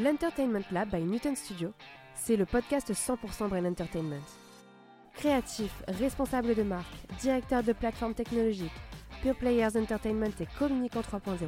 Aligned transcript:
L'Entertainment 0.00 0.62
Lab 0.70 0.90
by 0.90 1.02
Newton 1.02 1.34
Studio, 1.34 1.72
c'est 2.14 2.36
le 2.36 2.46
podcast 2.46 2.92
100% 2.92 3.48
Brain 3.48 3.64
Entertainment. 3.64 4.22
Créatifs, 5.12 5.82
responsables 5.88 6.54
de 6.54 6.62
marque, 6.62 6.94
directeurs 7.18 7.64
de 7.64 7.72
plateformes 7.72 8.14
technologiques, 8.14 8.70
Pure 9.22 9.34
Players 9.34 9.76
Entertainment 9.76 10.30
et 10.38 10.46
Communicant 10.56 11.00
3.0 11.00 11.38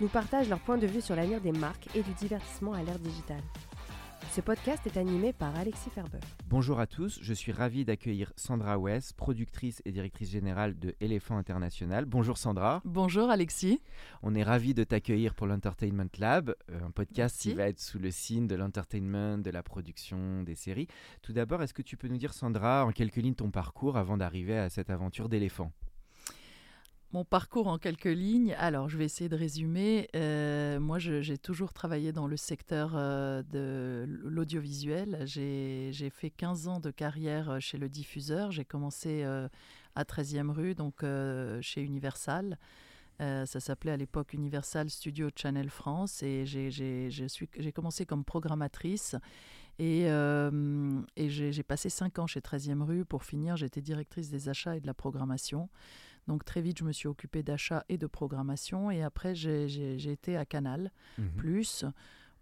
nous 0.00 0.08
partagent 0.08 0.48
leur 0.48 0.58
point 0.58 0.76
de 0.76 0.88
vue 0.88 1.00
sur 1.00 1.14
l'avenir 1.14 1.40
des 1.40 1.52
marques 1.52 1.86
et 1.94 2.02
du 2.02 2.12
divertissement 2.14 2.72
à 2.72 2.82
l'ère 2.82 2.98
digitale. 2.98 3.42
Ce 4.34 4.40
podcast 4.40 4.84
est 4.88 4.96
animé 4.96 5.32
par 5.32 5.54
Alexis 5.54 5.90
Ferber. 5.90 6.18
Bonjour 6.48 6.80
à 6.80 6.88
tous, 6.88 7.20
je 7.22 7.32
suis 7.32 7.52
ravi 7.52 7.84
d'accueillir 7.84 8.32
Sandra 8.34 8.76
West, 8.80 9.12
productrice 9.12 9.80
et 9.84 9.92
directrice 9.92 10.32
générale 10.32 10.76
de 10.76 10.96
Elephant 11.00 11.36
International. 11.36 12.04
Bonjour 12.04 12.36
Sandra. 12.36 12.82
Bonjour 12.84 13.30
Alexis. 13.30 13.80
On 14.24 14.34
est 14.34 14.42
ravi 14.42 14.74
de 14.74 14.82
t'accueillir 14.82 15.36
pour 15.36 15.46
l'Entertainment 15.46 16.10
Lab, 16.18 16.52
euh, 16.72 16.84
un 16.84 16.90
podcast 16.90 17.36
Merci. 17.36 17.50
qui 17.50 17.54
va 17.54 17.68
être 17.68 17.78
sous 17.78 18.00
le 18.00 18.10
signe 18.10 18.48
de 18.48 18.56
l'entertainment, 18.56 19.38
de 19.38 19.50
la 19.50 19.62
production, 19.62 20.42
des 20.42 20.56
séries. 20.56 20.88
Tout 21.22 21.32
d'abord, 21.32 21.62
est-ce 21.62 21.72
que 21.72 21.82
tu 21.82 21.96
peux 21.96 22.08
nous 22.08 22.18
dire 22.18 22.34
Sandra 22.34 22.84
en 22.84 22.90
quelques 22.90 23.18
lignes 23.18 23.36
ton 23.36 23.52
parcours 23.52 23.96
avant 23.96 24.16
d'arriver 24.16 24.58
à 24.58 24.68
cette 24.68 24.90
aventure 24.90 25.28
d'éléphant 25.28 25.70
Mon 27.14 27.24
parcours 27.24 27.68
en 27.68 27.78
quelques 27.78 28.06
lignes. 28.06 28.56
Alors, 28.58 28.88
je 28.88 28.98
vais 28.98 29.04
essayer 29.04 29.28
de 29.30 29.36
résumer. 29.36 30.08
Euh, 30.16 30.80
moi, 30.80 30.98
j'ai 30.98 31.38
toujours 31.38 31.72
travaillé 31.72 32.10
dans 32.10 32.26
le 32.26 32.36
secteur 32.36 32.94
euh, 32.96 33.44
de 33.52 34.04
l'audiovisuel. 34.24 35.22
J'ai 35.24 36.10
fait 36.10 36.30
15 36.30 36.66
ans 36.66 36.80
de 36.80 36.90
carrière 36.90 37.50
euh, 37.50 37.60
chez 37.60 37.78
le 37.78 37.88
diffuseur. 37.88 38.50
J'ai 38.50 38.64
commencé 38.64 39.22
à 39.22 40.02
13e 40.02 40.50
rue, 40.50 40.74
donc 40.74 41.04
chez 41.60 41.82
Universal. 41.82 42.58
Ça 43.20 43.60
s'appelait 43.60 43.92
à 43.92 43.96
l'époque 43.96 44.32
Universal 44.32 44.90
Studio 44.90 45.28
Channel 45.36 45.70
France 45.70 46.20
et 46.24 46.44
j'ai- 46.46 47.72
commencé 47.72 48.06
comme 48.06 48.24
programmatrice 48.24 49.14
et, 49.78 50.06
et 50.06 51.30
j'ai 51.30 51.62
passé 51.62 51.90
5 51.90 52.18
ans 52.18 52.26
chez 52.26 52.40
13e 52.40 52.82
rue. 52.82 53.04
Pour 53.04 53.22
finir, 53.22 53.56
j'étais 53.56 53.82
directrice 53.82 54.30
des 54.30 54.48
achats 54.48 54.76
et 54.76 54.80
de 54.80 54.88
la 54.88 54.94
programmation. 54.94 55.68
Donc 56.26 56.44
très 56.44 56.60
vite, 56.62 56.78
je 56.78 56.84
me 56.84 56.92
suis 56.92 57.08
occupée 57.08 57.42
d'achat 57.42 57.84
et 57.88 57.98
de 57.98 58.06
programmation. 58.06 58.90
Et 58.90 59.02
après, 59.02 59.34
j'ai- 59.34 60.10
été 60.10 60.36
à 60.36 60.44
Canal, 60.46 60.90
Mhm. 61.18 61.30
plus, 61.36 61.84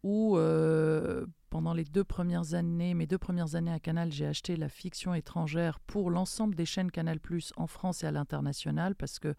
où 0.03 0.37
euh, 0.37 1.27
pendant 1.51 1.75
les 1.75 1.85
deux 1.85 2.05
premières 2.05 2.55
années, 2.55 2.95
mes 2.95 3.07
deux 3.07 3.19
premières 3.19 3.55
années 3.55 3.73
à 3.73 3.79
Canal, 3.81 4.11
j'ai 4.13 4.27
acheté 4.27 4.57
la 4.57 4.69
fiction 4.69 5.15
étrangère 5.15 5.79
pour 5.81 6.11
l'ensemble 6.11 6.55
des 6.55 6.67
chaînes 6.67 6.91
Canal 6.91 7.21
Plus 7.21 7.53
en 7.57 7.67
France 7.67 8.03
et 8.03 8.07
à 8.07 8.11
l'international, 8.11 8.95
parce 8.95 9.19
que 9.19 9.35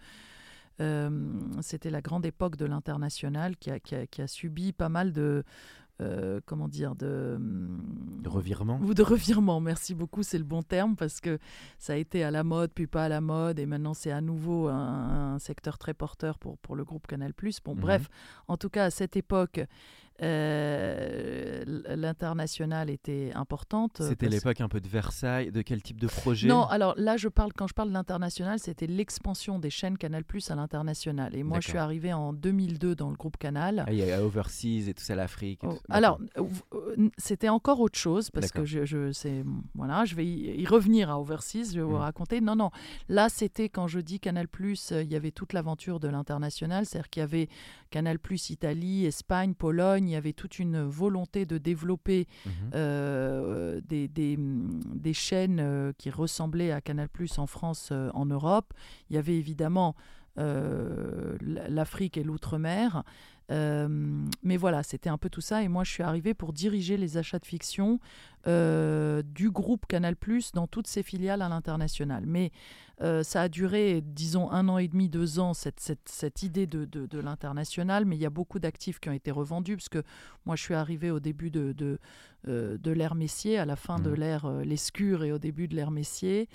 euh, 0.80 1.30
c'était 1.62 1.90
la 1.92 2.02
grande 2.02 2.26
époque 2.26 2.56
de 2.56 2.66
l'international 2.66 3.56
qui 3.58 3.70
a, 3.72 3.80
qui 3.80 3.94
a- 3.96 4.08
qui 4.08 4.22
a 4.22 4.28
subi 4.28 4.74
pas 4.74 4.90
mal 4.90 5.12
de... 5.14 5.44
euh, 6.04 6.40
comment 6.46 6.68
dire 6.68 6.96
de, 6.96 7.38
De 7.40 8.30
revirement 8.30 8.80
ou 8.84 8.94
de 8.94 9.02
revirement, 9.04 9.60
merci 9.60 9.96
beaucoup, 9.96 10.24
c'est 10.24 10.38
le 10.38 10.44
bon 10.44 10.62
terme 10.62 10.96
parce 10.96 11.20
que 11.22 11.40
ça 11.80 11.94
a 11.94 11.96
été 11.96 12.24
à 12.24 12.32
la 12.32 12.44
mode, 12.44 12.72
puis 12.74 12.88
pas 12.88 13.06
à 13.06 13.10
la 13.10 13.22
mode, 13.22 13.60
et 13.60 13.66
maintenant 13.66 13.94
c'est 13.94 14.12
à 14.12 14.22
nouveau 14.22 14.68
un, 14.68 15.34
un 15.36 15.40
secteur 15.40 15.78
très 15.78 15.94
porteur 15.94 16.38
pour, 16.40 16.58
pour 16.60 16.76
le 16.76 16.84
groupe 16.84 17.08
Canal+. 17.08 17.34
Bon, 17.66 17.74
Mhm. 17.76 17.80
bref, 17.82 18.10
en 18.48 18.58
tout 18.58 18.70
cas, 18.70 18.86
à 18.86 18.90
cette 18.92 19.16
époque, 19.16 19.62
euh, 20.22 21.64
l'international 21.96 22.90
était 22.90 23.32
importante. 23.36 23.98
C'était 24.02 24.28
parce- 24.28 24.36
l'époque 24.36 24.62
un 24.62 24.70
peu 24.70 24.80
de 24.82 24.88
Versailles. 24.88 25.52
De 25.52 25.62
quel 25.62 25.82
type 25.82 26.00
de 26.00 26.08
projet? 26.08 26.48
Non, 26.48 26.64
alors 26.66 26.94
là, 26.98 27.18
je 27.18 27.28
parle, 27.28 27.52
quand 27.54 27.68
je 27.68 27.74
parle 27.74 27.90
de 27.90 27.94
l'international, 27.94 28.60
c'était 28.60 28.88
l'expansion 28.88 29.60
des 29.60 29.70
chaînes 29.70 29.98
Canal+, 29.98 30.24
à 30.50 30.56
l'international. 30.56 31.36
Et 31.36 31.44
moi, 31.44 31.60
je 31.60 31.70
suis 31.70 31.78
arrivée 31.78 32.14
en 32.14 32.34
2002 32.34 32.96
dans 32.96 33.10
le 33.10 33.16
groupe 33.16 33.38
Canal. 33.38 33.84
Ah, 33.88 33.92
Il 33.92 33.98
y 33.98 34.12
a 34.12 34.24
Overseas 34.24 34.88
et 34.90 34.94
tout 34.94 35.04
ça, 35.04 35.16
l'Afrique. 35.16 35.60
Oh, 35.64 35.78
Alors, 35.90 36.20
euh, 36.38 36.44
euh, 36.74 37.10
c'était 37.18 37.50
encore 37.50 37.80
autre 37.80 37.98
chose 38.00 38.30
parce 38.32 38.52
que 38.52 38.66
je, 38.66 38.86
je 38.86 39.12
voilà, 39.76 40.06
je 40.06 40.16
vais 40.16 40.26
y, 40.26 40.66
revenir 40.66 41.10
à 41.10 41.20
Overseas, 41.20 41.72
je 41.74 41.80
vais 41.80 41.82
vous 41.86 41.92
Mhm. 41.94 41.98
raconter. 41.98 42.42
Non, 42.42 42.56
non, 42.56 42.72
là 43.10 43.30
c'était 43.30 43.70
quand 43.70 43.88
je 43.88 44.00
dis 44.00 44.20
Canal 44.20 44.48
euh, 44.92 45.04
il 45.04 45.12
y 45.12 45.16
avait 45.16 45.32
toute 45.32 45.54
l'aventure 45.54 46.00
de 46.00 46.08
l'international, 46.08 46.86
c'est-à-dire 46.86 47.10
qu'il 47.10 47.22
y 47.22 47.24
avait 47.24 47.50
Canal 47.90 48.18
Italie, 48.50 49.06
Espagne, 49.06 49.54
Pologne, 49.54 50.03
il 50.08 50.12
y 50.12 50.16
avait 50.16 50.34
toute 50.34 50.60
une 50.60 50.84
volonté 50.84 51.46
de 51.46 51.58
développer 51.58 52.28
Mhm. 52.46 52.52
euh, 52.76 53.82
des, 53.88 54.08
des, 54.08 54.38
des 54.38 55.14
chaînes 55.14 55.60
euh, 55.60 55.92
qui 55.98 56.10
ressemblaient 56.10 56.72
à 56.72 56.82
Canal 56.82 57.10
en 57.38 57.48
France, 57.48 57.90
euh, 57.92 58.10
en 58.14 58.26
Europe. 58.26 58.74
Il 59.10 59.16
y 59.16 59.20
avait 59.20 59.38
évidemment 59.38 59.96
l'Afrique 61.70 62.18
et 62.18 62.24
l'outre-mer. 62.24 63.04
Euh, 63.52 63.88
mais 64.42 64.58
voilà, 64.58 64.84
c'était 64.84 65.10
un 65.10 65.18
peu 65.18 65.30
tout 65.30 65.42
ça. 65.42 65.64
Et 65.64 65.68
moi, 65.68 65.84
je 65.84 65.92
suis 65.92 66.04
arrivée 66.04 66.34
pour 66.34 66.54
diriger 66.54 66.98
les 66.98 67.18
achats 67.18 67.40
de 67.40 67.46
fiction 67.46 68.00
euh, 68.48 69.22
du 69.22 69.52
groupe 69.52 69.86
Canal 69.88 70.16
dans 70.54 70.68
toutes 70.68 70.88
ses 70.88 71.04
filiales 71.04 71.42
à 71.42 71.50
l'international. 71.50 72.26
Mais 72.26 72.52
euh, 73.02 73.22
ça 73.24 73.42
a 73.42 73.50
duré, 73.50 74.02
disons, 74.02 74.50
un 74.52 74.70
an 74.70 74.78
et 74.78 74.88
demi, 74.88 75.10
deux 75.10 75.40
ans, 75.40 75.54
cette, 75.54 75.80
cette, 75.80 76.08
cette 76.08 76.44
idée 76.44 76.68
de, 76.68 76.86
de, 76.86 77.06
de 77.06 77.20
l'international. 77.20 78.06
Mais 78.06 78.16
il 78.16 78.22
y 78.22 78.26
a 78.26 78.30
beaucoup 78.30 78.60
d'actifs 78.60 79.00
qui 79.00 79.10
ont 79.10 79.14
été 79.14 79.32
revendus, 79.32 79.76
parce 79.76 79.90
que 79.90 80.04
moi, 80.46 80.56
je 80.56 80.64
suis 80.64 80.74
arrivée 80.74 81.12
au 81.12 81.20
début 81.20 81.52
de, 81.52 81.74
de, 81.74 82.00
de 82.46 82.92
l'ère 82.92 83.16
Messier, 83.16 83.58
à 83.58 83.66
la 83.66 83.76
fin 83.76 84.00
de 84.00 84.10
Mhm. 84.10 84.16
l'ère 84.16 84.52
Lescure 84.64 85.24
et 85.24 85.32
au 85.32 85.38
début 85.40 85.68
de 85.68 85.76
l'ère 85.76 85.92
Messier. 85.92 86.48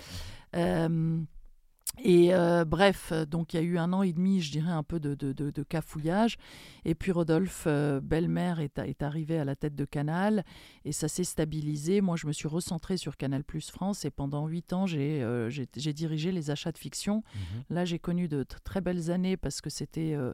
Et 2.05 2.33
euh, 2.33 2.65
bref, 2.65 3.13
donc 3.29 3.53
il 3.55 3.57
y 3.57 3.61
a 3.61 3.63
eu 3.63 3.77
un 3.77 3.93
an 3.93 4.03
et 4.03 4.13
demi, 4.13 4.41
je 4.41 4.53
dirais, 4.53 4.71
un 4.71 4.85
peu 4.85 5.01
de, 5.01 5.15
de, 5.17 5.33
de- 5.33 5.51
de 5.51 5.63
cafouillage. 5.65 6.37
Et 6.85 6.95
puis 6.95 7.11
Rodolphe 7.11 7.65
euh, 7.67 8.01
Belmer 8.01 8.55
est, 8.61 8.79
est 8.79 9.03
arrivé 9.03 9.37
à 9.39 9.45
la 9.45 9.57
tête 9.57 9.75
de 9.75 9.85
Canal 9.85 10.45
et 10.85 10.93
ça 10.93 11.09
s'est 11.09 11.25
stabilisé. 11.25 12.01
Moi, 12.01 12.15
je 12.17 12.29
me 12.29 12.33
suis 12.33 12.47
recentrée 12.47 12.99
sur 12.99 13.17
Canal 13.17 13.43
Plus 13.43 13.71
France 13.71 14.05
et 14.05 14.11
pendant 14.11 14.47
huit 14.47 14.73
ans, 14.73 14.87
j'ai 14.87 15.23
euh, 15.23 15.51
dirigé 15.75 16.31
les 16.31 16.51
achats 16.53 16.71
de 16.73 16.79
fiction. 16.79 17.25
Mhm. 17.35 17.65
Là, 17.71 17.85
j'ai 17.85 17.99
connu 17.99 18.29
de 18.29 18.45
très 18.45 18.81
belles 18.81 19.11
années 19.11 19.37
parce 19.37 19.61
que 19.61 19.71
c'était 19.71 20.15
euh, 20.15 20.33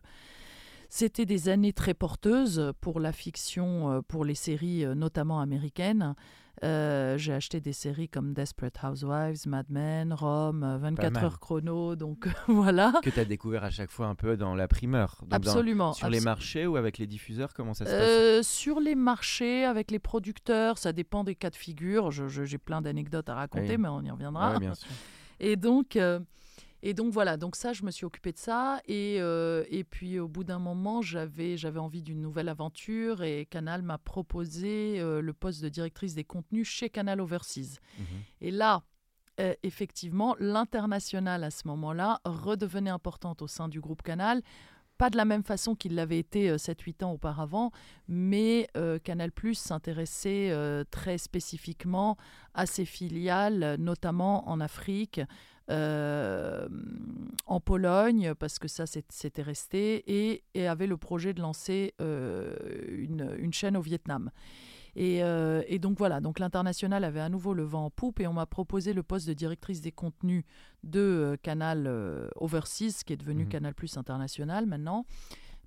c'était 0.89 1.27
des 1.27 1.49
années 1.49 1.73
très 1.73 1.95
porteuses 1.95 2.73
pour 2.81 3.01
la 3.01 3.13
fiction, 3.13 3.91
euh, 3.91 4.01
pour 4.03 4.25
les 4.25 4.35
séries 4.35 4.85
euh, 4.85 4.95
notamment 4.95 5.41
américaines. 5.41 6.15
Euh, 6.63 7.19
j'ai 7.19 7.33
acheté 7.33 7.61
des 7.61 7.73
séries 7.73 8.09
comme 8.09 8.33
Desperate 8.33 8.77
Housewives, 8.83 9.47
Mad 9.49 9.67
Men, 9.71 10.13
Rome, 10.13 10.63
euh, 10.63 10.79
24 10.79 11.13
mal. 11.13 11.25
heures 11.25 11.41
chrono, 11.41 11.97
donc 11.97 12.29
voilà. 12.49 12.93
Que 13.03 13.11
tu 13.11 13.19
as 13.19 13.25
découvert 13.25 13.65
à 13.65 13.71
chaque 13.71 13.91
fois 13.91 14.07
un 14.07 14.15
peu 14.15 14.37
dans 14.37 14.55
la 14.55 14.69
primeur. 14.69 15.17
Donc, 15.23 15.31
dans- 15.31 15.37
Absolument. 15.51 15.93
Sur 15.95 16.09
les 16.09 16.21
marchés 16.21 16.67
ou 16.67 16.77
avec 16.77 16.99
les 16.99 17.09
diffuseurs, 17.09 17.55
comment 17.55 17.75
ça 17.75 17.85
se 17.87 17.91
passe? 17.91 18.01
Euh, 18.01 18.43
sur 18.45 18.79
les 18.79 18.95
marchés, 18.95 19.65
avec 19.65 19.91
les 19.91 19.99
producteurs, 19.99 20.79
ça 20.79 20.93
dépend 20.93 21.25
des 21.25 21.35
cas 21.35 21.51
de 21.51 21.57
figure. 21.57 22.13
J'ai 22.13 22.59
plein 22.59 22.81
d'anecdotes 22.81 23.29
à 23.29 23.35
raconter, 23.35 23.71
Oui. 23.71 23.79
mais 23.79 23.89
on 23.89 24.03
y 24.03 24.11
reviendra. 24.13 24.53
Ouais, 24.53 24.61
bien 24.61 24.75
sûr. 24.75 24.89
Et 25.41 25.57
donc, 25.57 25.97
euh, 25.97 26.21
et 26.87 26.93
donc 26.93 27.15
voilà, 27.15 27.39
donc 27.39 27.57
ça, 27.57 27.73
je 27.73 27.83
me 27.83 27.91
suis 27.91 28.05
occupée 28.05 28.33
de 28.33 28.39
ça. 28.39 28.79
Et, 28.87 29.17
euh, 29.19 29.65
et 29.71 29.85
puis 29.85 30.19
au 30.19 30.29
bout 30.29 30.45
d'un 30.45 30.59
moment, 30.59 31.01
j'avais 31.01 31.57
j'avais 31.57 31.81
envie 31.81 32.03
d'une 32.03 32.21
nouvelle 32.21 32.51
aventure 32.51 33.23
et 33.23 33.47
Canal 33.47 33.81
m'a 33.81 33.97
proposé 33.97 35.01
euh, 35.01 35.23
le 35.23 35.33
poste 35.33 35.63
de 35.63 35.71
directrice 35.71 36.15
des 36.15 36.25
contenus 36.25 36.69
chez 36.69 36.91
Canal 36.91 37.23
Overseas. 37.23 37.79
Mhm. 37.99 38.05
Et 38.43 38.51
là, 38.51 38.83
euh, 39.41 39.55
effectivement, 39.63 40.37
l'international 40.39 41.43
à 41.43 41.51
ce 41.51 41.67
moment-là 41.69 42.21
redevenait 42.27 42.91
importante 42.91 43.41
au 43.41 43.47
sein 43.47 43.71
du 43.71 43.81
groupe 43.81 44.03
Canal. 44.03 44.43
Pas 44.99 45.11
de 45.11 45.17
la 45.17 45.25
même 45.25 45.43
façon 45.43 45.75
qu'il 45.75 45.97
l'avait 45.97 46.19
été 46.19 46.49
euh, 46.51 46.57
7-8 46.57 47.05
ans 47.05 47.13
auparavant, 47.13 47.73
mais 48.07 48.69
euh, 48.77 49.01
Canal 49.01 49.33
Plus 49.33 49.57
s'intéressait 49.57 50.51
euh, 50.53 50.85
très 50.89 51.19
spécifiquement 51.19 52.17
à 52.55 52.67
ses 52.67 52.85
filiales, 52.85 53.77
notamment 53.81 54.49
en 54.49 54.61
Afrique, 54.61 55.21
en 55.69 57.61
Pologne, 57.61 58.35
parce 58.39 58.59
que 58.59 58.69
ça 58.69 58.85
c'était 58.87 59.43
resté, 59.43 60.05
et, 60.07 60.45
et 60.55 60.67
avait 60.67 60.87
le 60.87 60.97
projet 60.97 61.35
de 61.35 61.41
lancer 61.41 61.95
euh, 62.01 62.55
une, 62.89 63.35
une 63.39 63.53
chaîne 63.53 63.77
au 63.77 63.81
Vietnam. 63.83 64.31
Et, 64.97 65.25
euh, 65.25 65.63
et 65.67 65.81
donc 65.81 65.99
voilà, 65.99 66.21
donc 66.21 66.39
l'international 66.39 67.03
avait 67.03 67.21
à 67.21 67.29
nouveau 67.29 67.53
le 67.53 67.65
vent 67.65 67.87
en 67.87 67.91
poupe 67.91 68.21
et 68.21 68.29
on 68.29 68.33
m'a 68.33 68.47
proposé 68.47 68.93
le 68.93 69.03
poste 69.03 69.27
de 69.27 69.33
directrice 69.33 69.81
des 69.81 69.91
contenus 69.91 70.45
de 70.85 71.01
euh, 71.01 71.37
Canal 71.43 71.87
euh, 71.89 72.29
Overseas, 72.37 73.03
qui 73.05 73.13
est 73.13 73.17
devenu 73.17 73.43
Mhm. 73.45 73.49
Canal 73.49 73.75
Plus 73.75 73.97
International 73.97 74.67
maintenant, 74.67 75.05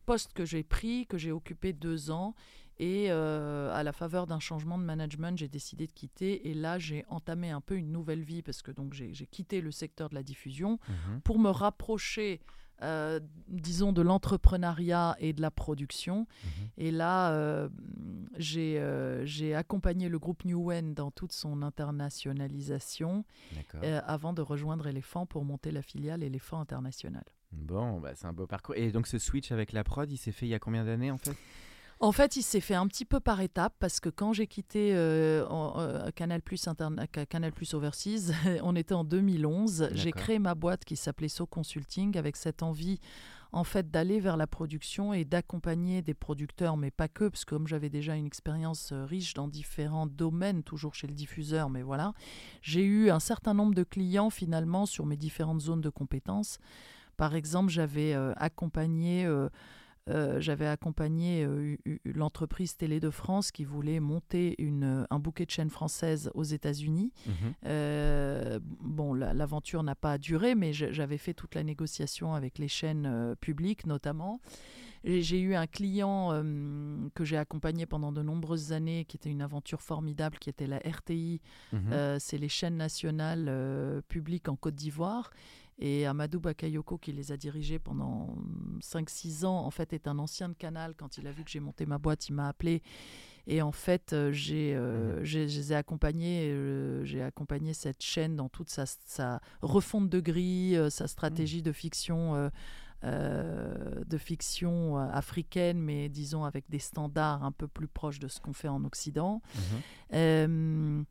poste 0.06 0.32
que 0.32 0.46
j'ai 0.46 0.64
pris, 0.64 1.08
que 1.08 1.18
j'ai 1.18 1.34
occupé 1.34 1.74
deux 1.74 2.10
ans. 2.10 2.36
Et 2.80 3.08
euh, 3.10 3.74
à 3.74 3.82
la 3.84 3.92
faveur 3.92 4.28
d'un 4.28 4.40
changement 4.40 4.78
de 4.78 4.84
management, 4.84 5.38
j'ai 5.38 5.48
décidé 5.48 5.88
de 5.88 5.92
quitter. 5.94 6.48
Et 6.50 6.54
là, 6.54 6.78
j'ai 6.78 7.06
entamé 7.10 7.50
un 7.50 7.62
peu 7.62 7.76
une 7.76 7.92
nouvelle 7.92 8.22
vie 8.22 8.42
parce 8.44 8.62
que 8.62 8.72
donc 8.72 8.94
j'ai 8.94 9.12
quitté 9.26 9.62
le 9.62 9.72
secteur 9.72 10.10
de 10.10 10.16
la 10.16 10.24
diffusion 10.24 10.78
Mhm. 10.88 11.22
pour 11.22 11.40
me 11.40 11.50
rapprocher, 11.50 12.40
euh, 12.84 13.20
disons, 13.48 13.94
de 13.94 14.04
l'entrepreneuriat 14.04 15.16
et 15.20 15.34
de 15.34 15.42
la 15.42 15.50
production. 15.50 16.28
Mhm. 16.44 16.50
Et 16.78 16.92
là, 16.92 17.32
euh, 17.32 17.68
j'ai 18.38 18.80
euh, 18.80 19.26
j'ai 19.26 19.56
accompagné 19.56 20.08
le 20.10 20.20
groupe 20.20 20.46
Newen 20.46 20.94
dans 20.94 21.10
toute 21.10 21.32
son 21.34 21.64
internationalisation 21.64 23.24
avant 24.06 24.34
de 24.34 24.42
rejoindre 24.42 24.88
Elephant 24.88 25.26
pour 25.26 25.44
monter 25.46 25.72
la 25.72 25.82
filiale 25.82 26.24
Elephant 26.24 26.60
International. 26.60 27.24
Bon, 27.52 28.00
bah, 28.00 28.12
c'est 28.16 28.28
un 28.28 28.34
beau 28.34 28.46
parcours. 28.46 28.76
Et 28.76 28.92
donc 28.92 29.08
ce 29.08 29.18
switch 29.20 29.52
avec 29.52 29.72
la 29.72 29.84
prod, 29.84 30.12
il 30.12 30.18
s'est 30.18 30.32
fait 30.34 30.46
il 30.46 30.50
y 30.50 30.54
a 30.54 30.60
combien 30.60 30.84
d'années 30.86 31.12
en 31.12 31.18
fait? 31.18 31.36
En 32.00 32.12
fait, 32.12 32.36
il 32.36 32.44
s'est 32.44 32.60
fait 32.62 32.76
un 32.76 32.86
petit 32.88 33.06
peu 33.06 33.20
par 33.20 33.42
étapes 33.42 33.74
parce 33.80 34.00
que 34.00 34.10
quand 34.10 34.32
j'ai 34.32 34.46
quitté 34.46 34.92
euh, 34.94 35.48
en- 35.48 35.80
euh, 35.80 36.12
Canal 36.12 36.44
Plus 36.44 36.68
Canal 37.30 37.52
Plus 37.52 37.74
Overseas, 37.74 38.32
on 38.64 38.76
était 38.76 38.94
en 38.94 39.04
2011. 39.04 39.90
J'ai 39.94 40.12
créé 40.12 40.38
ma 40.40 40.54
boîte 40.54 40.86
qui 40.86 40.96
s'appelait 40.96 41.28
So 41.28 41.48
Consulting 41.48 42.16
avec 42.18 42.36
cette 42.36 42.62
envie 42.62 43.00
en 43.54 43.64
fait 43.64 43.90
d'aller 43.90 44.20
vers 44.20 44.38
la 44.38 44.46
production 44.46 45.14
et 45.14 45.26
d'accompagner 45.26 46.02
des 46.04 46.14
producteurs, 46.14 46.78
mais 46.78 46.92
pas 46.92 47.08
que, 47.08 47.30
parce 47.30 47.46
que 47.46 47.56
comme 47.56 47.66
j'avais 47.66 47.90
déjà 47.90 48.16
une 48.16 48.26
expérience 48.28 48.92
euh, 48.92 49.06
riche 49.06 49.34
dans 49.34 49.48
différents 49.48 50.06
domaines, 50.06 50.62
toujours 50.64 50.94
chez 50.94 51.08
le 51.08 51.14
diffuseur, 51.14 51.70
mais 51.70 51.82
voilà, 51.82 52.14
j'ai 52.62 52.84
eu 52.84 53.10
un 53.10 53.22
certain 53.22 53.54
nombre 53.56 53.74
de 53.74 53.84
clients 53.84 54.30
finalement 54.30 54.86
sur 54.86 55.06
mes 55.08 55.18
différentes 55.18 55.62
zones 55.62 55.82
de 55.82 55.90
compétences. 55.90 56.60
Par 57.16 57.34
exemple, 57.34 57.72
j'avais 57.72 58.14
euh, 58.14 58.34
accompagné 58.36 59.26
euh, 59.26 59.50
euh, 60.10 60.40
j'avais 60.40 60.68
accompagné 60.68 61.44
euh, 61.44 61.76
l'entreprise 62.06 62.76
Télé 62.78 63.00
de 63.00 63.10
France 63.10 63.52
qui 63.52 63.64
voulait 63.66 64.00
monter 64.00 64.56
une, 64.62 64.84
euh, 64.84 65.06
un 65.10 65.20
bouquet 65.20 65.46
de 65.46 65.52
chaînes 65.52 65.70
françaises 65.70 66.32
aux 66.34 66.44
États-Unis. 66.44 67.12
Mhm. 67.26 67.34
Euh, 67.66 68.60
bon, 68.64 69.14
la- 69.14 69.34
l'aventure 69.34 69.84
n'a 69.84 69.96
pas 69.96 70.18
duré, 70.18 70.56
mais 70.56 70.74
j'avais 70.74 71.18
fait 71.18 71.34
toute 71.34 71.56
la 71.56 71.64
négociation 71.64 72.34
avec 72.34 72.58
les 72.60 72.68
chaînes 72.68 73.36
publiques 73.42 73.86
notamment. 73.86 74.40
J'ai 75.04 75.40
eu 75.40 75.54
un 75.56 75.68
client 75.68 76.32
euh, 76.34 77.08
que 77.14 77.24
j'ai 77.24 77.38
accompagné 77.38 77.86
pendant 77.86 78.12
de 78.12 78.22
nombreuses 78.22 78.74
années, 78.74 79.06
qui 79.06 79.16
était 79.16 79.30
une 79.30 79.42
aventure 79.44 79.82
formidable, 79.82 80.38
qui 80.40 80.50
était 80.50 80.68
la 80.68 80.80
RTI. 80.80 81.40
Mhm. 81.72 81.80
Euh, 81.92 82.18
C'est 82.20 82.38
les 82.38 82.50
chaînes 82.50 82.76
nationales 82.78 83.46
euh, 83.48 84.02
publiques 84.08 84.50
en 84.50 84.56
Côte 84.56 84.76
d'Ivoire. 84.76 85.30
Et 85.80 86.06
Amadou 86.08 86.40
Bakayoko, 86.40 86.98
qui 86.98 87.12
les 87.12 87.32
a 87.32 87.38
dirigées 87.38 87.78
pendant 87.80 88.36
5-6 88.82 89.46
ans, 89.46 89.66
en 89.66 89.70
fait, 89.72 89.94
est 89.94 90.08
un 90.08 90.18
ancien 90.18 90.50
de 90.50 90.56
Canal. 90.56 90.96
Quand 90.98 91.18
il 91.20 91.28
a 91.28 91.32
vu 91.32 91.44
que 91.44 91.52
j'ai 91.52 91.60
monté 91.60 91.86
ma 91.86 91.98
boîte, 92.00 92.30
il 92.30 92.34
m'a 92.34 92.48
appelé. 92.48 92.82
Et 93.46 93.62
en 93.62 93.72
fait, 93.72 94.12
euh, 94.12 94.32
j'ai, 94.32 94.76
euh, 94.76 95.24
j'ai- 95.24 95.48
je 95.48 95.60
les 95.60 95.72
ai 95.74 95.76
accompagnés, 95.76 96.50
euh, 96.52 97.06
j'ai 97.06 97.22
accompagné 97.22 97.74
cette 97.74 98.02
chaîne 98.04 98.36
dans 98.36 98.50
toute 98.50 98.70
sa, 98.70 98.86
sa 99.06 99.40
refonte 99.62 100.10
de 100.10 100.20
grille, 100.20 100.76
euh, 100.76 100.90
sa 100.90 101.08
stratégie 101.08 101.62
de 101.62 101.72
fiction, 101.72 102.36
euh, 102.36 102.50
euh, 103.04 104.04
de 104.06 104.18
fiction 104.18 104.98
euh, 104.98 105.08
africaine, 105.12 105.80
mais 105.80 106.10
disons 106.10 106.44
avec 106.44 106.66
des 106.70 106.80
standards 106.80 107.44
un 107.44 107.52
peu 107.52 107.68
plus 107.68 107.88
proches 107.88 108.20
de 108.20 108.28
ce 108.28 108.42
qu'on 108.42 108.54
fait 108.54 108.68
en 108.68 108.84
Occident. 108.84 109.42
Mhm. 109.56 109.62
Euh, 110.16 111.04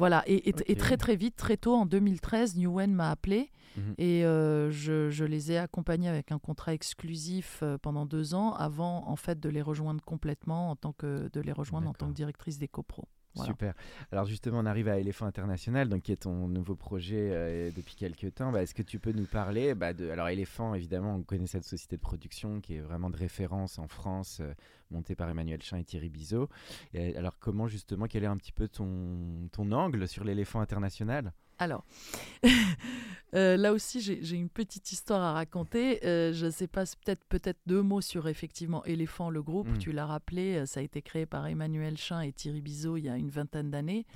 voilà, 0.00 0.24
et, 0.26 0.48
et- 0.48 0.54
et 0.66 0.72
Ok. 0.72 0.78
très 0.78 0.96
très 0.96 1.14
vite, 1.14 1.36
très 1.36 1.56
tôt, 1.56 1.74
en 1.76 1.86
2013, 1.86 2.56
Newen 2.56 2.92
m'a 2.92 3.10
appelé 3.12 3.50
Mhm. 3.76 3.94
et 3.98 4.24
euh, 4.24 4.68
je, 4.72 5.10
je 5.10 5.24
les 5.24 5.52
ai 5.52 5.56
accompagnés 5.58 6.08
avec 6.08 6.32
un 6.32 6.40
contrat 6.40 6.74
exclusif 6.74 7.60
euh, 7.62 7.78
pendant 7.78 8.04
deux 8.04 8.34
ans 8.34 8.52
avant 8.54 9.06
en 9.08 9.14
fait 9.14 9.38
de 9.38 9.48
les 9.48 9.62
rejoindre 9.62 10.02
complètement 10.04 10.70
en 10.70 10.74
tant 10.76 10.92
que 10.92 11.30
de 11.32 11.40
les 11.40 11.52
rejoindre 11.52 11.88
en 11.88 11.94
tant 11.94 12.08
que 12.08 12.12
directrice 12.14 12.58
des 12.58 12.66
copros. 12.66 13.06
Super. 13.34 13.74
Alors 14.10 14.26
justement, 14.26 14.58
on 14.58 14.66
arrive 14.66 14.88
à 14.88 14.98
Éléphant 14.98 15.26
International, 15.26 15.88
donc 15.88 16.02
qui 16.02 16.12
est 16.12 16.22
ton 16.22 16.48
nouveau 16.48 16.74
projet 16.74 17.30
euh, 17.30 17.70
depuis 17.74 17.94
quelques 17.94 18.34
temps. 18.34 18.50
Bah, 18.50 18.62
Est-ce 18.62 18.74
que 18.74 18.82
tu 18.82 18.98
peux 18.98 19.12
nous 19.12 19.26
parler 19.26 19.74
bah, 19.74 19.92
de... 19.92 20.10
Alors 20.10 20.28
Éléphant, 20.28 20.74
évidemment, 20.74 21.14
on 21.14 21.22
connaît 21.22 21.46
cette 21.46 21.64
société 21.64 21.96
de 21.96 22.00
production 22.00 22.60
qui 22.60 22.74
est 22.74 22.80
vraiment 22.80 23.10
de 23.10 23.16
référence 23.16 23.78
en 23.78 23.88
France, 23.88 24.38
euh, 24.40 24.52
montée 24.90 25.14
par 25.14 25.28
Emmanuel 25.28 25.62
Chin 25.62 25.78
et 25.78 25.84
Thierry 25.84 26.08
Bizot. 26.08 26.48
Alors 27.16 27.38
comment 27.38 27.68
justement, 27.68 28.06
quel 28.06 28.24
est 28.24 28.26
un 28.28 28.36
petit 28.36 28.52
peu 28.52 28.66
ton, 28.66 29.48
ton 29.52 29.70
angle 29.72 30.08
sur 30.08 30.24
l'Éléphant 30.24 30.60
International? 30.60 31.32
Alors, 31.60 31.84
euh, 33.34 33.58
là 33.58 33.72
aussi, 33.72 34.00
j'ai 34.00 34.36
une 34.36 34.48
petite 34.48 34.90
histoire 34.92 35.20
à 35.20 35.34
raconter. 35.34 36.04
Euh, 36.06 36.32
je 36.32 36.46
ne 36.46 36.50
sais 36.50 36.66
pas, 36.66 36.84
peut-être 37.04 37.22
peut-être 37.28 37.60
deux 37.66 37.82
mots 37.82 38.00
sur 38.00 38.28
effectivement 38.28 38.82
Éléphant, 38.86 39.28
le 39.28 39.42
groupe. 39.42 39.68
Mm. 39.68 39.78
Tu 39.78 39.92
l'as 39.92 40.06
rappelé, 40.06 40.56
euh, 40.56 40.66
ça 40.66 40.80
a 40.80 40.82
été 40.82 41.02
créé 41.02 41.26
par 41.26 41.46
Emmanuel 41.46 41.98
Chin 41.98 42.22
et 42.22 42.32
Thierry 42.32 42.62
Bizot 42.62 42.96
il 42.96 43.04
y 43.04 43.08
a 43.10 43.16
une 43.16 43.30
vingtaine 43.30 43.70
d'années. 43.70 44.06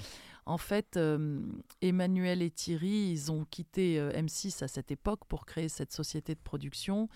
En 0.46 0.58
fait, 0.58 0.96
euh, 0.96 1.40
Emmanuel 1.80 2.42
et 2.42 2.50
Thierry, 2.50 3.10
ils 3.10 3.32
ont 3.32 3.46
quitté 3.50 3.98
euh, 3.98 4.12
M6 4.12 4.62
à 4.62 4.68
cette 4.68 4.90
époque 4.90 5.20
pour 5.26 5.46
créer 5.46 5.68
cette 5.68 5.92
société 5.92 6.34
de 6.34 6.40
production. 6.40 7.08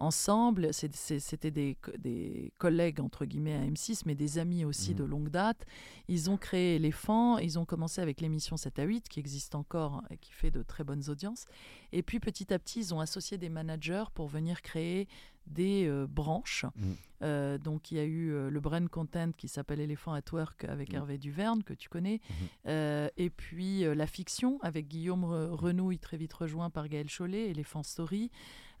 Ensemble, 0.00 0.70
c'était 0.72 1.50
des, 1.50 1.76
co- 1.80 1.92
des 1.98 2.52
collègues, 2.58 3.00
entre 3.00 3.26
guillemets, 3.26 3.54
à 3.54 3.60
M6, 3.66 4.02
mais 4.06 4.14
des 4.14 4.38
amis 4.38 4.64
aussi 4.64 4.94
de 4.94 5.04
longue 5.04 5.28
date. 5.28 5.66
Ils 6.08 6.30
ont 6.30 6.38
créé 6.38 6.76
Éléphant, 6.76 7.36
ils 7.38 7.58
ont 7.58 7.66
commencé 7.66 8.00
avec 8.00 8.20
l'émission 8.22 8.56
7 8.56 8.78
à 8.78 8.84
8, 8.84 9.08
qui 9.10 9.20
existe 9.20 9.54
encore 9.54 10.02
et 10.10 10.16
qui 10.16 10.32
fait 10.32 10.50
de 10.50 10.62
très 10.62 10.84
bonnes 10.84 11.08
audiences. 11.10 11.44
Et 11.92 12.02
puis 12.02 12.18
petit 12.18 12.52
à 12.52 12.58
petit, 12.58 12.80
ils 12.80 12.94
ont 12.94 13.00
associé 13.00 13.36
des 13.36 13.50
managers 13.50 14.04
pour 14.14 14.26
venir 14.26 14.62
créer 14.62 15.06
des 15.46 15.86
euh, 15.86 16.06
branches. 16.08 16.64
Mhm. 16.76 16.96
Euh, 17.22 17.58
donc 17.58 17.90
il 17.90 17.96
y 17.96 18.00
a 18.00 18.04
eu 18.04 18.30
euh, 18.32 18.48
le 18.50 18.60
brand 18.60 18.88
content 18.88 19.32
qui 19.36 19.48
s'appelle 19.48 19.80
Elephant 19.80 20.14
at 20.14 20.22
Work 20.32 20.64
avec 20.64 20.90
Mhm. 20.90 20.96
Hervé 20.96 21.18
Duverne, 21.18 21.62
que 21.62 21.74
tu 21.74 21.88
connais. 21.90 22.20
Et 22.66 23.30
puis 23.30 23.80
la 23.82 24.06
fiction 24.06 24.58
avec 24.62 24.88
Guillaume 24.88 25.24
Re- 25.24 25.50
Renouille, 25.50 25.98
très 25.98 26.16
vite 26.16 26.32
rejoint 26.32 26.70
par 26.70 26.88
Gaël 26.88 27.08
Chollet, 27.10 27.50
Elephant 27.50 27.82
Story. 27.82 28.30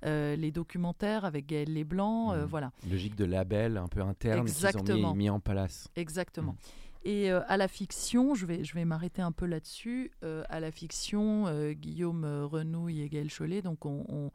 Euh, 0.04 0.34
les 0.36 0.50
documentaires 0.50 1.24
avec 1.24 1.46
Gaël 1.46 1.72
Leblanc, 1.72 2.32
euh, 2.32 2.40
Mhm. 2.42 2.44
voilà. 2.46 2.72
Logique 2.90 3.16
de 3.16 3.24
label 3.26 3.76
un 3.76 3.86
peu 3.88 4.00
interne 4.00 4.46
qu'ils 4.46 4.64
ont 4.64 4.68
Exactement. 4.68 5.12
mis, 5.12 5.18
mis 5.24 5.30
en 5.30 5.40
place. 5.40 5.88
Exactement. 5.96 6.52
Mm. 6.52 6.56
Et 7.04 7.30
euh, 7.30 7.40
à 7.48 7.56
la 7.56 7.68
fiction, 7.68 8.34
je 8.34 8.46
vais, 8.46 8.64
je 8.64 8.74
vais 8.74 8.84
m'arrêter 8.84 9.22
un 9.22 9.32
peu 9.32 9.46
là-dessus. 9.46 10.12
à 10.22 10.60
la 10.60 10.70
fiction, 10.70 11.46
Guillaume 11.72 12.24
Renouille 12.50 13.02
et 13.02 13.08
Gaël 13.08 13.30
Chollet, 13.30 13.62
donc 13.62 13.84
on, 13.86 14.04
on- 14.08 14.30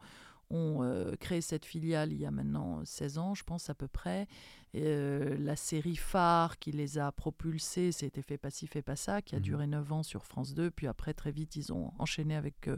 on, 0.50 0.82
euh, 0.82 1.16
créé 1.16 1.40
cette 1.40 1.64
filiale 1.64 2.12
il 2.12 2.20
y 2.20 2.26
a 2.26 2.30
maintenant 2.30 2.84
16 2.84 3.18
ans, 3.18 3.34
je 3.34 3.42
pense 3.44 3.68
à 3.70 3.74
peu 3.74 3.88
près. 3.88 4.28
Et, 4.74 4.82
euh, 4.84 5.36
la 5.38 5.56
série 5.56 5.96
phare 5.96 6.58
qui 6.58 6.70
les 6.70 6.98
a 6.98 7.10
propulsés, 7.10 7.92
c'était 7.92 8.22
Fait 8.22 8.36
pas 8.38 8.50
ci, 8.50 8.66
fait 8.66 8.82
pas 8.82 8.94
ça, 8.96 9.22
qui 9.22 9.34
a 9.34 9.38
Mhm. 9.38 9.42
duré 9.44 9.66
9 9.66 9.90
ans 9.92 10.02
sur 10.02 10.24
France 10.24 10.54
2. 10.54 10.70
Puis 10.70 10.86
après, 10.86 11.14
très 11.14 11.30
vite, 11.32 11.56
ils 11.56 11.72
ont 11.72 11.92
enchaîné 11.98 12.36
avec 12.36 12.68
euh, 12.68 12.76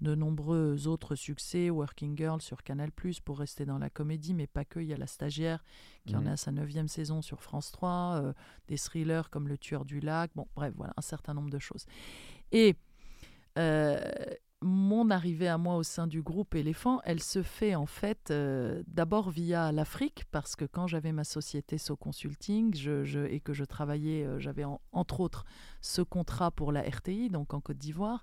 de 0.00 0.14
nombreux 0.14 0.86
autres 0.88 1.14
succès. 1.14 1.70
Working 1.70 2.16
Girl 2.16 2.40
sur 2.42 2.62
Canal, 2.62 2.90
pour 3.24 3.38
rester 3.38 3.64
dans 3.64 3.78
la 3.78 3.88
comédie, 3.90 4.34
mais 4.34 4.46
pas 4.46 4.64
que. 4.64 4.78
Il 4.80 4.86
y 4.88 4.92
a 4.92 4.96
La 4.96 5.06
Stagiaire 5.06 5.62
qui 6.06 6.14
en 6.16 6.26
est 6.26 6.30
à 6.30 6.36
sa 6.36 6.50
neuvième 6.52 6.88
saison 6.88 7.22
sur 7.22 7.40
France 7.42 7.70
3, 7.72 8.20
euh, 8.22 8.32
des 8.68 8.76
thrillers 8.76 9.30
comme 9.30 9.48
Le 9.48 9.56
Tueur 9.56 9.84
du 9.84 10.00
Lac, 10.00 10.30
bon 10.34 10.46
bref, 10.56 10.72
voilà, 10.76 10.92
un 10.96 11.02
certain 11.02 11.32
nombre 11.34 11.50
de 11.50 11.58
choses. 11.60 11.86
Et 12.50 12.74
euh, 13.58 14.00
mon 14.62 15.10
arrivée 15.10 15.48
à 15.48 15.58
moi 15.58 15.76
au 15.76 15.82
sein 15.82 16.06
du 16.06 16.22
groupe 16.22 16.54
Éléphant, 16.54 17.00
elle 17.04 17.20
se 17.20 17.42
fait 17.42 17.74
en 17.74 17.86
fait 17.86 18.30
euh, 18.30 18.82
d'abord 18.86 19.30
via 19.30 19.72
l'Afrique, 19.72 20.24
parce 20.30 20.56
que 20.56 20.64
quand 20.64 20.86
j'avais 20.86 21.12
ma 21.12 21.24
société 21.24 21.78
So 21.78 21.96
Consulting 21.96 22.74
je, 22.74 23.04
je- 23.04 23.20
et 23.26 23.40
que 23.40 23.52
je 23.52 23.64
travaillais, 23.64 24.24
euh, 24.24 24.38
j'avais 24.38 24.64
en- 24.64 24.80
entre 24.92 25.20
autres 25.20 25.44
ce 25.80 26.02
contrat 26.02 26.50
pour 26.50 26.72
la 26.72 26.82
RTI, 26.82 27.28
donc 27.28 27.54
en 27.54 27.60
Côte 27.60 27.78
d'Ivoire. 27.78 28.22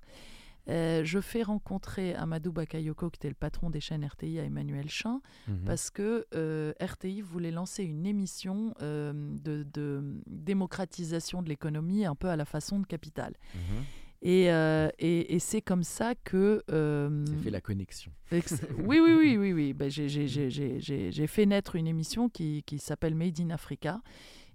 Euh, 0.68 1.02
je 1.04 1.20
fais 1.20 1.42
rencontrer 1.42 2.14
Amadou 2.14 2.52
Bakayoko, 2.52 3.08
qui 3.10 3.16
était 3.16 3.28
le 3.30 3.34
patron 3.34 3.70
des 3.70 3.80
chaînes 3.80 4.04
RTI, 4.04 4.38
à 4.38 4.44
Emmanuel 4.44 4.88
Chin, 4.90 5.20
Mhm. 5.48 5.64
parce 5.64 5.90
que 5.90 6.26
euh, 6.34 6.72
RTI 6.80 7.22
voulait 7.22 7.50
lancer 7.50 7.82
une 7.82 8.06
émission 8.06 8.74
euh, 8.82 9.12
de, 9.42 9.64
de 9.72 10.20
démocratisation 10.26 11.42
de 11.42 11.48
l'économie 11.48 12.04
un 12.04 12.14
peu 12.14 12.28
à 12.28 12.36
la 12.36 12.44
façon 12.44 12.78
de 12.78 12.86
Capital. 12.86 13.34
Mhm. 13.54 13.84
Et, 14.22 14.50
euh, 14.52 14.90
et, 14.98 15.34
et 15.34 15.38
c'est 15.38 15.62
comme 15.62 15.82
ça 15.82 16.14
que... 16.14 16.62
euh, 16.70 17.24
C'est 17.26 17.44
fait 17.44 17.50
la 17.50 17.60
connexion. 17.62 18.12
ex- 18.32 18.60
oui, 18.78 19.00
oui, 19.00 19.14
oui, 19.18 19.36
oui, 19.38 19.52
oui. 19.54 19.72
Ben, 19.72 19.90
j'ai- 19.90 21.26
fait 21.26 21.46
naître 21.46 21.76
une 21.76 21.86
émission 21.86 22.28
qui, 22.28 22.62
qui 22.64 22.78
s'appelle 22.78 23.14
Made 23.14 23.40
in 23.40 23.48
Africa 23.50 24.02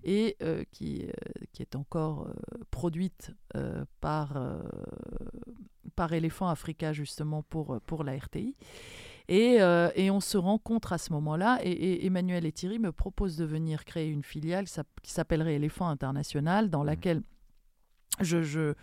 et 0.03 0.35
euh, 0.43 0.63
qui, 0.71 1.03
euh, 1.07 1.11
qui 1.51 1.63
est 1.63 1.75
encore 1.75 2.29
produite 2.69 3.31
par, 4.01 4.37
par 5.95 6.13
Elephant 6.13 6.47
Africa 6.49 6.93
justement 6.93 7.41
pour, 7.41 7.79
pour 7.87 8.03
la 8.03 8.15
RTI. 8.17 8.55
Et, 9.27 9.57
et 9.95 10.11
on 10.11 10.19
se 10.19 10.37
rencontre 10.37 10.93
à 10.93 10.99
ce 10.99 11.11
moment-là 11.13 11.57
et, 11.63 11.71
et 11.71 12.05
Emmanuel 12.05 12.45
et 12.45 12.51
Thierry 12.51 12.77
me 12.77 12.91
proposent 12.91 13.37
de 13.37 13.45
venir 13.45 13.83
créer 13.83 14.09
une 14.09 14.21
filiale 14.21 14.65
qui 14.65 14.73
s'app- 14.73 15.01
qui 15.01 15.11
s'appellerait 15.11 15.55
Elephant 15.55 15.87
International 15.87 16.69
dans 16.69 16.81
Mhm. 16.81 16.85
laquelle 16.85 17.21
je, 18.21 18.43
je, 18.43 18.75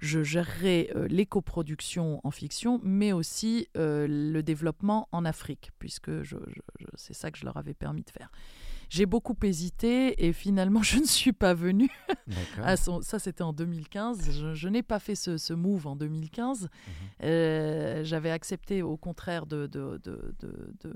je 0.00 0.22
gérerai 0.22 0.90
euh, 0.96 1.06
l'éco-production 1.08 2.20
en 2.24 2.30
fiction, 2.30 2.80
mais 2.82 3.12
aussi 3.12 3.68
euh, 3.76 4.06
le 4.08 4.42
développement 4.42 5.08
en 5.12 5.24
Afrique, 5.24 5.70
puisque 5.78 6.22
je, 6.22 6.36
c'est 6.94 7.12
ça 7.12 7.30
que 7.30 7.38
je 7.38 7.44
leur 7.44 7.56
avais 7.58 7.74
permis 7.74 8.02
de 8.02 8.10
faire. 8.10 8.30
J'ai 8.88 9.06
beaucoup 9.06 9.36
hésité 9.42 10.26
et 10.26 10.32
finalement 10.32 10.82
je 10.82 10.98
ne 10.98 11.04
suis 11.04 11.32
pas 11.32 11.54
venue. 11.54 11.90
ça 12.64 13.18
c'était 13.18 13.42
en 13.42 13.52
2015. 13.52 14.54
Je, 14.54 14.68
n'ai 14.68 14.82
pas 14.82 14.98
fait 14.98 15.14
ce, 15.14 15.52
move 15.52 15.86
en 15.86 15.96
2015. 15.96 16.62
Mhm. 16.62 16.68
Euh, 17.22 18.02
j'avais 18.02 18.30
accepté 18.30 18.82
au 18.82 18.96
contraire 18.96 19.46
de, 19.46 19.66
de, 19.66 20.00
de, 20.02 20.34
de, 20.40 20.94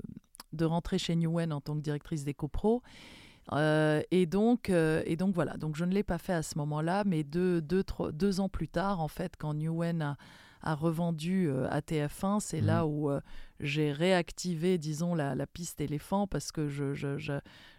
de 0.51 0.65
rentrer 0.65 0.97
chez 0.97 1.15
Newen 1.15 1.53
en 1.53 1.61
tant 1.61 1.75
que 1.75 1.81
directrice 1.81 2.25
d'éco-pro. 2.25 2.81
Euh, 3.53 4.01
et, 4.11 4.25
donc, 4.25 4.69
euh, 4.69 5.03
et 5.05 5.15
donc 5.15 5.35
voilà, 5.35 5.57
donc 5.57 5.75
je 5.75 5.85
ne 5.85 5.93
l'ai 5.93 6.03
pas 6.03 6.17
fait 6.17 6.33
à 6.33 6.43
ce 6.43 6.57
moment-là, 6.57 7.03
mais 7.05 7.23
deux, 7.23 7.61
deux, 7.61 7.83
deux 8.11 8.39
ans 8.39 8.49
plus 8.49 8.67
tard, 8.67 8.99
en 8.99 9.07
fait, 9.07 9.33
quand 9.37 9.53
Newen 9.53 10.01
a, 10.01 10.17
a 10.61 10.73
revendu 10.73 11.47
euh, 11.47 11.67
à 11.69 11.81
TF1, 11.81 12.39
c'est 12.39 12.61
là 12.61 12.83
mmh. 12.83 12.89
où 12.89 13.09
j'ai 13.59 13.91
réactivé, 13.91 14.77
disons, 14.77 15.13
la, 15.13 15.35
la, 15.35 15.45
piste 15.45 15.79
éléphant 15.79 16.27
parce 16.27 16.51
que 16.51 16.67
je, 16.67 16.93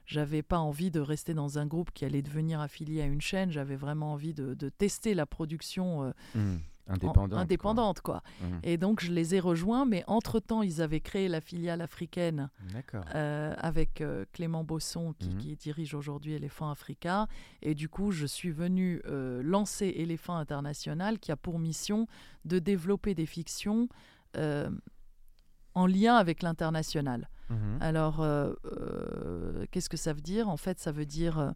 j'avais 0.07 0.43
pas 0.43 0.59
envie 0.59 0.91
de 0.91 1.01
rester 1.01 1.35
dans 1.35 1.59
un 1.59 1.67
groupe 1.67 1.91
qui 1.93 2.05
allait 2.05 2.23
devenir 2.23 2.61
affilié 2.61 3.03
à 3.03 3.07
une 3.07 3.21
chaîne. 3.21 3.51
J'avais 3.51 3.77
vraiment 3.77 4.13
envie 4.13 4.35
de, 4.35 4.55
de 4.55 4.69
tester 4.69 5.15
la 5.15 5.27
production. 5.27 6.15
Mmh. 6.35 6.57
Indépendante. 6.89 7.41
indépendante, 7.41 8.01
quoi. 8.01 8.23
Mmh. 8.41 8.45
Et 8.63 8.77
donc, 8.77 9.01
je 9.01 9.11
les 9.11 9.35
ai 9.35 9.41
rejoints, 9.41 9.85
mais 9.85 10.05
entre-temps, 10.07 10.63
ils 10.63 10.81
avaient 10.81 11.01
créé 11.01 11.29
la 11.29 11.41
filiale 11.41 11.81
africaine 11.81 12.49
euh, 13.15 13.55
avec 13.59 14.01
euh, 14.01 14.25
Clément 14.33 14.63
Bosson, 14.63 15.13
qui, 15.19 15.31
mmh. 15.31 15.57
dirige 15.57 15.95
aujourd'hui 15.95 16.35
Éléphant 16.35 16.71
Africa. 16.71 17.27
Et 17.63 17.75
du 17.75 17.89
coup, 17.89 18.13
je 18.13 18.25
suis 18.25 18.53
venue 18.53 19.03
euh, 19.07 19.43
lancer 19.43 19.87
Éléphant 19.97 20.37
International, 20.37 21.19
qui 21.19 21.33
a 21.33 21.37
pour 21.37 21.59
mission 21.59 22.07
de 22.45 22.61
développer 22.61 23.15
des 23.15 23.27
fictions 23.27 23.89
en 25.75 25.87
lien 25.87 26.17
avec 26.17 26.43
l'international. 26.43 27.31
Mmh. 27.49 27.55
Alors, 27.81 28.25
qu'est-ce 29.71 29.89
que 29.89 29.97
ça 29.97 30.13
veut 30.13 30.21
dire? 30.21 30.49
En 30.49 30.59
fait, 30.59 30.79
ça 30.79 30.93
veut 30.93 31.07
dire 31.07 31.55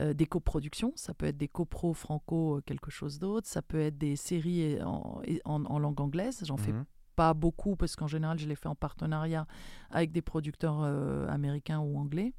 euh, 0.00 0.14
des 0.14 0.26
coproductions, 0.26 0.92
ça 0.96 1.12
peut 1.14 1.26
être 1.26 1.36
des 1.36 1.48
copros 1.48 1.92
franco, 1.92 2.56
euh, 2.56 2.60
quelque 2.60 2.90
chose 2.90 3.18
d'autre, 3.18 3.48
ça 3.48 3.62
peut 3.62 3.80
être 3.80 3.98
des 3.98 4.16
séries 4.16 4.78
en, 4.82 5.22
en, 5.44 5.78
langue 5.78 6.00
anglaise, 6.00 6.40
j'en 6.44 6.56
fais 6.56 6.72
mhm. 6.72 6.84
pas 7.16 7.34
beaucoup 7.34 7.74
parce 7.74 7.96
qu'en 7.96 8.06
général 8.06 8.38
je 8.38 8.46
les 8.46 8.54
fais 8.54 8.68
en 8.68 8.76
partenariat 8.76 9.46
avec 9.90 10.12
des 10.12 10.22
producteurs 10.22 10.82
euh, 10.82 11.26
américains 11.28 11.80
ou 11.80 11.98
anglais. 11.98 12.32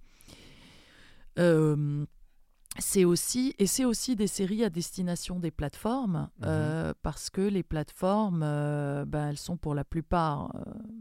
c'est 2.78 3.04
aussi 3.04 3.56
et 3.60 3.68
c'est 3.68 3.86
aussi 3.86 4.16
des 4.16 4.28
séries 4.28 4.64
à 4.64 4.70
destination 4.70 5.40
des 5.40 5.52
plateformes 5.52 6.30
mhm. 6.42 6.94
parce 7.02 7.30
que 7.30 7.42
les 7.42 7.64
plateformes 7.64 8.40
ben, 8.40 9.30
elles 9.30 9.38
sont 9.38 9.58
pour 9.58 9.76
la 9.76 9.84
plupart 9.84 10.54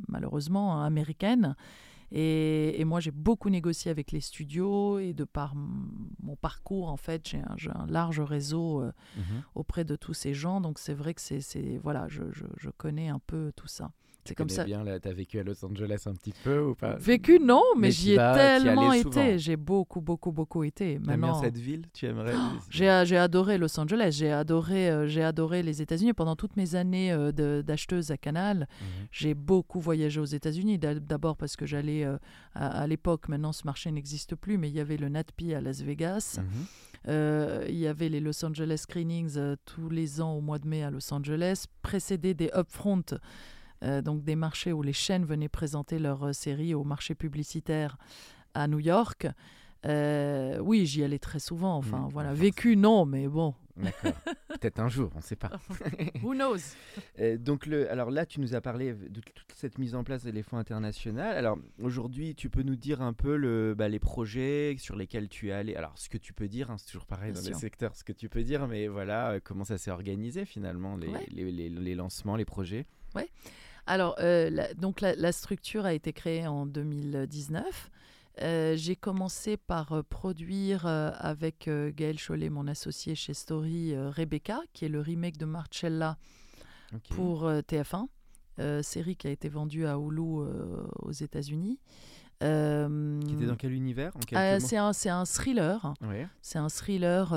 malheureusement 0.08 0.82
américaines 0.82 1.54
et, 2.10 2.84
moi, 2.84 3.00
j'ai 3.00 3.10
beaucoup 3.10 3.50
négocié 3.50 3.90
avec 3.90 4.12
les 4.12 4.20
studios 4.20 4.98
et 4.98 5.12
de 5.12 5.24
par 5.24 5.54
mon 5.54 6.36
parcours, 6.36 6.88
en 6.88 6.96
fait, 6.96 7.28
j'ai 7.56 7.70
un, 7.70 7.86
large 7.86 8.20
réseau 8.20 8.82
euh, 8.82 8.92
mhm. 9.16 9.42
auprès 9.54 9.84
de 9.84 9.94
tous 9.94 10.14
ces 10.14 10.32
gens. 10.32 10.60
Donc, 10.60 10.78
c'est 10.78 10.94
vrai 10.94 11.12
que 11.14 11.20
c'est, 11.20 11.78
voilà, 11.82 12.08
je, 12.08 12.22
je, 12.32 12.70
connais 12.70 13.08
un 13.08 13.18
peu 13.18 13.52
tout 13.56 13.66
ça. 13.66 13.90
C'est 14.28 14.34
comme 14.34 14.48
ça. 14.50 14.64
bien, 14.64 14.84
là, 14.84 14.98
as 15.02 15.12
vécu 15.12 15.38
à 15.38 15.42
Los 15.42 15.64
Angeles 15.64 16.02
un 16.04 16.12
petit 16.12 16.34
peu 16.44 16.60
ou 16.60 16.74
pas? 16.74 16.96
Vécu, 16.96 17.38
non, 17.40 17.62
mais, 17.78 17.90
j'y 17.90 18.12
ai 18.12 18.16
tellement 18.16 18.92
été. 18.92 19.38
J'ai 19.38 19.56
beaucoup, 19.56 20.02
beaucoup, 20.02 20.32
beaucoup 20.32 20.64
été. 20.64 20.98
Maintenant, 20.98 21.32
bien 21.32 21.40
cette 21.40 21.56
ville? 21.56 21.86
Tu 21.94 22.06
aimerais 22.06 22.34
J'ai 22.70 22.88
adoré 22.88 23.56
Los 23.56 23.78
Angeles. 23.80 24.16
J'ai 24.18 24.30
adoré, 24.30 24.90
euh, 24.90 25.06
j'ai 25.06 25.22
adoré 25.22 25.62
les 25.62 25.80
États-Unis. 25.80 26.12
Pendant 26.12 26.36
toutes 26.36 26.56
mes 26.56 26.74
années 26.74 27.10
euh, 27.10 27.32
d'acheteuse 27.62 28.10
à 28.10 28.18
Canal, 28.18 28.68
mhm. 28.80 29.06
j'ai 29.10 29.34
beaucoup 29.34 29.80
voyagé 29.80 30.20
aux 30.20 30.26
États-Unis. 30.26 30.78
D'abord 30.78 31.36
parce 31.36 31.56
que 31.56 31.64
j'allais 31.64 32.04
euh, 32.04 32.18
à, 32.54 32.86
l'époque, 32.86 33.28
maintenant 33.28 33.52
ce 33.52 33.64
marché 33.64 33.90
n'existe 33.90 34.34
plus, 34.34 34.58
mais 34.58 34.68
il 34.68 34.74
y 34.74 34.80
avait 34.80 34.98
le 34.98 35.08
NatPi 35.08 35.54
à 35.54 35.60
Las 35.62 35.80
Vegas. 35.80 36.38
Mhm. 36.38 37.64
il 37.68 37.78
y 37.78 37.86
avait 37.86 38.10
les 38.10 38.20
Los 38.20 38.44
Angeles 38.44 38.78
Screenings 38.82 39.38
tous 39.64 39.88
les 39.88 40.20
ans 40.20 40.34
au 40.34 40.40
mois 40.42 40.58
de 40.58 40.68
mai 40.68 40.82
à 40.82 40.90
Los 40.90 41.12
Angeles, 41.14 41.64
précédés 41.80 42.34
des 42.34 42.50
Upfront 42.54 43.04
euh, 43.84 44.02
donc 44.02 44.24
des 44.24 44.36
marchés 44.36 44.72
où 44.72 44.82
les 44.82 44.92
chaînes 44.92 45.24
venaient 45.24 45.48
présenter 45.48 45.98
leurs 45.98 46.28
euh, 46.28 46.32
séries 46.32 46.74
au 46.74 46.84
marché 46.84 47.14
publicitaire 47.14 47.96
à 48.54 48.66
New 48.66 48.80
York. 48.80 49.28
Euh, 49.86 50.58
oui, 50.58 50.86
j'y 50.86 51.04
allais 51.04 51.20
très 51.20 51.38
souvent. 51.38 51.76
Enfin, 51.76 51.98
mmh, 51.98 52.08
voilà, 52.10 52.34
vécu 52.34 52.76
non, 52.76 53.06
mais 53.06 53.28
bon. 53.28 53.54
D'accord. 53.76 54.12
Peut-être 54.48 54.80
un 54.80 54.88
jour, 54.88 55.12
on 55.14 55.18
ne 55.18 55.22
sait 55.22 55.36
pas. 55.36 55.52
Who 56.24 56.34
knows? 56.34 56.58
Donc, 57.38 57.66
le, 57.66 57.88
alors 57.88 58.10
là, 58.10 58.26
tu 58.26 58.40
nous 58.40 58.56
as 58.56 58.60
parlé 58.60 58.92
de 58.92 59.20
toute 59.20 59.52
cette 59.54 59.78
mise 59.78 59.94
en 59.94 60.02
place 60.02 60.24
d'éléphants 60.24 60.58
international. 60.58 61.36
Alors, 61.36 61.58
aujourd'hui, 61.80 62.34
tu 62.34 62.50
peux 62.50 62.64
nous 62.64 62.74
dire 62.74 63.00
un 63.00 63.12
peu 63.12 63.36
le, 63.36 63.76
bah, 63.78 63.88
les 63.88 64.00
projets 64.00 64.74
sur 64.80 64.96
lesquels 64.96 65.28
tu 65.28 65.50
es 65.50 65.52
allé? 65.52 65.76
Alors, 65.76 65.92
ce 65.96 66.08
que 66.08 66.18
tu 66.18 66.32
peux 66.32 66.48
dire, 66.48 66.72
hein, 66.72 66.76
c'est 66.78 66.86
toujours 66.86 67.06
pareil 67.06 67.32
dans 67.32 67.40
les 67.40 67.54
secteurs, 67.54 67.94
ce 67.94 68.02
que 68.02 68.12
tu 68.12 68.28
peux 68.28 68.42
dire, 68.42 68.66
mais 68.66 68.88
voilà, 68.88 69.38
comment 69.44 69.62
ça 69.62 69.78
s'est 69.78 69.92
organisé 69.92 70.44
finalement, 70.44 70.96
les, 70.96 71.12
les, 71.30 71.70
les, 71.70 71.94
lancements, 71.94 72.34
les 72.34 72.44
projets? 72.44 72.84
Oui. 73.14 73.22
Alors, 73.88 74.16
euh, 74.20 74.50
la, 74.50 74.74
donc 74.74 75.00
la, 75.00 75.32
structure 75.32 75.86
a 75.86 75.94
été 75.94 76.12
créée 76.12 76.46
en 76.46 76.66
2019. 76.66 77.90
Euh, 78.42 78.76
j'ai 78.76 78.96
commencé 78.96 79.56
par 79.56 79.92
euh, 79.92 80.02
produire 80.02 80.84
avec 80.86 81.70
Gaël 81.96 82.18
Chollet, 82.18 82.50
mon 82.50 82.68
associé 82.68 83.14
chez 83.14 83.32
Story, 83.32 83.96
Rebecca, 83.96 84.60
qui 84.74 84.84
est 84.84 84.90
le 84.90 85.00
remake 85.00 85.38
de 85.38 85.46
Marcella 85.46 86.18
pour 87.08 87.48
TF1, 87.50 88.08
série 88.82 89.16
qui 89.16 89.26
a 89.26 89.30
été 89.30 89.48
vendue 89.48 89.86
à 89.86 89.96
Hulu 89.96 90.20
aux 91.00 91.12
États-Unis. 91.12 91.78
qui 92.40 92.44
était 92.44 93.46
dans 93.46 93.56
quel 93.58 93.72
univers 93.72 94.12
C'est 94.60 94.76
un, 94.76 94.92
un, 95.06 95.24
thriller. 95.24 95.94
C'est 96.42 96.58
un 96.58 96.68
thriller 96.68 97.32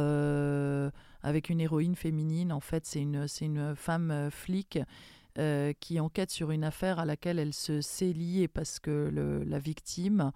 avec 1.23 1.49
une 1.49 1.61
héroïne 1.61 1.95
féminine. 1.95 2.51
En 2.51 2.59
fait, 2.59 2.85
c'est 2.85 3.01
une, 3.01 3.25
une 3.39 3.73
femme 3.77 4.29
flic 4.31 4.79
euh, 5.37 5.73
qui 5.79 5.99
enquête 5.99 6.29
sur 6.29 6.51
une 6.51 6.63
affaire 6.63 6.99
à 6.99 7.05
laquelle 7.05 7.39
elle 7.39 7.53
se 7.53 7.81
sait 7.81 8.11
liée 8.11 8.47
parce 8.47 8.79
que 8.79 9.09
le, 9.13 9.43
la 9.43 9.59
victime 9.59 10.31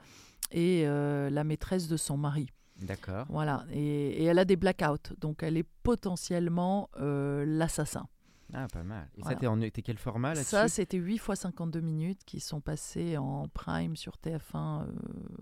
est 0.52 0.86
euh, 0.86 1.30
la 1.30 1.44
maîtresse 1.44 1.88
de 1.88 1.98
son 1.98 2.18
mari. 2.18 2.50
D'accord. 2.82 3.26
Voilà, 3.30 3.66
et, 3.72 4.24
elle 4.24 4.40
a 4.40 4.46
des 4.46 4.56
blackouts, 4.56 5.16
donc 5.20 5.44
elle 5.44 5.58
est 5.58 5.68
potentiellement 5.84 6.90
euh, 7.00 7.46
l'assassin. 7.46 8.08
Ah, 8.54 8.68
pas 8.72 8.84
mal. 8.84 9.10
Et 9.18 9.24
ça, 9.24 9.36
t'es 9.36 9.82
quel 9.82 9.98
format 9.98 10.30
là-dessus? 10.30 10.50
Ça, 10.50 10.68
c'était 10.68 10.98
8 10.98 11.18
fois 11.18 11.36
52 11.36 11.82
minutes 11.82 12.22
qui 12.26 12.40
sont 12.40 12.62
passées 12.62 13.18
en 13.18 13.48
prime 13.48 13.96
sur 13.96 14.14
TF1 14.24 14.86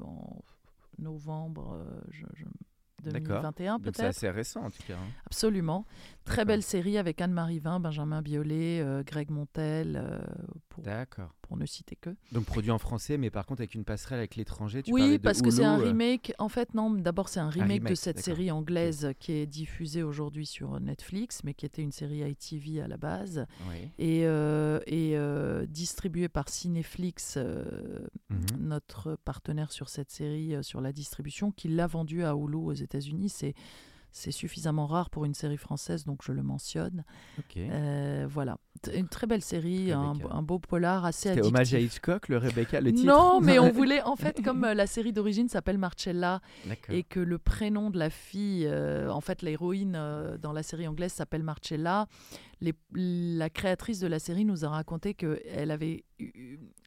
en 0.01 0.41
novembre. 0.97 1.85
je 2.09 2.25
2021 3.03 3.79
peut-être. 3.79 3.97
C'est 3.97 4.05
assez 4.05 4.29
récent 4.29 4.65
en 4.65 4.69
tout 4.69 4.83
cas. 4.87 4.95
Hein. 4.95 5.09
Absolument. 5.25 5.85
Très 6.25 6.45
belle 6.45 6.63
série 6.63 6.97
avec 6.97 7.21
Anne-Marie 7.21 7.59
Vin, 7.59 7.79
Benjamin 7.79 8.21
Biolay, 8.21 8.81
euh, 8.81 9.03
Greg 9.03 9.29
Montel, 9.29 10.01
euh, 10.01 10.19
pour, 10.69 10.83
pour 11.53 11.59
ne 11.59 11.67
citer 11.67 11.95
que. 11.95 12.09
Donc 12.31 12.45
produit 12.45 12.71
en 12.71 12.79
français, 12.79 13.19
mais 13.19 13.29
par 13.29 13.45
contre 13.45 13.61
avec 13.61 13.75
une 13.75 13.83
passerelle 13.83 14.17
avec 14.17 14.35
l'étranger. 14.35 14.81
Oui, 14.87 15.19
parce 15.19 15.43
que 15.43 15.51
c'est 15.51 15.63
un 15.63 15.79
euh. 15.79 15.83
remake. 15.83 16.33
En 16.39 16.49
fait, 16.49 16.73
non, 16.73 16.89
d'abord 16.89 17.29
c'est 17.29 17.39
un 17.39 17.49
remake, 17.49 17.83
de 17.83 17.93
cette 17.93 18.19
série 18.19 18.49
anglaise 18.49 19.11
qui 19.19 19.33
est 19.33 19.45
diffusée 19.45 20.01
aujourd'hui 20.01 20.47
sur 20.47 20.79
Netflix, 20.79 21.43
mais 21.43 21.53
qui 21.53 21.67
était 21.67 21.83
une 21.83 21.91
série 21.91 22.27
ITV 22.27 22.81
à 22.81 22.87
la 22.87 22.97
base. 22.97 23.45
Et, 23.99 24.21
et 24.21 25.17
distribuée 25.67 26.27
par 26.27 26.49
Cineflix, 26.49 27.37
mhm. 27.37 28.39
notre 28.57 29.15
partenaire 29.23 29.71
sur 29.71 29.89
cette 29.89 30.09
série, 30.09 30.55
sur 30.63 30.81
la 30.81 30.91
distribution, 30.91 31.51
qui 31.51 31.67
l'a 31.67 31.85
vendue 31.85 32.23
à 32.23 32.33
Hulu 32.33 32.55
aux 32.55 32.73
États-Unis. 32.73 33.29
C'est 33.29 33.53
c'est 34.13 34.31
suffisamment 34.31 34.85
rare 34.85 35.09
pour 35.09 35.25
une 35.25 35.33
série 35.33 35.57
française, 35.57 36.05
donc 36.05 36.21
je 36.23 36.31
le 36.31 36.43
mentionne. 36.43 37.03
Euh, 37.57 38.27
voilà, 38.29 38.57
une 38.93 39.07
très 39.07 39.25
belle 39.25 39.41
série, 39.41 39.91
un, 39.91 40.13
beau 40.43 40.59
polar 40.59 41.03
assez 41.03 41.29
addictif. 41.29 41.51
Hommage 41.51 41.73
à 41.73 41.79
Hitchcock, 41.79 42.29
le 42.29 42.37
Rebecca, 42.37 42.79
le 42.79 42.93
titre 42.93 43.07
Non, 43.07 43.41
mais 43.41 43.57
on 43.57 43.71
voulait, 43.71 44.03
en 44.03 44.15
fait, 44.15 44.41
comme 44.45 44.65
euh, 44.65 44.75
la 44.75 44.85
série 44.85 45.13
d'origine 45.13 45.49
s'appelle 45.49 45.79
Marcella, 45.79 46.41
et 46.89 47.01
que 47.01 47.19
le 47.19 47.39
prénom 47.39 47.89
de 47.89 47.97
la 47.97 48.11
fille, 48.11 48.67
euh, 48.67 49.09
en 49.09 49.19
fait, 49.19 49.41
l'héroïne 49.41 49.93
dans 50.39 50.53
la 50.53 50.61
série 50.61 50.87
anglaise 50.87 51.11
s'appelle 51.11 51.43
Marcella, 51.43 52.07
les, 52.61 52.73
la 52.93 53.49
créatrice 53.49 53.99
de 53.99 54.07
la 54.07 54.19
série 54.19 54.45
nous 54.45 54.63
a 54.63 54.69
raconté 54.69 55.15
qu'elle 55.15 55.71
avait 55.71 56.05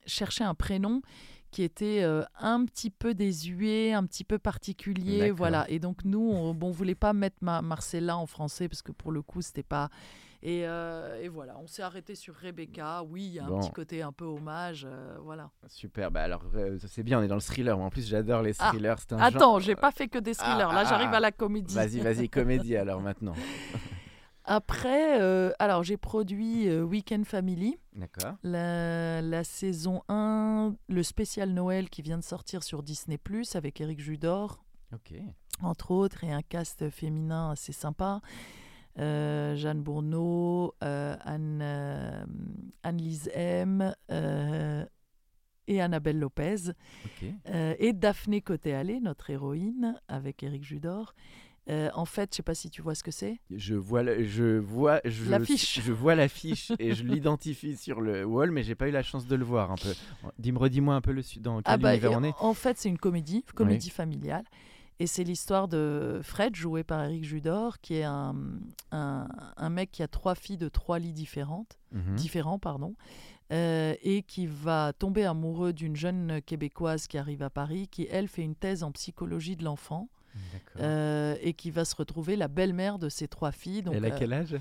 cherché 0.07 0.45
un 0.45 0.55
prénom 0.55 1.03
qui 1.51 1.63
était 1.63 2.03
euh, 2.03 2.23
un 2.39 2.65
petit 2.65 2.91
peu 2.91 3.15
désuet, 3.15 3.93
un 3.93 4.05
petit 4.05 4.25
peu 4.25 4.39
particulier, 4.39 5.31
voilà. 5.31 5.69
Et 5.69 5.79
donc 5.79 6.05
nous, 6.05 6.21
on, 6.21 6.55
bon, 6.55 6.71
voulait 6.71 6.95
pas 6.95 7.13
mettre 7.13 7.37
Marcella 7.41 8.17
en 8.17 8.27
français 8.27 8.69
parce 8.69 8.83
que 8.83 8.93
pour 8.93 9.13
le 9.13 9.23
coup, 9.23 9.43
c'était 9.43 9.63
pas. 9.63 9.89
Et, 10.43 10.67
euh, 10.67 11.21
et, 11.21 11.29
voilà, 11.29 11.57
on 11.59 11.67
s'est 11.67 11.83
arrêté 11.83 12.15
sur 12.15 12.35
Rebecca. 12.35 13.03
Oui, 13.03 13.23
il 13.23 13.33
y 13.35 13.39
a 13.41 13.47
un 13.47 13.59
petit 13.59 13.73
côté 13.73 14.03
un 14.03 14.13
peu 14.13 14.25
hommage, 14.25 14.87
euh, 14.89 15.17
voilà. 15.23 15.51
Super. 15.67 16.11
Bah 16.11 16.23
alors 16.23 16.45
c'est 16.87 17.03
bien, 17.03 17.19
on 17.19 17.23
est 17.23 17.29
dans 17.29 17.35
le 17.35 17.41
thriller. 17.41 17.77
En 17.77 17.91
plus, 17.91 18.07
j'adore 18.07 18.43
les 18.43 18.55
ah, 18.61 18.69
thrillers. 18.69 18.97
Un 19.11 19.19
attends, 19.19 19.59
j'ai 19.59 19.75
pas 19.75 19.91
fait 19.91 20.09
que 20.09 20.19
des 20.19 20.35
thrillers. 20.35 20.73
Là, 20.73 20.83
ah, 20.83 20.85
j'arrive 20.85 21.11
ah, 21.13 21.17
à 21.17 21.21
la 21.21 21.33
comédie. 21.33 21.75
Vas-y, 21.75 22.01
vas-y, 22.01 22.29
comédie 22.29 22.77
alors 22.77 23.01
maintenant. 23.01 23.35
Après, 24.49 25.21
euh, 25.21 25.51
alors 25.59 25.83
j'ai 25.83 25.97
produit 25.97 26.69
euh, 26.69 26.83
Weekend 26.83 27.27
Family, 27.27 27.79
D'accord. 27.95 28.37
la, 28.45 29.21
la 29.21 29.43
saison 29.43 30.03
1, 30.09 30.75
le 30.89 31.03
spécial 31.03 31.51
Noël 31.51 31.91
qui 31.91 32.01
vient 32.03 32.17
de 32.19 32.23
sortir 32.23 32.63
sur 32.63 32.85
Disney 32.85 33.19
Plus 33.19 33.57
avec 33.57 33.81
Eric 33.81 33.99
Judor, 34.01 34.65
Ok. 34.95 35.15
entre 35.63 35.91
autres, 35.91 36.23
et 36.23 36.33
un 36.33 36.43
cast 36.43 36.89
féminin 36.91 37.51
assez 37.51 37.73
sympa. 37.73 38.21
Euh, 38.99 39.57
Jeanne 39.57 39.83
Bourneau, 39.83 40.75
Anne, 40.81 41.61
Anne-Lise 42.85 43.31
M 43.35 43.95
et 45.69 45.81
Annabelle 45.81 46.19
Lopez. 46.19 46.71
Ok. 47.05 47.27
Euh, 47.49 47.75
et 47.79 47.93
Daphné 47.93 48.41
Côté-Allée, 48.41 49.01
notre 49.01 49.31
héroïne, 49.31 50.01
avec 50.09 50.43
Eric 50.43 50.65
Judor. 50.65 51.15
Euh, 51.69 51.91
en 51.95 52.05
fait, 52.05 52.31
je 52.33 52.37
sais 52.37 52.43
pas 52.45 52.55
si 52.55 52.71
tu 52.71 52.81
vois 52.81 52.95
ce 52.95 53.03
que 53.03 53.11
c'est. 53.11 53.41
Je 53.51 53.75
vois, 53.75 54.03
le- 54.05 54.23
je 54.25 54.57
vois, 54.59 55.01
je, 55.05 55.29
L'affiche. 55.31 55.81
Je 55.83 55.93
vois 55.93 56.15
l'affiche 56.15 56.71
et 56.79 56.95
je 56.95 57.03
l'identifie 57.03 57.77
sur 57.77 58.01
le 58.01 58.25
wall, 58.25 58.53
mais 58.53 58.63
j'ai 58.63 58.75
pas 58.77 58.89
eu 58.89 58.93
la 58.93 59.03
chance 59.03 59.27
de 59.27 59.35
le 59.35 59.45
voir 59.45 59.73
un 59.73 59.77
peu. 59.77 59.93
Dis-moi, 60.39 60.63
redis-moi 60.63 60.95
un 60.95 61.01
peu 61.01 61.11
le 61.13 61.23
dans 61.41 61.57
quel 61.63 61.65
Ah 61.75 61.77
bah, 61.77 61.93
univers 61.93 62.13
on 62.19 62.23
est. 62.25 62.35
en 62.39 62.55
fait, 62.55 62.79
c'est 62.79 62.89
une 62.89 62.99
comédie, 62.99 63.45
comédie 63.55 63.91
familiale. 63.91 64.45
Et 64.99 65.07
c'est 65.07 65.25
l'histoire 65.25 65.69
de 65.69 66.21
Fred, 66.23 66.55
joué 66.57 66.83
par 66.83 67.05
Eric 67.05 67.25
Judor, 67.25 67.81
qui 67.81 67.97
est 67.97 68.05
un, 68.05 68.35
un, 68.93 69.29
un 69.59 69.69
mec 69.69 69.91
qui 69.91 70.03
a 70.03 70.09
trois 70.09 70.35
filles 70.35 70.57
de 70.57 70.69
trois 70.71 70.99
lits 70.99 71.13
différentes, 71.13 71.77
Mhm. 71.93 72.15
différents, 72.17 72.59
pardon, 72.59 72.95
euh, 73.53 73.95
et 74.03 74.23
qui 74.23 74.47
va 74.47 74.93
tomber 74.93 75.25
amoureux 75.25 75.73
d'une 75.73 75.97
jeune 75.97 76.41
québécoise 76.43 77.07
qui 77.09 77.19
arrive 77.19 77.43
à 77.43 77.51
Paris, 77.51 77.89
qui 77.89 78.07
elle 78.11 78.29
fait 78.29 78.43
une 78.43 78.55
thèse 78.55 78.83
en 78.83 78.91
psychologie 78.93 79.57
de 79.57 79.65
l'enfant. 79.65 80.09
Euh, 80.81 81.37
et 81.41 81.53
qui 81.55 81.71
va 81.71 81.85
se 81.85 81.95
retrouver 81.95 82.37
la 82.37 82.49
belle-mère 82.49 82.99
de 82.99 83.09
ses 83.09 83.29
trois 83.29 83.53
filles. 83.53 83.83
Donc, 83.83 83.95
Elle 83.95 84.05
a 84.05 84.09
euh, 84.09 84.17
quel 84.19 84.33
âge? 84.33 84.57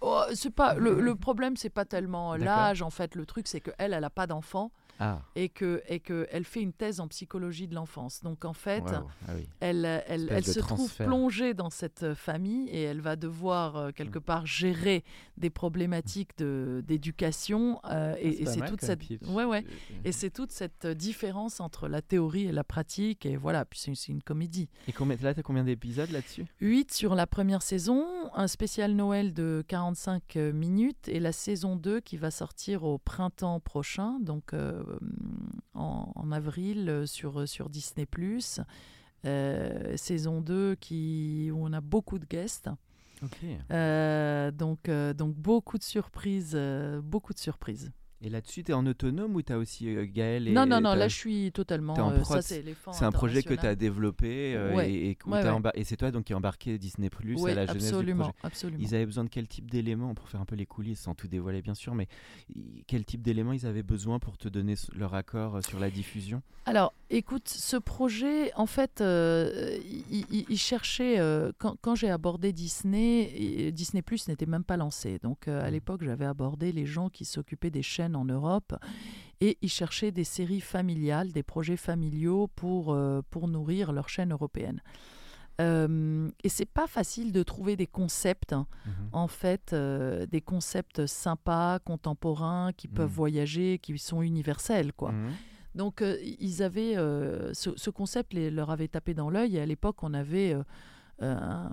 Oh, 0.00 0.22
c'est 0.34 0.54
pas 0.54 0.74
le, 0.74 1.00
le 1.00 1.14
problème, 1.16 1.56
c'est 1.56 1.70
pas 1.70 1.84
tellement 1.84 2.36
l'âge. 2.36 2.82
En 2.82 2.90
fait, 2.90 3.14
le 3.14 3.26
truc, 3.26 3.48
c'est 3.48 3.60
que 3.60 3.70
elle, 3.78 3.92
elle 3.92 4.04
a 4.04 4.10
pas 4.10 4.26
d'enfant 4.26 4.70
Ah. 4.98 5.20
et 5.36 5.48
que 5.48 5.82
et 5.88 6.00
que 6.00 6.26
elle 6.30 6.44
fait 6.44 6.60
une 6.60 6.72
thèse 6.72 7.00
en 7.00 7.08
psychologie 7.08 7.68
de 7.68 7.74
l'enfance. 7.74 8.22
Donc 8.22 8.44
en 8.44 8.52
fait. 8.52 8.84
Ah 8.86 9.04
oui. 9.34 9.46
elle, 9.60 9.84
elle, 9.84 10.44
se 10.44 10.60
trouve 10.60 10.92
plongée 10.94 11.54
dans 11.54 11.70
cette 11.70 12.02
euh, 12.02 12.14
famille 12.14 12.68
et 12.70 12.82
elle 12.82 13.00
va 13.00 13.16
devoir 13.16 13.76
euh, 13.76 13.90
quelque 13.92 14.18
part 14.18 14.46
gérer 14.46 15.04
des 15.36 15.50
problématiques 15.50 16.36
de 16.38 16.82
d'éducation 16.86 17.80
euh, 17.84 18.14
et, 18.20 18.44
c'est 18.46 18.58
et 18.58 18.64
toute 18.64 18.80
cette 18.80 19.02
ouais 19.28 19.44
ouais 19.44 19.58
Euh, 19.68 19.94
et 20.04 20.12
c'est 20.12 20.30
toute 20.30 20.50
cette 20.50 20.84
euh, 20.84 20.94
différence 20.94 21.60
entre 21.60 21.88
la 21.88 22.02
théorie 22.02 22.46
et 22.46 22.52
la 22.52 22.64
pratique 22.64 23.26
et 23.26 23.36
voilà 23.36 23.64
puis 23.64 23.80
c'est 23.80 24.08
une 24.08 24.22
comédie. 24.22 24.68
Et 24.86 24.92
combien, 24.92 25.16
là, 25.22 25.34
t'as 25.34 25.42
combien 25.42 25.64
d'épisodes 25.64 26.10
là-dessus? 26.10 26.44
8 26.60 26.92
sur 26.92 27.14
la 27.14 27.26
première 27.26 27.62
saison, 27.62 28.06
un 28.34 28.48
spécial 28.48 28.92
Noël 28.92 29.34
de 29.34 29.64
45 29.68 30.36
minutes 30.36 31.08
et 31.08 31.20
la 31.20 31.32
saison 31.32 31.76
2 31.76 32.00
qui 32.00 32.16
va 32.16 32.30
sortir 32.30 32.84
au 32.84 32.98
printemps 32.98 33.60
prochain, 33.60 34.18
donc 34.20 34.52
euh, 34.52 34.82
en, 35.74 36.12
en 36.14 36.32
avril 36.32 36.88
euh, 36.88 37.06
sur, 37.06 37.48
sur 37.48 37.68
Disney⁇ 37.68 38.06
euh, 39.24 39.96
saison 39.96 40.40
2 40.40 40.76
qui, 40.76 41.50
où 41.52 41.64
on 41.64 41.72
a 41.72 41.80
beaucoup 41.80 42.18
de 42.18 42.26
guests. 42.26 42.70
Euh, 43.72 44.50
donc, 44.50 44.88
euh, 44.88 45.12
donc 45.12 45.34
beaucoup 45.34 45.78
de 45.78 45.82
surprises, 45.82 46.52
euh, 46.54 47.00
beaucoup 47.00 47.32
de 47.34 47.38
surprises. 47.38 47.90
Et 48.20 48.28
là-dessus, 48.30 48.64
t'es 48.64 48.72
en 48.72 48.84
autonome 48.84 49.36
ou 49.36 49.42
t'as 49.42 49.56
aussi 49.58 49.88
euh, 49.94 50.04
Gaël 50.04 50.48
et 50.48 50.52
non, 50.52 50.66
non, 50.66 50.80
non, 50.80 50.94
là 50.94 51.06
je 51.06 51.14
suis 51.14 51.52
totalement. 51.52 51.94
t'es 51.94 52.00
en 52.00 52.10
euh, 52.10 52.18
prod, 52.20 52.42
ça, 52.42 52.56
c'est 52.92 53.04
un 53.04 53.12
projet 53.12 53.44
que 53.44 53.54
tu 53.54 53.64
as 53.64 53.76
développé 53.76 54.56
euh, 54.56 54.74
Ouais. 54.74 54.90
et, 54.90 55.10
et 55.10 55.18
Ouais, 55.24 55.40
t'as 55.40 55.52
ouais. 55.54 55.60
embar- 55.60 55.70
et 55.76 55.84
c'est 55.84 55.96
toi 55.96 56.10
donc 56.10 56.24
qui 56.24 56.32
as 56.32 56.36
embarqué 56.36 56.78
Disney 56.78 57.10
Plus 57.10 57.40
à 57.46 57.54
la 57.54 57.66
jeunesse 57.66 57.82
du 57.82 57.88
absolument, 57.94 58.24
projet. 58.24 58.36
absolument. 58.42 58.82
Ils 58.82 58.92
avaient 58.96 59.06
besoin 59.06 59.22
de 59.22 59.28
quel 59.28 59.46
type 59.46 59.70
d'éléments 59.70 60.14
pour 60.16 60.28
faire 60.28 60.40
un 60.40 60.44
peu 60.46 60.56
les 60.56 60.66
coulisses 60.66 60.98
sans 60.98 61.14
tout 61.14 61.28
dévoiler 61.28 61.62
bien 61.62 61.74
sûr, 61.74 61.94
mais 61.94 62.08
quel 62.88 63.04
type 63.04 63.22
d'éléments 63.22 63.52
ils 63.52 63.66
avaient 63.66 63.84
besoin 63.84 64.18
pour 64.18 64.36
te 64.36 64.48
donner 64.48 64.74
leur 64.96 65.14
accord 65.14 65.54
euh, 65.56 65.60
sur 65.62 65.78
la 65.78 65.88
diffusion? 65.88 66.42
Alors, 66.66 66.92
écoute, 67.10 67.48
ce 67.48 67.76
projet, 67.76 68.52
en 68.54 68.66
fait, 68.66 69.00
euh, 69.00 69.78
il, 70.10 70.58
cherchait, 70.58 71.18
quand, 71.56 71.76
quand 71.80 71.94
j'ai 71.94 72.10
abordé 72.10 72.52
Disney, 72.52 73.70
Disney 73.72 74.02
Plus 74.02 74.28
n'était 74.28 74.44
même 74.44 74.64
pas 74.64 74.76
lancé. 74.76 75.18
Donc, 75.22 75.48
à 75.48 75.68
Mm. 75.70 75.72
l'époque, 75.72 76.02
j'avais 76.04 76.26
abordé 76.26 76.72
les 76.72 76.84
gens 76.84 77.08
qui 77.08 77.24
s'occupaient 77.24 77.70
des 77.70 77.82
chaînes 77.82 78.07
en 78.16 78.24
Europe 78.24 78.74
et 79.40 79.56
ils 79.62 79.68
cherchaient 79.70 80.10
des 80.10 80.24
séries 80.24 80.60
familiales, 80.60 81.30
des 81.32 81.42
projets 81.44 81.76
familiaux 81.76 82.48
pour, 82.56 82.92
euh, 82.92 83.22
pour 83.30 83.46
nourrir 83.48 83.92
leur 83.92 84.08
chaîne 84.08 84.32
européenne. 84.32 84.80
Euh, 85.60 86.28
et 86.44 86.48
c'est 86.48 86.66
pas 86.70 86.86
facile 86.86 87.32
de 87.32 87.42
trouver 87.42 87.74
des 87.74 87.86
concepts 87.88 88.52
hein, 88.52 88.66
en 89.12 89.26
fait 89.26 89.72
euh, 89.72 90.24
des 90.26 90.40
concepts 90.40 91.06
sympas, 91.06 91.80
contemporains, 91.80 92.72
qui 92.76 92.86
peuvent 92.86 93.08
Mhm. 93.10 93.14
voyager, 93.16 93.78
qui 93.80 93.98
sont 93.98 94.22
universels, 94.22 94.92
quoi. 94.92 95.10
Mhm. 95.12 95.32
Donc, 95.74 96.02
ils 96.40 96.62
avaient 96.62 96.94
ce, 97.52 97.70
ce 97.76 97.90
concept 97.90 98.34
les, 98.34 98.50
leur 98.50 98.70
avait 98.70 98.88
tapé 98.88 99.14
dans 99.14 99.30
l'œil. 99.30 99.56
Et 99.56 99.60
à 99.60 99.66
l'époque, 99.66 100.02
on 100.02 100.12
avait, 100.14 100.56
un- 101.20 101.70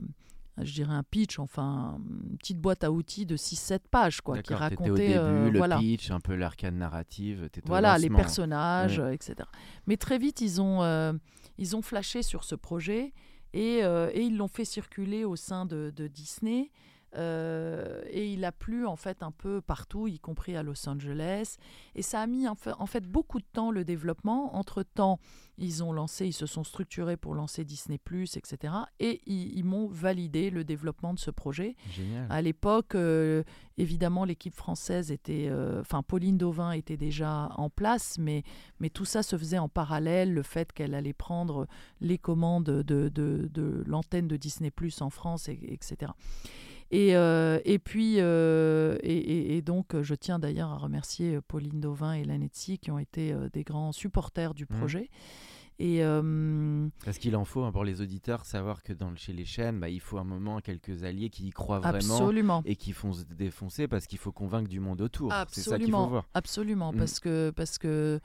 je 0.58 0.74
dirais, 0.74 0.94
un 0.94 1.04
pitch, 1.04 1.40
enfin, 1.40 2.00
une 2.32 2.38
petite 2.38 2.60
boîte 2.60 2.84
à 2.84 2.92
outils 2.92 3.26
de 3.26 3.36
6-7 3.36 3.80
pages, 3.92 4.22
quoi, 4.22 4.42
qui 4.42 4.54
racontait, 4.54 4.90
au 4.90 4.96
début, 4.96 5.14
euh, 5.18 5.50
le 5.50 5.58
voilà, 5.58 5.78
pitch, 5.78 6.12
un 6.12 6.20
peu 6.20 6.36
l'arcade 6.36 6.76
narrative. 6.76 7.50
voilà 7.66 7.98
les 7.98 8.10
personnages, 8.10 9.00
etc. 9.00 9.36
Mais 9.88 9.98
très 9.98 10.18
vite, 10.18 10.42
ils 10.42 10.62
ont, 10.62 10.82
euh, 10.84 11.14
ils 11.58 11.76
ont 11.76 11.82
flashé 11.82 12.24
sur 12.24 12.44
ce 12.44 12.56
projet 12.56 13.14
et, 13.54 13.84
euh, 13.84 14.10
et 14.14 14.22
ils 14.22 14.38
l'ont 14.38 14.48
fait 14.48 14.66
circuler 14.66 15.26
au 15.26 15.36
sein 15.36 15.66
de, 15.66 15.92
de 15.96 16.08
Disney. 16.08 16.72
Euh, 17.16 18.02
et 18.10 18.32
il 18.32 18.44
a 18.46 18.52
plu 18.52 18.86
en 18.86 18.96
fait 18.96 19.24
un 19.24 19.32
peu 19.32 19.62
partout, 19.62 20.08
y 20.08 20.20
compris 20.20 20.56
à 20.56 20.64
Los 20.64 20.88
Angeles. 20.90 21.58
Et 21.96 22.02
ça 22.02 22.22
a 22.22 22.28
mis 22.28 22.48
en 22.48 22.56
fait, 22.56 22.74
en 22.80 22.86
fait 22.86 23.06
beaucoup 23.06 23.40
de 23.40 23.46
temps 23.52 23.72
le 23.72 23.84
développement. 23.84 24.56
Entre 24.56 24.84
temps, 24.84 25.20
ils 25.58 25.84
ont 25.84 25.94
lancé, 25.94 26.28
ils 26.28 26.34
se 26.34 26.46
sont 26.46 26.64
structurés 26.64 27.16
pour 27.18 27.34
lancer 27.34 27.64
Disney 27.64 27.98
etc. 28.36 28.74
Et 29.00 29.22
ils, 29.26 29.58
ils 29.58 29.64
m'ont 29.64 29.88
validé 29.88 30.50
le 30.50 30.64
développement 30.64 31.14
de 31.14 31.20
ce 31.20 31.32
projet. 31.32 31.76
Génial. 31.92 32.28
À 32.30 32.42
l'époque, 32.42 32.96
euh, 32.96 33.44
évidemment, 33.78 34.26
l'équipe 34.26 34.54
française 34.54 35.12
était, 35.12 35.48
euh, 35.50 35.80
enfin, 35.82 36.04
Pauline 36.04 36.38
Dauvin 36.38 36.72
était 36.72 36.98
déjà 36.98 37.50
en 37.56 37.70
place, 37.70 38.18
mais, 38.20 38.44
mais 38.80 38.90
tout 38.90 39.06
ça 39.06 39.24
se 39.24 39.38
faisait 39.38 39.58
en 39.58 39.70
parallèle. 39.70 40.34
Le 40.34 40.44
fait 40.44 40.74
qu'elle 40.74 40.94
allait 40.94 41.14
prendre 41.14 41.68
les 42.02 42.18
commandes 42.18 42.66
de, 42.66 43.10
de, 43.10 43.50
de 43.54 43.84
l'antenne 43.88 44.28
de 44.28 44.36
Disney 44.38 44.72
Plus 44.72 45.02
en 45.02 45.10
France, 45.10 45.48
et- 45.48 45.60
etc. 45.72 46.12
Et, 46.96 47.16
euh, 47.16 47.60
et 47.66 47.78
puis, 47.78 48.16
euh, 48.20 48.98
et, 49.04 49.18
et- 49.18 49.58
et 49.58 49.62
donc, 49.62 50.00
je 50.02 50.16
tiens 50.16 50.40
d'ailleurs 50.40 50.70
à 50.70 50.78
remercier 50.78 51.40
Pauline 51.42 51.82
Dauvin 51.82 52.14
et 52.14 52.24
Lanetti 52.24 52.78
qui 52.80 52.90
ont 52.92 53.00
été 53.00 53.34
euh, 53.34 53.50
des 53.52 53.64
grands 53.64 53.92
supporters 53.92 54.54
du 54.54 54.66
Mhm. 54.70 54.78
projet. 54.78 55.10
Et 55.78 56.06
euh, 56.06 56.88
Parce 57.04 57.18
qu'il 57.18 57.36
en 57.36 57.44
faut 57.44 57.64
hein, 57.66 57.74
pour 57.74 57.84
les 57.84 58.00
auditeurs 58.00 58.46
savoir 58.46 58.82
que 58.82 58.94
dans, 58.94 59.14
chez 59.18 59.34
les 59.34 59.44
chaînes, 59.44 59.78
bah, 59.82 59.90
il 59.90 60.00
faut 60.00 60.18
un 60.18 60.24
moment 60.24 60.62
quelques 60.62 61.04
alliés 61.04 61.30
qui 61.30 61.48
y 61.48 61.50
croient 61.50 61.80
vraiment 61.80 61.98
absolument. 61.98 62.62
et 62.66 62.78
qui 62.78 62.94
font 62.94 63.12
se 63.12 63.26
défoncer 63.26 63.90
parce 63.90 64.08
qu'il 64.08 64.18
faut 64.20 64.32
convaincre 64.32 64.70
du 64.70 64.80
monde 64.80 65.02
autour. 65.02 65.34
C'est 65.50 65.62
ça 65.62 65.78
qu'il 65.78 65.92
faut 65.92 65.98
Absolument, 65.98 66.08
voir. 66.08 66.24
absolument, 66.34 66.94
Mm. 66.94 66.98
parce 66.98 67.20
que 67.20 67.50
parce 67.54 67.78
que 67.78 68.22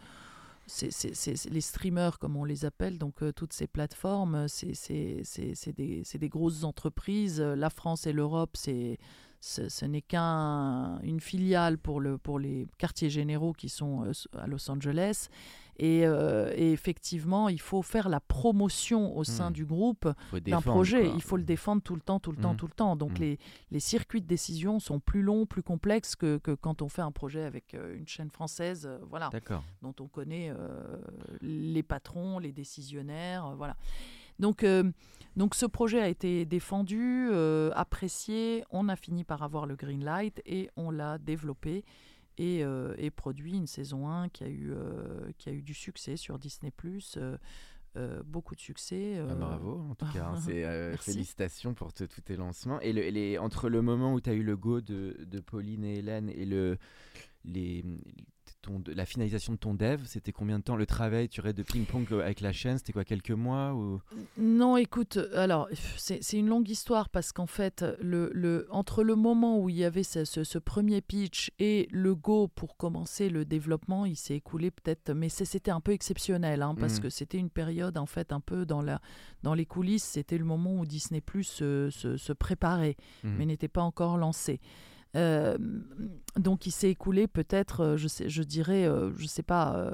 c'est 0.71 1.51
les 1.51 1.61
streamers 1.61 2.19
comme 2.19 2.37
on 2.37 2.45
les 2.45 2.65
appelle, 2.65 2.99
donc 2.99 3.23
euh, 3.23 3.33
toutes 3.33 3.53
ces 3.53 3.67
plateformes, 3.67 4.35
euh, 4.35 4.47
c'est 4.49 5.73
des, 5.73 6.29
grosses 6.29 6.65
entreprises. 6.65 7.41
Euh, 7.41 7.57
La 7.57 7.71
France 7.71 8.07
et 8.07 8.13
l'Europe, 8.13 8.57
ce, 8.57 8.97
ce 9.41 9.85
n'est 9.85 10.03
qu'une 10.03 11.21
filiale 11.21 11.79
pour, 11.79 12.01
le, 12.01 12.19
pour 12.19 12.39
les 12.39 12.67
quartiers 12.79 13.11
généraux 13.11 13.53
qui 13.53 13.69
sont 13.69 14.13
à 14.39 14.47
Los 14.47 14.71
Angeles. 14.71 15.29
Et, 15.83 16.07
euh, 16.07 16.53
et 16.57 16.73
effectivement, 16.73 17.49
il 17.49 17.59
faut 17.61 17.81
faire 17.81 18.11
la 18.11 18.21
promotion 18.21 19.17
au 19.17 19.25
sein 19.25 19.49
Mm. 19.49 19.53
du 19.55 19.65
groupe 19.65 20.07
d'un 20.45 20.61
projet. 20.61 21.05
quoi. 21.07 21.15
Il 21.17 21.23
faut 21.23 21.39
le 21.39 21.43
défendre 21.43 21.81
tout 21.81 21.95
le 21.95 22.03
temps, 22.03 22.21
tout 22.21 22.33
le 22.33 22.37
temps, 22.37 22.51
Mhm. 22.51 22.57
tout 22.59 22.67
le 22.67 22.73
temps. 22.75 22.97
Donc 22.97 23.13
Mhm. 23.13 23.21
les, 23.21 23.39
les 23.71 23.81
circuits 23.81 24.21
de 24.21 24.27
décision 24.27 24.79
sont 24.79 25.01
plus 25.01 25.23
longs, 25.23 25.47
plus 25.47 25.63
complexes 25.63 26.17
que, 26.17 26.37
que 26.37 26.51
quand 26.51 26.83
on 26.83 26.91
fait 26.91 27.01
un 27.01 27.13
projet 27.13 27.45
avec 27.45 27.73
euh, 27.73 27.97
une 27.97 28.07
chaîne 28.07 28.31
française, 28.31 28.85
euh, 28.87 28.99
voilà, 29.09 29.31
dont 29.81 29.95
on 30.01 30.07
connaît 30.07 30.51
euh, 30.51 30.99
les 31.41 31.83
patrons, 31.83 32.39
les 32.39 32.53
décisionnaires, 32.53 33.55
voilà. 33.57 33.75
Donc, 34.39 34.65
donc 35.37 35.55
ce 35.55 35.67
projet 35.67 36.01
a 36.01 36.09
été 36.09 36.45
défendu, 36.47 37.31
apprécié. 37.75 38.65
On 38.71 38.89
a 38.89 38.97
fini 38.97 39.25
par 39.25 39.43
avoir 39.43 39.67
le 39.67 39.77
green 39.77 40.03
light 40.05 40.41
et 40.47 40.71
on 40.77 40.91
l'a 40.91 41.19
développé 41.19 41.85
et, 42.43 42.65
euh, 42.65 42.95
et 42.99 43.11
produit 43.11 43.53
une 43.57 43.67
saison 43.67 44.09
1 44.09 44.29
qui 44.31 44.45
a 44.45 44.49
eu, 44.49 44.73
euh, 44.73 45.31
qui 45.39 45.49
a 45.49 45.53
eu 45.53 45.63
du 45.63 45.75
succès 45.75 46.17
sur 46.17 46.39
Disney+. 46.39 46.73
Euh, 47.97 48.23
beaucoup 48.25 48.55
de 48.55 48.61
succès. 48.61 49.19
Ah, 49.19 49.35
bravo, 49.35 49.81
en 49.91 49.95
tout 49.97 50.07
cas. 50.13 50.27
hein, 50.27 50.35
euh, 50.65 50.97
félicitations 51.13 51.75
pour 51.75 51.93
te- 51.93 52.05
tous 52.05 52.21
tes 52.21 52.37
lancements. 52.37 52.81
Et 52.81 52.93
le- 52.93 53.09
les, 53.11 53.37
entre 53.37 53.69
le 53.69 53.83
moment 53.83 54.15
où 54.15 54.21
tu 54.21 54.31
as 54.31 54.35
eu 54.35 54.45
le 54.45 54.57
go 54.57 54.81
de, 54.81 55.17
de 55.25 55.41
Pauline 55.41 55.83
et 55.85 55.97
Hélène 55.99 56.31
et 56.31 56.45
le, 56.47 56.79
les, 57.45 57.85
ton, 58.63 58.83
la 58.87 59.07
finalisation 59.07 59.53
de 59.55 59.59
ton 59.59 59.75
dev, 59.75 60.01
c'était 60.05 60.33
combien 60.33 60.59
de 60.59 60.65
temps 60.65 60.77
Le 60.77 60.87
travail, 60.87 61.29
tu 61.29 61.41
de 61.41 61.63
ping-pong 61.63 62.07
euh, 62.13 62.21
avec 62.21 62.41
la 62.41 62.53
chaîne, 62.53 62.79
c'était 62.79 62.93
quoi, 62.93 63.05
quelques 63.05 63.31
mois 63.31 63.75
ou... 63.75 64.01
Non, 64.37 64.77
écoute, 64.77 65.19
alors, 65.35 65.69
c'est 65.97 66.33
une 66.33 66.49
longue 66.49 66.69
histoire 66.69 67.09
parce 67.09 67.33
qu'en 67.33 67.47
fait, 67.47 67.85
le, 68.01 68.31
le, 68.35 68.67
entre 68.71 69.03
le 69.03 69.17
moment 69.17 69.59
où 69.59 69.69
il 69.69 69.77
y 69.77 69.85
avait 69.85 70.03
ce, 70.03 70.25
ce, 70.25 70.59
premier 70.59 71.01
pitch 71.01 71.51
et 71.59 71.89
le 71.91 72.15
go 72.15 72.49
pour 72.49 72.77
commencer 72.77 73.31
le 73.31 73.45
développement, 73.45 74.05
il 74.05 74.17
s'est 74.17 74.37
écoulé 74.37 74.71
peut-être, 74.71 75.13
mais 75.13 75.29
c'était 75.29 75.71
un 75.71 75.81
peu 75.81 75.93
exceptionnel 75.93 76.63
hein, 76.63 76.75
parce 76.79 76.99
mmh. 76.99 77.03
que 77.03 77.11
c'était 77.11 77.39
une 77.39 77.51
période, 77.51 77.97
en 77.97 78.07
fait, 78.07 78.33
un 78.33 78.41
peu 78.41 78.67
dans, 78.67 78.83
la, 78.83 79.01
dans 79.43 79.55
les 79.55 79.67
coulisses, 79.67 80.05
c'était 80.05 80.39
le 80.39 80.45
moment 80.45 80.75
où 80.75 80.87
Disney 80.87 81.21
Plus 81.21 81.45
se, 81.45 81.91
se, 81.91 82.17
se 82.17 82.33
préparait, 82.33 82.97
mmh. 83.25 83.31
mais 83.37 83.47
n'était 83.47 83.69
pas 83.69 83.83
encore 83.83 84.19
lancé. 84.19 84.61
Euh, 85.17 85.59
donc 86.37 86.67
il 86.67 86.71
s'est 86.71 86.91
écoulé 86.91 87.27
peut-être, 87.27 87.81
euh, 87.81 87.97
je, 87.97 88.07
sais, 88.07 88.29
je 88.29 88.43
dirais, 88.43 88.87
euh, 88.87 89.11
je 89.17 89.27
sais 89.27 89.43
pas, 89.43 89.91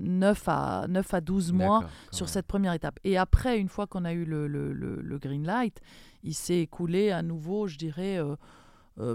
9, 0.00 0.42
à, 0.46 0.86
9 0.88 1.14
à 1.14 1.20
12 1.20 1.52
mois 1.52 1.84
sur 2.10 2.28
cette 2.28 2.46
première 2.46 2.72
étape. 2.72 2.98
Et 3.04 3.18
après, 3.18 3.58
une 3.58 3.68
fois 3.68 3.86
qu'on 3.86 4.04
a 4.04 4.12
eu 4.12 4.24
le, 4.24 4.46
le, 4.46 4.72
le, 4.72 5.18
green 5.18 5.44
light, 5.44 5.80
il 6.22 6.34
s'est 6.34 6.60
écoulé 6.60 7.10
à 7.10 7.22
nouveau, 7.22 7.66
je 7.66 7.76
dirais, 7.76 8.18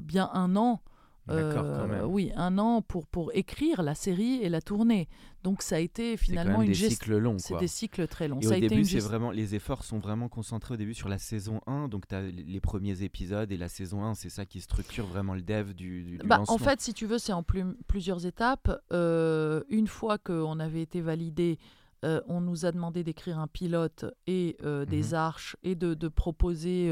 bien 0.04 0.30
un 0.34 0.56
an 0.56 0.82
euh, 1.30 2.06
oui, 2.06 2.32
un 2.36 2.58
an 2.58 2.82
pour, 2.82 3.08
pour 3.08 3.32
écrire 3.34 3.82
la 3.82 3.96
série 3.96 4.42
et 4.42 4.50
la 4.50 4.62
tourner. 4.62 5.08
Donc 5.44 5.62
ça 5.62 5.78
a 5.78 5.80
été 5.80 6.18
finalement 6.18 6.62
une 6.62 6.70
des 6.70 6.76
cycles 6.76 7.18
longs. 7.18 7.38
C'est 7.40 7.58
des 7.58 7.68
cycles 7.68 8.08
très 8.08 8.28
longs. 8.28 8.40
Et 8.40 8.46
ça 8.46 8.58
au 8.58 8.60
début, 8.60 8.84
c'est 8.84 9.00
vraiment 9.00 9.32
les 9.32 9.56
efforts 9.56 9.84
sont 9.84 10.00
vraiment 10.00 10.28
concentrés 10.28 10.74
au 10.74 10.78
début 10.78 10.94
sur 10.94 11.08
la 11.08 11.18
saison 11.18 11.62
1. 11.68 11.88
Donc 11.88 12.08
tu 12.08 12.16
as 12.16 12.22
les 12.22 12.60
premiers 12.60 13.04
épisodes 13.04 13.52
et 13.52 13.58
la 13.58 13.70
saison 13.70 14.04
1, 14.04 14.16
c'est 14.16 14.30
ça 14.30 14.46
qui 14.46 14.60
structure 14.60 15.06
vraiment 15.06 15.36
le 15.36 15.42
dev 15.42 15.74
du, 15.74 16.04
du, 16.04 16.18
bah, 16.18 16.38
lancement. 16.38 16.56
En 16.56 16.58
fait, 16.58 16.82
si 16.82 16.94
tu 16.94 17.06
veux, 17.06 17.20
c'est 17.20 17.34
en 17.34 17.44
plusieurs 17.88 18.26
étapes. 18.26 18.82
Euh, 18.92 19.64
une 19.70 19.88
fois 19.88 20.18
qu'on 20.18 20.60
avait 20.60 20.82
été 20.82 21.00
validé, 21.00 21.58
euh, 22.04 22.22
on 22.28 22.42
nous 22.42 22.66
a 22.66 22.72
demandé 22.72 23.04
d'écrire 23.04 23.40
un 23.40 23.48
pilote 23.48 24.06
et 24.28 24.58
des 24.62 25.04
mhm. 25.04 25.14
arches 25.14 25.56
et 25.64 25.76
de, 25.76 25.94
de 25.94 26.08
proposer 26.10 26.92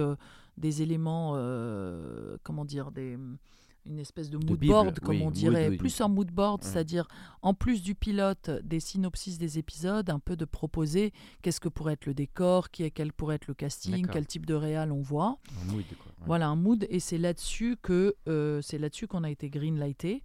des 0.58 0.82
éléments, 0.82 1.34
comment 2.43 2.65
dire, 2.65 2.91
des 2.91 3.17
une 3.88 4.00
espèce 4.00 4.30
de 4.30 4.38
mood 4.38 4.60
board, 4.60 5.00
comme 5.00 5.21
on 5.21 5.32
dirait, 5.32 5.71
plus 5.78 6.02
un 6.02 6.08
mood 6.08 6.30
board, 6.32 6.63
c'est-à-dire 6.63 7.08
en 7.41 7.54
plus 7.54 7.82
du 7.82 7.95
pilote, 7.95 8.50
des 8.63 8.80
synopsis 8.80 9.38
des 9.38 9.58
épisodes, 9.58 10.10
un 10.10 10.19
peu 10.19 10.36
de 10.36 10.45
proposer 10.45 11.13
qu'est-ce 11.41 11.60
que 11.60 11.69
pourrait 11.69 11.93
être 11.93 12.06
le 12.06 12.13
décor, 12.13 12.69
qui 12.69 12.84
est, 12.84 12.91
quel 12.91 13.13
pourrait 13.13 13.36
être 13.36 13.47
le 13.47 13.54
casting, 13.54 14.08
quel 14.08 14.26
type 14.26 14.45
de 14.45 14.54
réal 14.54 14.91
on 14.91 15.02
voit. 15.02 15.38
Un 15.62 15.71
mood, 15.71 15.86
Voilà, 16.26 16.47
un 16.47 16.56
mood, 16.56 16.86
et 16.89 17.00
c'est 17.00 17.17
là-dessus 17.17 17.78
que 17.82 18.15
euh, 18.28 18.62
c'est 18.62 18.78
là-dessus 18.78 19.08
qu'on 19.08 19.23
a 19.23 19.30
été 19.30 19.50
greenlighté. 19.50 20.23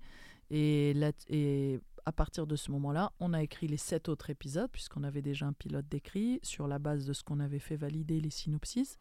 Et, 0.51 0.93
là, 0.95 1.13
et 1.31 1.81
à 2.05 2.13
partir 2.13 2.47
de 2.47 2.57
ce 2.57 2.71
moment-là, 2.73 3.13
on 3.21 3.33
a 3.33 3.43
écrit 3.43 3.69
les 3.69 3.77
sept 3.77 4.09
autres 4.09 4.31
épisodes, 4.31 4.71
puisqu'on 4.71 5.05
avait 5.05 5.23
déjà 5.23 5.47
un 5.47 5.53
pilote 5.53 5.87
décrit 5.89 6.41
sur 6.43 6.67
la 6.67 6.79
base 6.79 7.07
de 7.07 7.13
ce 7.13 7.23
qu'on 7.23 7.41
avait 7.41 7.59
fait 7.59 7.77
valider 7.77 8.21
les 8.21 8.31
synopsis. 8.31 8.99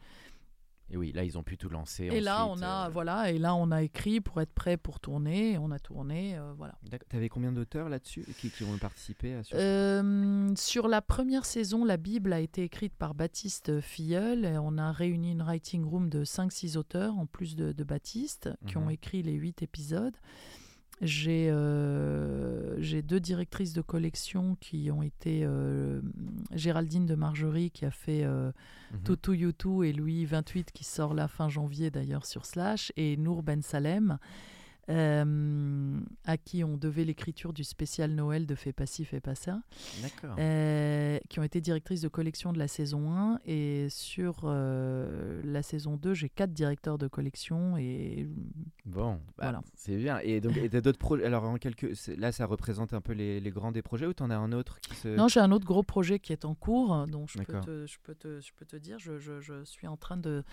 Et 0.94 0.98
oui, 0.98 1.14
là, 1.14 1.24
ils 1.24 1.38
ont 1.38 1.44
pu 1.44 1.58
tout 1.58 1.70
lancer. 1.70 2.04
Et 2.12 2.20
là, 2.20 2.46
on 2.48 2.62
a, 2.62 2.88
euh, 2.88 2.90
voilà, 2.90 3.32
et 3.32 3.40
là, 3.40 3.56
on 3.56 3.72
a 3.72 3.82
écrit 3.82 4.20
pour 4.20 4.42
être 4.42 4.52
prêt 4.52 4.76
pour 4.76 5.00
tourner. 5.00 5.58
On 5.58 5.72
a 5.72 5.80
tourné, 5.80 6.38
euh, 6.38 6.52
voilà. 6.58 6.76
Tu 7.10 7.16
avais 7.16 7.30
combien 7.30 7.54
d'auteurs 7.54 7.88
là-dessus 7.88 8.26
qui, 8.38 8.50
qui, 8.50 8.64
ont 8.66 8.78
participé 8.78 9.36
à 9.36 9.42
euh, 9.54 10.54
Sur 10.58 10.90
la 10.90 11.02
première 11.02 11.46
saison, 11.46 11.86
la 11.86 11.96
Bible 11.96 12.34
a 12.34 12.42
été 12.42 12.64
écrite 12.64 12.94
par 12.94 13.16
Baptiste 13.16 13.80
Filleul. 13.80 14.44
Et 14.44 14.58
on 14.58 14.78
a 14.78 14.92
réuni 14.92 15.32
une 15.32 15.44
writing 15.44 15.86
room 15.86 16.10
de 16.10 16.26
5-6 16.26 16.76
auteurs, 16.76 17.18
en 17.18 17.26
plus 17.26 17.56
de, 17.56 17.72
Baptiste, 17.84 18.50
qui 18.68 18.78
ont 18.78 18.86
mhm. 18.86 18.92
écrit 18.92 19.24
les 19.24 19.34
8 19.34 19.64
épisodes. 19.64 20.16
J'ai 21.02 21.50
euh, 21.50 23.02
deux 23.02 23.20
directrices 23.20 23.74
de 23.74 23.82
collection 23.82 24.56
qui 24.60 24.92
ont 24.92 25.02
été 25.02 25.42
euh, 25.44 26.00
Géraldine 26.54 27.08
de 27.08 27.16
Margerie 27.16 27.72
qui 27.72 27.86
a 27.86 27.92
fait 27.92 28.24
mmh. 28.24 29.34
Youtou 29.34 29.84
et 29.84 29.94
Louis 29.94 30.26
28 30.26 30.72
qui 30.72 30.84
sort 30.84 31.16
la 31.16 31.28
fin 31.28 31.50
janvier 31.50 31.90
d'ailleurs 31.90 32.26
sur 32.26 32.46
Slash 32.46 32.92
et 32.98 33.18
Nour 33.18 33.42
Ben 33.42 33.62
Salem 33.64 34.20
euh, 34.92 36.00
à 36.26 36.38
qui 36.38 36.64
on 36.64 36.76
devait 36.76 37.06
l'écriture 37.06 37.54
du 37.54 37.64
spécial 37.64 38.12
Noël 38.12 38.46
de 38.46 38.56
Fait 38.56 38.74
Passif 38.74 39.10
Fait 39.10 39.22
pas 39.22 39.36
ça, 39.36 39.62
euh, 40.38 41.18
qui 41.30 41.40
ont 41.40 41.44
été 41.44 41.62
directrices 41.62 42.02
de 42.02 42.10
collection 42.10 42.52
de 42.52 42.60
la 42.60 42.68
saison 42.68 43.12
1. 43.12 43.40
Et 43.46 43.88
sur 43.90 44.42
euh, 44.44 45.42
la 45.46 45.64
saison 45.64 45.96
2, 45.96 46.14
j'ai 46.14 46.30
quatre 46.30 46.52
directeurs 46.52 46.98
de 46.98 47.08
collection. 47.08 47.78
Et... 47.78 48.28
Bon, 48.86 49.14
bah, 49.38 49.44
voilà. 49.44 49.62
c'est 49.76 49.96
bien. 49.96 50.20
Et 50.20 50.42
donc, 50.42 50.54
tu 50.54 50.76
as 50.76 50.82
d'autres 50.82 51.00
projets? 51.00 51.26
Alors, 51.26 51.46
en 51.46 51.56
quelques... 51.56 51.94
là, 52.18 52.32
ça 52.32 52.46
représente 52.46 52.94
un 52.94 53.02
peu 53.02 53.14
les, 53.14 53.40
les 53.40 53.52
grands 53.52 53.72
des 53.72 53.82
projets 53.82 54.08
ou 54.08 54.14
tu 54.14 54.24
en 54.24 54.30
as 54.30 54.38
un 54.38 54.52
autre 54.52 54.80
qui 54.82 54.96
se... 54.96 55.08
Non, 55.08 55.30
j'ai 55.30 55.40
un 55.40 55.52
autre 55.52 55.66
gros 55.66 55.84
projet 55.84 56.20
qui 56.20 56.34
est 56.34 56.44
en 56.44 56.54
cours, 56.54 57.08
dont 57.08 57.28
je, 57.28 57.38
peux 57.40 57.60
te, 57.62 57.86
je, 57.88 57.98
peux 58.04 58.16
te, 58.16 58.42
je 58.42 58.52
peux 58.58 58.66
te 58.66 58.76
dire. 58.76 59.00
je, 59.00 59.20
je, 59.20 59.40
je 59.40 59.64
suis 59.64 59.88
en 59.88 59.96
train 59.96 60.18
de 60.18 60.44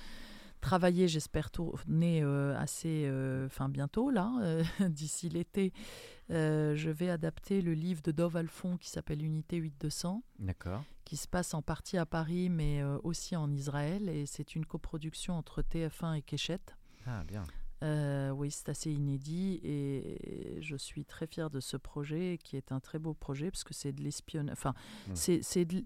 travailler, 0.60 1.08
j'espère 1.08 1.50
tourner 1.50 2.22
euh, 2.22 2.56
assez, 2.58 3.04
euh, 3.06 3.46
enfin 3.46 3.68
bientôt 3.68 4.10
là, 4.10 4.32
euh, 4.42 4.62
d'ici 4.88 5.28
l'été. 5.28 5.72
je 6.28 6.90
vais 6.90 7.10
adapter 7.10 7.62
le 7.62 7.74
livre 7.74 8.02
de 8.02 8.12
Dov 8.12 8.36
Alphon 8.36 8.76
qui 8.76 8.90
s'appelle 8.90 9.22
Unité 9.22 9.56
8200. 9.56 10.22
D'accord. 10.38 10.84
Qui 11.04 11.16
se 11.16 11.26
passe 11.26 11.54
en 11.54 11.62
partie 11.62 11.96
à 11.96 12.04
Paris, 12.04 12.50
mais 12.50 12.82
aussi 13.02 13.34
en 13.34 13.50
Israël. 13.50 14.10
Et 14.10 14.26
c'est 14.26 14.54
une 14.54 14.66
coproduction 14.66 15.34
entre 15.34 15.62
TF1 15.62 16.18
et 16.18 16.22
Keshet. 16.22 16.60
Ah, 17.06 17.24
bien. 17.24 17.44
oui, 18.34 18.50
c'est 18.50 18.68
assez 18.68 18.92
inédit 18.92 19.58
et 19.64 20.58
je 20.60 20.76
suis 20.76 21.06
très 21.06 21.26
fier 21.26 21.48
de 21.48 21.60
ce 21.60 21.78
projet 21.78 22.38
qui 22.42 22.58
est 22.58 22.72
un 22.72 22.80
très 22.80 22.98
beau 22.98 23.14
projet 23.14 23.50
parce 23.50 23.64
que 23.64 23.72
c'est 23.72 23.92
de 23.92 24.02
l'espionnage. 24.02 24.52
Enfin, 24.52 24.74
mmh. 25.08 25.14
c'est 25.14 25.64
de 25.64 25.82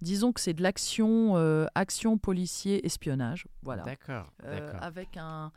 disons 0.00 0.32
que 0.32 0.40
c'est 0.40 0.54
de 0.54 0.62
l'action, 0.62 1.36
euh, 1.36 1.66
action 1.74 2.18
policier, 2.18 2.84
espionnage. 2.86 3.46
Voilà. 3.62 3.82
D'accord. 3.82 4.32
Euh, 4.44 4.72
avec 4.80 5.16
un, 5.16 5.52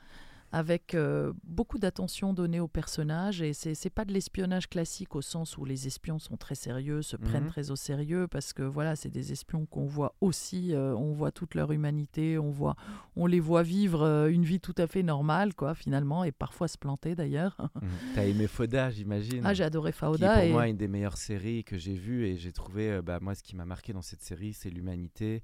avec 0.51 0.95
euh, 0.95 1.31
beaucoup 1.43 1.79
d'attention 1.79 2.33
donnée 2.33 2.59
aux 2.59 2.67
personnages. 2.67 3.41
Et 3.41 3.53
c'est 3.53 3.71
n'est 3.83 3.89
pas 3.89 4.05
de 4.05 4.13
l'espionnage 4.13 4.69
classique 4.69 5.15
au 5.15 5.21
sens 5.21 5.57
où 5.57 5.65
les 5.65 5.87
espions 5.87 6.19
sont 6.19 6.37
très 6.37 6.55
sérieux, 6.55 7.01
se 7.01 7.15
prennent 7.15 7.43
mhm. 7.43 7.49
très 7.49 7.71
au 7.71 7.75
sérieux, 7.75 8.27
parce 8.27 8.53
que 8.53 8.63
voilà, 8.63 8.95
c'est 8.95 9.09
des 9.09 9.31
espions 9.31 9.65
qu'on 9.65 9.85
voit 9.85 10.15
aussi, 10.19 10.73
euh, 10.73 10.93
on 10.95 11.13
voit 11.13 11.31
toute 11.31 11.55
leur 11.55 11.71
humanité, 11.71 12.37
on, 12.37 12.51
voit, 12.51 12.75
on 13.15 13.27
les 13.27 13.39
voit 13.39 13.63
vivre 13.63 14.01
euh, 14.01 14.29
une 14.29 14.43
vie 14.43 14.59
tout 14.59 14.75
à 14.77 14.87
fait 14.87 15.03
normale, 15.03 15.53
quoi, 15.53 15.73
finalement, 15.73 16.23
et 16.23 16.31
parfois 16.31 16.67
se 16.67 16.77
planter 16.77 17.15
d'ailleurs. 17.15 17.55
Mhm. 17.81 17.89
T'as 18.15 18.25
aimé 18.25 18.47
Fauda, 18.47 18.89
j'imagine 18.89 19.41
Ah, 19.45 19.53
j'ai 19.53 19.63
adoré 19.63 19.93
Fauda. 19.93 20.35
Qui 20.35 20.47
pour 20.47 20.53
moi 20.53 20.67
une 20.67 20.77
des 20.77 20.89
meilleures 20.89 21.17
séries 21.17 21.63
que 21.63 21.77
j'ai 21.77 21.95
vues, 21.95 22.27
et 22.27 22.37
j'ai 22.37 22.51
trouvé, 22.51 23.01
bah, 23.01 23.19
moi, 23.21 23.35
ce 23.35 23.43
qui 23.43 23.55
m'a 23.55 23.65
marqué 23.65 23.93
dans 23.93 24.01
cette 24.01 24.21
série, 24.21 24.53
c'est 24.53 24.69
l'humanité, 24.69 25.41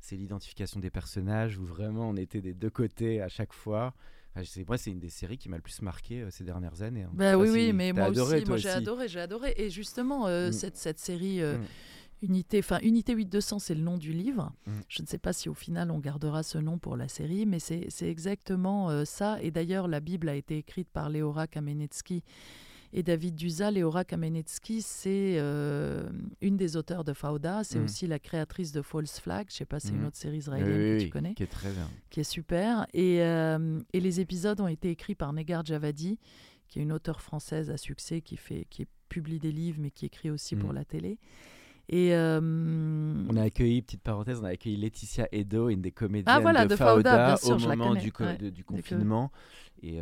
c'est 0.00 0.16
l'identification 0.16 0.80
des 0.80 0.90
personnages, 0.90 1.58
où 1.58 1.64
vraiment 1.64 2.10
on 2.10 2.16
était 2.16 2.42
des 2.42 2.52
deux 2.52 2.70
côtés 2.70 3.22
à 3.22 3.28
chaque 3.28 3.54
fois 3.54 3.94
moi, 4.68 4.78
c'est 4.78 4.90
une 4.90 5.00
des 5.00 5.08
séries 5.08 5.38
qui 5.38 5.48
m'a 5.48 5.56
le 5.56 5.62
plus 5.62 5.82
marqué 5.82 6.22
euh, 6.22 6.30
ces 6.30 6.44
dernières 6.44 6.82
années. 6.82 7.02
Hein. 7.02 7.10
Bah, 7.14 7.36
oui, 7.36 7.48
oui, 7.50 7.72
mais 7.72 7.92
moi 7.92 8.08
aussi, 8.08 8.44
moi 8.46 8.56
j'ai 8.56 8.70
adoré, 8.70 9.08
j'ai 9.08 9.20
adoré. 9.20 9.54
Et 9.56 9.70
justement, 9.70 10.26
euh, 10.26 10.48
mm. 10.48 10.52
cette, 10.52 10.76
cette, 10.76 10.98
série 10.98 11.42
euh, 11.42 11.58
mm. 11.58 11.64
Unité, 12.22 12.58
enfin 12.60 12.78
Unité 12.82 13.14
8200, 13.14 13.58
c'est 13.58 13.74
le 13.74 13.82
nom 13.82 13.98
du 13.98 14.12
livre. 14.12 14.52
Mm. 14.66 14.72
Je 14.88 15.02
ne 15.02 15.06
sais 15.06 15.18
pas 15.18 15.32
si 15.32 15.48
au 15.48 15.54
final 15.54 15.90
on 15.90 15.98
gardera 15.98 16.42
ce 16.42 16.58
nom 16.58 16.78
pour 16.78 16.96
la 16.96 17.08
série, 17.08 17.46
mais 17.46 17.58
c'est 17.58 17.88
exactement 18.02 19.04
ça. 19.04 19.42
Et 19.42 19.50
d'ailleurs, 19.50 19.88
la 19.88 20.00
Bible 20.00 20.28
a 20.28 20.34
été 20.34 20.58
écrite 20.58 20.88
par 20.90 21.10
Leora 21.10 21.46
Kamenetsky 21.46 22.22
et 22.92 23.02
David 23.04 23.36
Duzal 23.36 23.78
et 23.78 23.84
Aura 23.84 24.04
Kamenetsky, 24.04 24.82
c'est 24.82 25.36
euh, 25.38 26.08
une 26.40 26.56
des 26.56 26.76
auteurs 26.76 27.04
de 27.04 27.12
Fauda. 27.12 27.62
C'est 27.62 27.78
mm. 27.78 27.84
aussi 27.84 28.06
la 28.08 28.18
créatrice 28.18 28.72
de 28.72 28.82
False 28.82 29.20
Flag. 29.20 29.46
Je 29.48 29.56
sais 29.56 29.64
pas, 29.64 29.78
c'est 29.78 29.90
une 29.90 30.02
mm. 30.02 30.06
autre 30.06 30.16
série 30.16 30.38
israélienne 30.38 30.98
que 30.98 31.04
tu 31.04 31.10
connais. 31.10 31.34
Qui 31.34 31.44
est 31.44 31.46
très 31.46 31.70
bien. 31.70 31.88
Qui 32.10 32.20
est 32.20 32.24
super. 32.24 32.86
Et, 32.92 33.22
euh, 33.22 33.78
et, 33.92 34.00
les 34.00 34.20
épisodes 34.20 34.60
ont 34.60 34.66
été 34.66 34.90
écrits 34.90 35.14
par 35.14 35.32
Negar 35.32 35.64
Javadi, 35.64 36.18
qui 36.66 36.80
est 36.80 36.82
une 36.82 36.92
auteure 36.92 37.20
française 37.20 37.70
à 37.70 37.76
succès 37.76 38.22
qui, 38.22 38.36
fait, 38.36 38.66
qui 38.70 38.88
publie 39.08 39.38
des 39.38 39.52
livres, 39.52 39.78
mais 39.80 39.92
qui 39.92 40.06
écrit 40.06 40.30
aussi 40.30 40.56
pour 40.56 40.72
mm. 40.72 40.74
la 40.74 40.84
télé. 40.84 41.18
Et 41.88 42.14
euh, 42.14 42.40
on 42.40 43.36
a 43.36 43.42
accueilli, 43.42 43.82
petite 43.82 44.02
parenthèse, 44.02 44.40
on 44.40 44.44
a 44.44 44.50
accueilli 44.50 44.76
Laetitia 44.76 45.28
Edo, 45.30 45.68
une 45.68 45.80
des 45.80 45.90
comédiennes 45.90 46.36
ah, 46.36 46.40
voilà, 46.40 46.66
de, 46.66 46.76
Fauda, 46.76 47.36
au 47.44 47.58
moment 47.58 47.94
du, 47.94 48.12
du, 48.50 48.64
confinement. 48.64 49.30
Et 49.82 49.98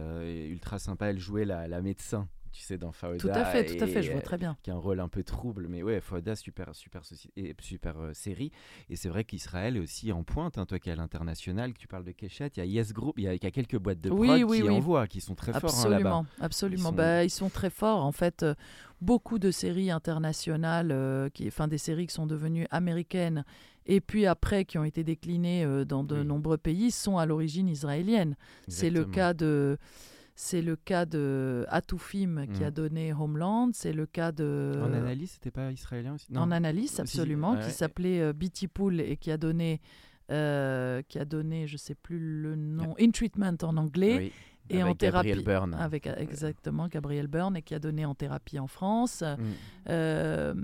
ultra 0.49 0.79
sympa, 0.79 1.07
elle 1.07 1.19
jouait 1.19 1.47
la, 1.47 1.67
la 1.67 1.81
médecin 1.81 2.29
tu 2.59 2.65
sais, 2.65 2.77
dans 2.77 2.91
Fauda. 2.91 3.19
Tout 3.19 3.29
à 3.29 3.45
fait, 3.45 3.65
tout 3.65 3.83
à 3.83 3.87
fait, 3.87 4.03
je 4.03 4.11
vois 4.11 4.21
très 4.21 4.37
bien. 4.37 4.57
Qui 4.65 4.73
a 4.73 4.75
un 4.75 4.79
rôle 4.79 4.99
un 4.99 5.09
peu 5.09 5.23
trouble, 5.23 5.69
mais 5.69 5.85
ouais, 5.85 6.01
Fauda, 6.01 6.35
super, 6.35 6.75
super, 6.75 7.03
et 7.37 7.55
super 7.61 7.97
euh, 8.01 8.13
série. 8.15 8.51
Et 8.91 8.97
c'est 8.97 9.09
vrai 9.09 9.23
qu'Israël 9.23 9.77
est 9.77 9.81
aussi 9.81 10.11
en 10.11 10.25
pointe, 10.25 10.59
hein, 10.59 10.67
toi 10.67 10.81
qui 10.81 10.89
es 10.89 10.93
à 10.93 10.97
l'international, 10.97 11.73
que 11.73 11.79
tu 11.79 11.87
parles 11.87 12.03
de 12.03 12.11
Keshet, 12.11 12.51
il 12.57 12.59
y 12.59 12.63
a 12.63 12.65
Yes 12.65 12.93
Group, 12.93 13.15
il 13.17 13.25
y, 13.25 13.29
a, 13.29 13.51
quelques 13.53 13.79
boîtes 13.79 14.01
de 14.01 14.11
prod 14.11 14.53
qui 14.53 14.69
envoient, 14.69 15.07
qui 15.07 15.21
sont 15.21 15.37
très 15.37 15.53
forts 15.53 15.87
hein, 15.87 15.89
là-bas. 15.89 16.25
Absolument, 16.41 16.81
ils 16.81 16.83
sont... 16.83 16.93
Bah, 16.93 17.25
ils 17.25 17.31
sont 17.31 17.49
très 17.49 17.71
forts. 17.71 18.05
En 18.05 18.13
fait, 18.13 18.43
euh, 18.43 18.55
beaucoup 19.01 19.39
de 19.39 19.53
séries 19.53 19.93
internationales, 19.93 20.91
euh, 20.91 21.29
qui, 21.29 21.47
enfin 21.47 21.69
des 21.69 21.79
séries 21.79 22.09
qui 22.09 22.15
sont 22.15 22.27
devenues 22.27 22.67
américaines 22.73 23.45
et 23.87 24.01
puis 24.01 24.27
après 24.27 24.65
qui 24.65 24.79
ont 24.79 24.85
été 24.85 25.05
déclinées 25.05 25.65
dans 25.87 26.03
de 26.03 26.25
nombreux 26.25 26.59
pays, 26.59 26.91
sont 26.91 27.19
à 27.19 27.25
l'origine 27.25 27.69
israélienne. 27.69 28.37
C'est 28.67 28.91
le 28.91 29.05
cas 29.07 29.33
de 29.33 29.79
C'est 30.41 30.63
le 30.63 30.77
cas 30.77 31.05
de 31.05 31.67
Atoufim 31.69 32.47
qui 32.55 32.63
a 32.63 32.69
Mm. 32.71 32.75
donné 32.75 33.13
Homeland. 33.13 33.71
C'est 33.73 33.93
le 33.93 34.07
cas 34.07 34.31
de. 34.31 34.73
En 34.81 34.93
analyse, 34.93 35.33
c'était 35.33 35.51
pas 35.51 35.73
israélien 35.73 36.15
aussi? 36.15 36.29
En 36.37 36.53
analyse, 36.53 36.91
Si, 36.91 36.95
si, 36.95 37.01
absolument, 37.01 37.57
qui 37.57 37.73
s'appelait 37.73 38.21
euh, 38.21 38.33
Bitty 38.33 38.69
Pool 38.69 39.01
et 39.01 39.17
qui 39.17 39.33
a 39.33 39.37
donné, 39.37 39.81
euh, 40.31 41.03
qui 41.09 41.19
a 41.19 41.25
donné, 41.25 41.67
je 41.67 41.77
sais 41.77 41.97
plus 41.97 42.21
le 42.21 42.55
nom, 42.55 42.95
In 43.01 43.11
Treatment 43.11 43.57
en 43.63 43.77
anglais. 43.77 44.17
Oui, 44.17 44.33
et 44.71 44.81
avec 44.81 44.93
en 44.93 44.95
thérapie. 44.95 45.29
Gabriel 45.31 45.45
Byrne. 45.45 45.75
Avec 45.75 46.07
euh, 46.07 46.15
exactement 46.19 46.87
Gabriel 46.87 47.27
Byrne 47.27 47.57
et 47.57 47.63
qui 47.63 47.75
a 47.75 47.81
donné 47.81 48.05
en 48.05 48.15
thérapie 48.15 48.61
en 48.61 48.69
France. 48.69 49.23
Mm. 49.23 49.43
Euh, 49.89 50.55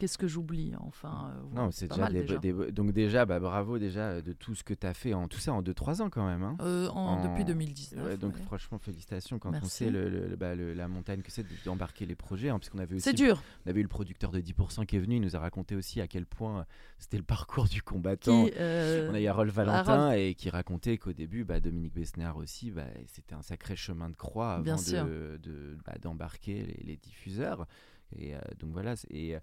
Qu'est-ce 0.00 0.18
que 0.18 0.26
j'oublie 0.26 0.72
Enfin, 0.80 1.30
euh, 1.36 1.54
Non, 1.54 1.66
ouais, 1.66 1.72
c'est 1.72 1.86
pas 1.86 1.94
déjà 1.94 2.04
mal 2.04 2.12
des, 2.14 2.20
déjà. 2.22 2.38
des- 2.38 2.72
donc 2.72 2.90
déjà, 2.92 3.26
bah, 3.26 3.38
bravo 3.38 3.78
déjà 3.78 4.00
euh, 4.10 4.22
de 4.22 4.32
tout 4.32 4.54
ce 4.54 4.64
que 4.64 4.74
tu 4.74 4.86
as 4.86 4.94
fait 4.94 5.14
en 5.14 5.28
tout 5.28 5.38
ça 5.38 5.52
en 5.52 5.62
2-3 5.62 6.00
ans 6.02 6.10
quand 6.10 6.26
même. 6.26 6.42
hein. 6.42 6.56
Euh, 6.62 6.88
en- 6.88 7.18
En- 7.18 7.28
Depuis 7.28 7.44
2019. 7.44 8.04
Ouais, 8.04 8.16
donc 8.16 8.34
ouais. 8.34 8.40
franchement 8.42 8.78
félicitations 8.78 9.38
quand 9.38 9.52
on 9.62 9.66
sait 9.66 9.90
le, 9.90 10.08
le- 10.08 10.26
le- 10.28 10.36
bah, 10.36 10.54
le- 10.54 10.72
la 10.72 10.88
montagne 10.88 11.20
que 11.22 11.30
c'est 11.30 11.44
d'embarquer 11.64 12.06
les 12.06 12.14
projets, 12.16 12.48
hein, 12.48 12.58
puisqu'on 12.58 12.78
avait 12.78 12.94
aussi 12.96 13.04
C'est 13.04 13.12
dur. 13.12 13.42
on 13.66 13.70
avait 13.70 13.80
eu 13.80 13.82
le 13.84 13.88
producteur 13.88 14.30
de 14.32 14.40
10% 14.40 14.86
qui 14.86 14.96
est 14.96 15.00
venu, 15.00 15.16
il 15.16 15.20
nous 15.22 15.36
a 15.36 15.38
raconté 15.38 15.76
aussi 15.76 16.00
à 16.00 16.08
quel 16.08 16.24
point 16.26 16.64
c'était 16.98 17.18
le 17.18 17.22
parcours 17.22 17.68
du 17.68 17.82
combattant. 17.82 18.46
Qui, 18.46 18.52
euh, 18.58 19.10
On 19.10 19.14
a 19.14 19.20
eu 19.20 19.26
Harold 19.26 19.52
Valentin 19.52 19.92
Harold. 20.06 20.18
et 20.18 20.34
qui 20.34 20.48
racontait 20.50 20.96
qu'au 20.96 21.12
début, 21.12 21.44
bah, 21.44 21.60
Dominique 21.60 21.92
Besnard 21.92 22.38
aussi, 22.38 22.72
c'était 23.06 23.34
un 23.34 23.42
sacré 23.42 23.76
chemin 23.76 24.08
de 24.08 24.16
croix 24.16 24.52
avant 24.54 24.62
Bien 24.62 24.76
de- 24.76 25.38
de- 25.42 25.76
d'embarquer 26.00 26.62
les, 26.62 26.80
les 26.84 26.96
diffuseurs. 26.96 27.66
Et 28.16 28.34
euh, 28.34 28.38
donc 28.58 28.70
voilà, 28.72 28.94
et, 29.10 29.36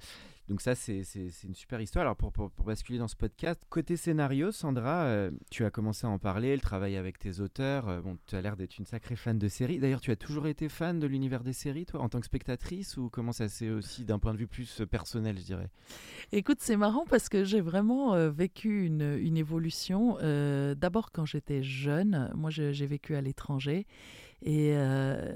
donc 0.47 0.61
ça 0.61 0.75
c'est 0.75 1.03
une 1.43 1.55
super 1.55 1.81
histoire. 1.81 2.03
Alors 2.03 2.15
pour, 2.15 2.31
pour- 2.31 2.51
basculer 2.65 2.99
dans 2.99 3.07
ce 3.07 3.15
podcast, 3.15 3.61
côté 3.69 3.95
scénario, 3.95 4.51
Sandra, 4.51 5.03
euh, 5.05 5.31
tu 5.51 5.63
as 5.65 5.71
commencé 5.71 6.05
à 6.05 6.09
en 6.09 6.19
parler, 6.19 6.53
le 6.55 6.61
travail 6.61 6.97
avec 6.97 7.17
tes 7.17 7.39
auteurs. 7.39 7.87
euh, 7.87 8.01
bon, 8.01 8.17
tu 8.27 8.35
as 8.35 8.41
l'air 8.41 8.57
d'être 8.57 8.77
une 8.77 8.85
sacrée 8.85 9.15
fan 9.15 9.37
de 9.37 9.47
séries. 9.47 9.79
D'ailleurs, 9.79 10.01
tu 10.01 10.11
as 10.11 10.15
toujours 10.15 10.47
été 10.47 10.67
fan 10.69 10.99
de 10.99 11.07
l'univers 11.07 11.43
des 11.43 11.53
séries, 11.53 11.85
toi, 11.85 12.01
en 12.01 12.09
tant 12.09 12.19
que 12.19 12.25
spectatrice, 12.25 12.97
ou 12.97 13.09
comment 13.09 13.31
ça 13.31 13.47
s'est 13.47 13.69
aussi 13.69 14.03
d'un 14.03 14.19
point 14.19 14.33
de 14.33 14.37
vue 14.37 14.47
plus 14.47 14.81
euh, 14.81 14.85
personnel, 14.85 15.37
je 15.37 15.43
dirais? 15.43 15.69
Écoute, 16.31 16.57
c'est 16.59 16.77
marrant 16.77 17.05
parce 17.09 17.29
que 17.29 17.43
j'ai 17.43 17.61
vraiment 17.61 18.29
vécu 18.29 18.85
une, 18.85 19.17
une 19.19 19.37
évolution. 19.37 20.17
D'abord, 20.75 21.11
quand 21.11 21.25
j'étais 21.25 21.63
jeune, 21.63 22.31
moi 22.35 22.49
j'ai 22.49 22.85
vécu 22.85 23.15
à 23.15 23.21
l'étranger 23.21 23.87
et 24.43 24.73
euh, 24.75 25.33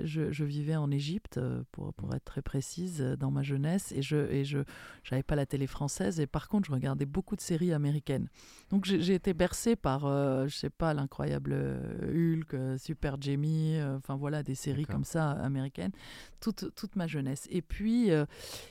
je, 0.00 0.30
je 0.30 0.44
vivais 0.44 0.76
en 0.76 0.90
Égypte, 0.90 1.38
euh, 1.38 1.62
pour, 1.72 1.94
pour 1.94 2.14
être 2.14 2.24
très 2.24 2.42
précise, 2.42 3.00
euh, 3.00 3.16
dans 3.16 3.30
ma 3.30 3.42
jeunesse. 3.42 3.92
Et 3.92 4.02
je 4.02 4.62
j'avais 5.02 5.22
pas 5.22 5.34
la 5.36 5.46
télé 5.46 5.66
française 5.66 6.20
et 6.20 6.26
par 6.26 6.48
contre, 6.48 6.68
je 6.68 6.72
regardais 6.72 7.06
beaucoup 7.06 7.36
de 7.36 7.40
séries 7.40 7.72
américaines. 7.72 8.28
Donc 8.70 8.84
j'ai 8.84 9.14
été 9.14 9.32
bercée 9.32 9.76
par, 9.76 10.04
euh, 10.04 10.46
je 10.46 10.54
sais 10.56 10.70
pas, 10.70 10.92
l'incroyable 10.92 11.54
Hulk, 12.02 12.78
Super 12.78 13.16
Jamie, 13.20 13.76
euh, 13.78 13.96
enfin 13.96 14.16
voilà, 14.16 14.42
des 14.42 14.54
séries 14.54 14.84
comme 14.84 15.04
ça 15.04 15.30
américaines, 15.30 15.92
toute, 16.40 16.74
toute 16.74 16.96
ma 16.96 17.06
jeunesse. 17.06 17.46
Et 17.50 17.62
puis, 17.62 18.10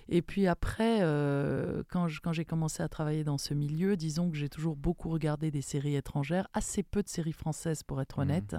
et 0.10 0.22
puis 0.22 0.48
après, 0.48 1.00
quand 1.90 2.08
j'ai 2.34 2.46
commencé 2.46 2.84
à 2.84 2.88
travailler 2.88 3.24
dans 3.24 3.38
ce 3.40 3.54
milieu, 3.54 3.98
disons 3.98 4.30
que 4.30 4.38
j'ai 4.38 4.50
toujours 4.50 4.76
beaucoup 4.76 5.10
regardé 5.10 5.50
des 5.50 5.62
séries 5.62 5.96
étrangères, 5.96 6.48
assez 6.54 6.84
peu 6.84 7.02
de 7.02 7.10
séries 7.10 7.34
françaises 7.34 7.82
pour 7.84 8.02
être 8.02 8.18
Mhm. 8.20 8.22
honnête. 8.30 8.56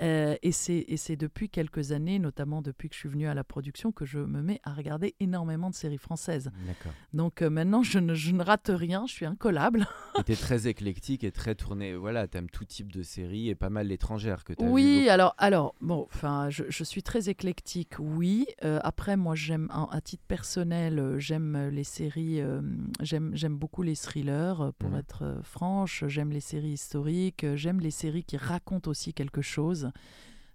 Euh, 0.00 0.36
et 0.42 0.52
c'est 0.52 1.16
depuis 1.16 1.48
quelques 1.48 1.92
années, 1.92 2.18
notamment 2.18 2.62
depuis 2.62 2.88
que 2.88 2.94
je 2.94 3.00
suis 3.00 3.08
venue 3.08 3.26
à 3.28 3.34
la 3.34 3.44
production, 3.44 3.92
que 3.92 4.04
je 4.04 4.18
me 4.18 4.42
mets 4.42 4.60
à 4.64 4.72
regarder 4.72 5.14
énormément 5.20 5.70
de 5.70 5.74
séries 5.74 5.98
françaises. 5.98 6.50
Donc 7.12 7.42
euh, 7.42 7.50
maintenant, 7.50 7.82
je 7.82 7.98
ne, 7.98 8.14
je 8.14 8.32
ne 8.32 8.42
rate 8.42 8.70
rien, 8.72 9.04
je 9.06 9.12
suis 9.12 9.26
incollable. 9.26 9.86
Et 10.18 10.24
t'es 10.24 10.36
très 10.36 10.66
éclectique 10.66 11.24
et 11.24 11.32
très 11.32 11.54
tourné. 11.54 11.94
Voilà, 11.94 12.26
t'aimes 12.28 12.50
tout 12.50 12.64
type 12.64 12.90
de 12.92 13.02
séries 13.02 13.48
et 13.48 13.54
pas 13.54 13.70
mal 13.70 13.86
l'étrangère 13.88 14.44
que 14.44 14.52
t'as 14.52 14.64
vu 14.64 14.70
Oui, 14.70 14.94
beaucoup. 15.00 15.10
alors, 15.10 15.34
alors 15.38 15.74
bon, 15.80 16.06
enfin, 16.12 16.48
je, 16.50 16.64
je 16.68 16.84
suis 16.84 17.02
très 17.02 17.28
éclectique, 17.28 17.94
oui. 17.98 18.46
Euh, 18.64 18.78
après, 18.82 19.16
moi, 19.16 19.34
j'aime, 19.34 19.68
à 19.90 20.00
titre 20.00 20.24
personnel, 20.26 21.16
j'aime 21.18 21.68
les 21.70 21.84
séries, 21.84 22.40
j'aime, 23.00 23.34
beaucoup 23.56 23.82
les 23.82 23.96
thrillers, 23.96 24.72
pour 24.78 24.90
Mhm. 24.90 24.96
être 24.98 25.40
franche. 25.42 26.04
J'aime 26.08 26.30
les 26.30 26.40
séries 26.40 26.72
historiques, 26.72 27.46
j'aime 27.54 27.80
les 27.80 27.90
séries 27.90 28.24
qui 28.24 28.36
racontent 28.36 28.90
aussi 28.90 29.14
quelque 29.14 29.42
chose. 29.42 29.81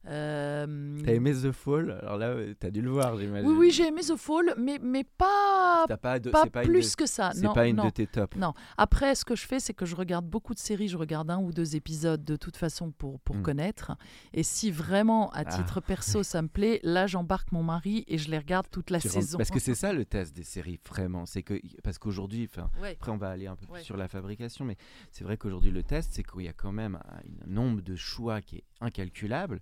Euh, 0.09 0.97
T'as 1.03 1.11
aimé 1.13 1.33
The 1.33 1.51
Fall? 1.51 1.91
Alors 2.01 2.17
là, 2.17 2.33
t'as 2.57 2.69
dû 2.69 2.81
le 2.81 2.91
voir, 2.91 3.17
j'imagine. 3.17 3.49
Oui, 3.49 3.55
oui, 3.57 3.71
j'ai 3.71 3.87
aimé 3.87 4.01
The 4.01 4.15
Fall, 4.15 4.53
mais, 4.57 4.79
mais 4.81 5.03
pas, 5.03 5.85
pas, 6.01 6.19
de- 6.19 6.29
pas 6.29 6.43
c'est 6.45 6.49
pas 6.49 6.63
une 6.63 6.69
plus 6.71 6.91
de- 6.91 6.95
que 6.95 7.05
ça. 7.05 7.31
C'est 7.33 7.51
pas 7.53 7.67
une 7.67 7.75
non. 7.75 7.85
de 7.85 7.89
tes 7.89 8.07
tops. 8.07 8.37
Non. 8.37 8.53
Après, 8.77 9.15
ce 9.15 9.25
que 9.25 9.35
je 9.35 9.45
fais, 9.45 9.59
c'est 9.59 9.73
que 9.73 9.85
je 9.85 9.95
regarde 9.97 10.25
beaucoup 10.25 10.53
de 10.53 10.59
séries. 10.59 10.87
Je 10.87 10.95
regarde 10.95 11.29
un 11.29 11.39
ou 11.39 11.51
deux 11.51 11.75
épisodes 11.75 12.23
de 12.23 12.37
toute 12.37 12.55
façon 12.55 12.91
pour, 12.91 13.19
pour 13.19 13.35
Mm. 13.35 13.41
connaître. 13.41 13.91
Et 14.33 14.43
si 14.43 14.71
vraiment, 14.71 15.29
à 15.31 15.39
Ah. 15.39 15.45
titre 15.45 15.81
perso, 15.81 16.23
ça 16.23 16.41
me 16.41 16.47
plaît, 16.47 16.79
là, 16.83 17.05
j'embarque 17.05 17.51
mon 17.51 17.63
mari 17.63 18.05
et 18.07 18.17
je 18.17 18.31
les 18.31 18.37
regarde 18.37 18.67
toute 18.71 18.91
la 18.91 18.99
Tu 19.01 19.09
saison. 19.09 19.37
Parce 19.37 19.51
que 19.51 19.59
c'est 19.59 19.75
ça 19.75 19.91
le 19.91 20.05
test 20.05 20.33
des 20.33 20.43
séries, 20.43 20.79
vraiment. 20.87 21.25
C'est 21.25 21.43
que 21.43 21.59
parce 21.83 21.97
qu'aujourd'hui, 21.97 22.47
Ouais. 22.81 22.91
après 22.97 23.11
on 23.11 23.17
va 23.17 23.29
aller 23.29 23.47
un 23.47 23.57
peu 23.57 23.65
plus 23.65 23.81
sur 23.83 23.97
la 23.97 24.07
fabrication, 24.07 24.63
mais 24.63 24.77
c'est 25.11 25.25
vrai 25.25 25.35
qu'aujourd'hui 25.35 25.71
le 25.71 25.83
test, 25.83 26.11
c'est 26.13 26.23
qu'il 26.23 26.43
y 26.43 26.47
a 26.47 26.53
quand 26.53 26.71
même 26.71 26.95
un, 26.95 27.17
un 27.45 27.47
nombre 27.49 27.81
de 27.81 27.95
choix 27.97 28.39
qui 28.41 28.57
est 28.57 28.63
incalculable. 28.81 29.61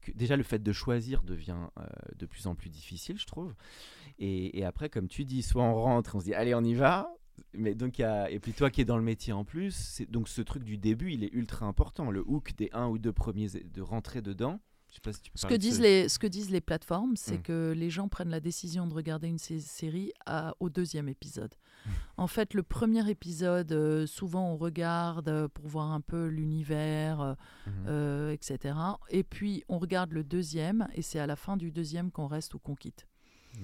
Que 0.00 0.12
déjà 0.12 0.36
le 0.36 0.42
fait 0.42 0.62
de 0.62 0.72
choisir 0.72 1.22
devient 1.22 1.56
euh, 1.78 1.86
de 2.16 2.26
plus 2.26 2.46
en 2.46 2.54
plus 2.54 2.70
difficile, 2.70 3.18
je 3.18 3.26
trouve. 3.26 3.54
Et, 4.18 4.64
après, 4.64 4.90
comme 4.90 5.08
tu 5.08 5.24
dis, 5.24 5.42
soit 5.42 5.64
on 5.64 5.74
rentre, 5.74 6.14
on 6.14 6.20
se 6.20 6.26
dit 6.26 6.34
allez 6.34 6.54
on 6.54 6.62
y 6.62 6.74
va. 6.74 7.08
Mais 7.52 7.74
donc 7.74 7.98
et 7.98 8.38
puis 8.40 8.52
toi 8.52 8.70
qui 8.70 8.80
es 8.80 8.84
dans 8.84 8.96
le 8.96 9.02
métier 9.02 9.32
en 9.32 9.44
plus, 9.44 10.02
donc 10.08 10.28
ce 10.28 10.40
truc 10.40 10.62
du 10.62 10.78
début, 10.78 11.12
il 11.12 11.24
est 11.24 11.32
ultra 11.32 11.66
important. 11.66 12.10
Le 12.10 12.22
hook 12.24 12.54
des 12.56 12.70
un 12.72 12.86
ou 12.86 12.98
deux 12.98 13.12
premiers 13.12 13.48
de 13.48 13.82
rentrer 13.82 14.22
dedans. 14.22 14.60
Je 14.94 14.98
sais 14.98 15.00
pas 15.02 15.12
si 15.12 15.22
tu 15.22 15.32
peux 15.32 15.38
Ce 15.38 15.46
que, 15.48 15.54
disent 15.54 15.78
ce- 15.78 15.82
les, 15.82 16.08
ce 16.08 16.20
que 16.20 16.28
disent 16.28 16.50
les 16.50 16.60
plateformes, 16.60 17.16
c'est 17.16 17.38
Mm. 17.38 17.42
que 17.42 17.74
les 17.76 17.90
gens 17.90 18.06
prennent 18.06 18.30
la 18.30 18.38
décision 18.38 18.86
de 18.86 18.94
regarder 18.94 19.26
une 19.26 19.38
sé- 19.38 19.58
série 19.58 20.12
à- 20.24 20.54
au 20.60 20.68
deuxième 20.70 21.08
épisode. 21.08 21.52
En 22.16 22.28
fait, 22.28 22.54
le 22.54 22.62
premier 22.62 23.10
épisode, 23.10 23.72
euh, 23.72 24.06
souvent 24.06 24.52
on 24.52 24.56
regarde 24.56 25.28
euh, 25.28 25.48
pour 25.48 25.66
voir 25.66 25.90
un 25.90 26.00
peu 26.00 26.26
l'univers, 26.28 27.20
euh, 27.20 27.34
Mhm. 27.66 27.72
euh, 27.88 28.30
etc. 28.30 28.76
Et 29.10 29.24
puis 29.24 29.64
on 29.68 29.78
regarde 29.80 30.12
le 30.12 30.22
deuxième, 30.22 30.86
et 30.94 31.02
c'est 31.02 31.18
à 31.18 31.26
la 31.26 31.34
fin 31.34 31.56
du 31.56 31.72
deuxième 31.72 32.12
qu'on 32.12 32.28
reste 32.28 32.54
ou 32.54 32.60
qu'on 32.60 32.76
quitte. 32.76 33.04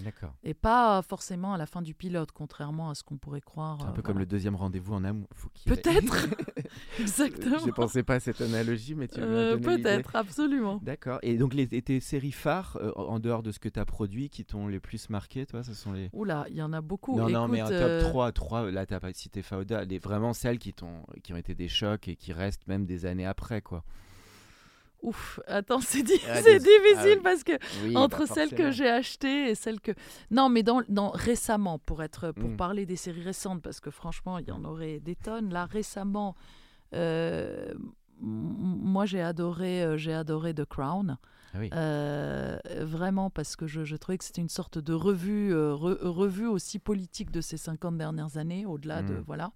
D'accord. 0.05 0.35
Et 0.44 0.55
pas 0.55 1.03
forcément 1.03 1.53
à 1.53 1.59
la 1.59 1.66
fin 1.66 1.83
du 1.83 1.94
pilote, 1.94 2.31
contrairement 2.33 2.90
à 2.90 2.94
ce 2.94 3.03
qu'on 3.03 3.16
pourrait 3.16 3.40
croire. 3.40 3.79
C'est 3.81 3.87
un 3.87 3.90
euh, 3.90 3.92
peu 3.92 4.03
comme 4.03 4.14
voilà. 4.14 4.24
le 4.24 4.31
deuxième 4.31 4.57
rendez-vous 4.57 4.94
en 4.94 5.05
amour. 5.05 5.29
Peut-être 5.66 6.29
Exactement. 7.00 7.59
Je 7.59 7.70
pensais 7.70 8.03
pas 8.03 8.14
à 8.14 8.20
cette 8.20 8.40
analogie, 8.40 8.94
mais 8.94 9.09
tu 9.09 9.20
Euh. 9.20 9.59
Peut-être, 9.59 10.16
absolument. 10.16 10.81
D'accord. 10.83 11.18
Et 11.22 11.37
donc, 11.37 11.55
les, 11.55 11.68
et 11.72 11.83
tes 11.83 12.00
séries 12.00 12.33
phares, 12.33 12.79
euh, 12.81 12.92
en 12.96 13.18
dehors 13.18 13.42
de 13.42 13.53
ce 13.53 13.59
que 13.59 13.68
tu 13.68 13.81
as 13.81 13.85
produit, 13.85 14.31
qui 14.31 14.44
t'ont 14.44 14.68
les 14.68 14.81
plus 14.81 15.11
marqué, 15.11 15.46
toi, 15.46 15.62
ce 15.62 15.74
sont 15.74 15.92
les. 15.92 16.11
Oula, 16.12 16.46
il 16.48 16.57
y 16.57 16.62
en 16.62 16.72
a 16.72 16.81
beaucoup. 16.81 17.16
non, 17.16 17.29
non, 17.29 17.48
mais 17.48 17.61
un 17.61 17.68
top 17.68 17.74
euh, 17.74 18.00
3, 18.00 18.33
3, 18.33 18.70
là, 18.70 18.87
tu 18.87 18.98
pas 18.98 19.12
cité 19.12 19.42
Fauda, 19.42 19.85
les, 19.85 19.98
vraiment 19.98 20.33
celles 20.33 20.59
qui, 20.59 20.72
t'ont, 20.72 21.05
qui 21.22 21.33
ont 21.33 21.37
été 21.37 21.55
des 21.55 21.68
chocs 21.68 22.09
et 22.09 22.16
qui 22.16 22.33
restent 22.33 22.66
même 22.66 22.87
des 22.87 23.07
années 23.07 23.26
après, 23.26 23.61
quoi. 23.61 23.85
Ouf, 25.03 25.41
attends, 25.47 25.81
c'est 25.91 26.03
di- 26.03 26.21
Ah, 26.29 26.43
difficile 26.43 26.95
ah 26.97 27.05
oui. 27.07 27.21
parce 27.23 27.43
que 27.45 27.53
Oui, 27.85 27.97
entre 27.97 28.27
bah, 28.27 28.35
celles 28.35 28.55
que 28.55 28.71
j'ai 28.71 28.89
achetées 28.89 29.51
et 29.51 29.55
celles 29.55 29.81
que 29.81 29.93
non 30.31 30.49
mais 30.51 30.63
dans, 30.63 30.83
dans 30.89 31.11
récemment 31.11 31.79
pour 31.79 32.03
être 32.03 32.33
pour 32.33 32.51
Mm. 32.51 32.57
parler 32.57 32.85
des 32.87 32.97
séries 32.97 33.23
récentes 33.23 33.63
parce 33.63 33.81
que 33.81 33.91
franchement 33.91 34.39
il 34.39 34.47
y 34.49 34.53
en 34.53 34.63
aurait 34.65 35.01
des 35.01 35.17
tonnes 35.17 35.53
là 35.53 35.65
récemment 35.65 36.37
euh, 36.95 37.73
moi 38.21 39.07
j'ai 39.07 39.23
adoré 39.23 39.83
euh, 39.83 39.97
j'ai 39.97 40.13
adoré 40.13 40.53
The 40.55 40.65
Crown 40.67 41.17
Ah 41.55 41.59
oui. 41.59 41.71
Euh, 41.73 42.59
vraiment 42.83 43.31
parce 43.31 43.57
que 43.57 43.67
je, 43.67 43.85
je 43.85 43.97
trouvais 43.97 44.19
que 44.19 44.25
c'était 44.25 44.43
une 44.43 44.49
sorte 44.51 44.79
de 44.79 44.93
revue 44.93 45.55
re- 45.55 45.99
revue 46.03 46.47
aussi 46.47 46.79
politique 46.79 47.31
de 47.31 47.41
ces 47.41 47.57
50 47.57 47.97
dernières 47.97 48.37
années 48.37 48.67
au-delà 48.67 49.03
de 49.03 49.15
Mm. 49.15 49.25
voilà 49.27 49.53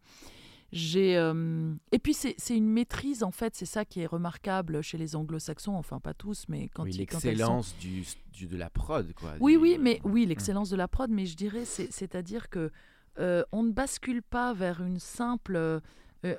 j'ai 0.77 1.17
euh, 1.17 1.73
et 1.93 2.01
puis 2.01 2.13
c'est 2.15 2.35
une 2.57 2.69
maîtrise 2.69 3.23
en 3.23 3.31
fait 3.31 3.55
c'est 3.55 3.65
ça 3.65 3.85
qui 3.85 4.01
est 4.01 4.07
remarquable 4.07 4.83
chez 4.83 4.99
les 4.99 5.15
anglo-saxons 5.15 5.75
enfin 5.77 6.01
pas 6.01 6.15
tous 6.15 6.47
mais 6.49 6.69
quand 6.69 6.83
oui, 6.83 6.91
elles 6.91 6.95
sont 6.95 7.01
l'excellence 7.01 7.77
du, 7.79 8.03
du- 8.33 8.47
de 8.49 8.57
la 8.57 8.71
prod, 8.71 9.13
quoi. 9.15 9.35
oui, 9.41 9.53
Du- 9.53 9.59
oui, 9.59 9.79
mais 9.81 10.01
oui, 10.03 10.27
l'excellence 10.27 10.71
de 10.71 10.77
la 10.77 10.89
prod, 10.89 11.09
mais 11.11 11.27
je 11.27 11.37
dirais, 11.37 11.65
c'est- 11.65 11.93
c'est-à-dire 11.93 12.51
que 12.51 12.73
euh, 13.21 13.45
on 13.53 13.63
ne 13.63 13.71
bascule 13.71 14.21
pas 14.23 14.53
vers 14.53 14.83
une 14.83 14.99
simple, 14.99 15.55
euh, 15.55 15.81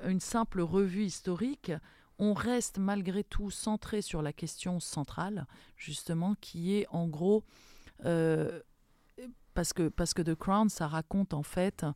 une 0.06 0.20
simple 0.20 0.60
revue 0.60 1.04
historique. 1.04 1.72
On 2.18 2.34
reste 2.34 2.76
malgré 2.78 3.24
tout 3.24 3.50
centré 3.50 4.02
sur 4.02 4.20
la 4.20 4.34
question 4.34 4.80
centrale, 4.80 5.46
justement, 5.78 6.34
qui 6.42 6.74
est 6.74 6.86
en 6.90 7.08
gros 7.08 7.42
euh, 8.04 8.60
parce 9.54 9.72
que 9.72 9.88
parce 9.88 10.12
que 10.12 10.20
The 10.20 10.34
Crown, 10.34 10.68
ça 10.68 10.86
raconte 10.86 11.32
en 11.32 11.42
fait. 11.42 11.86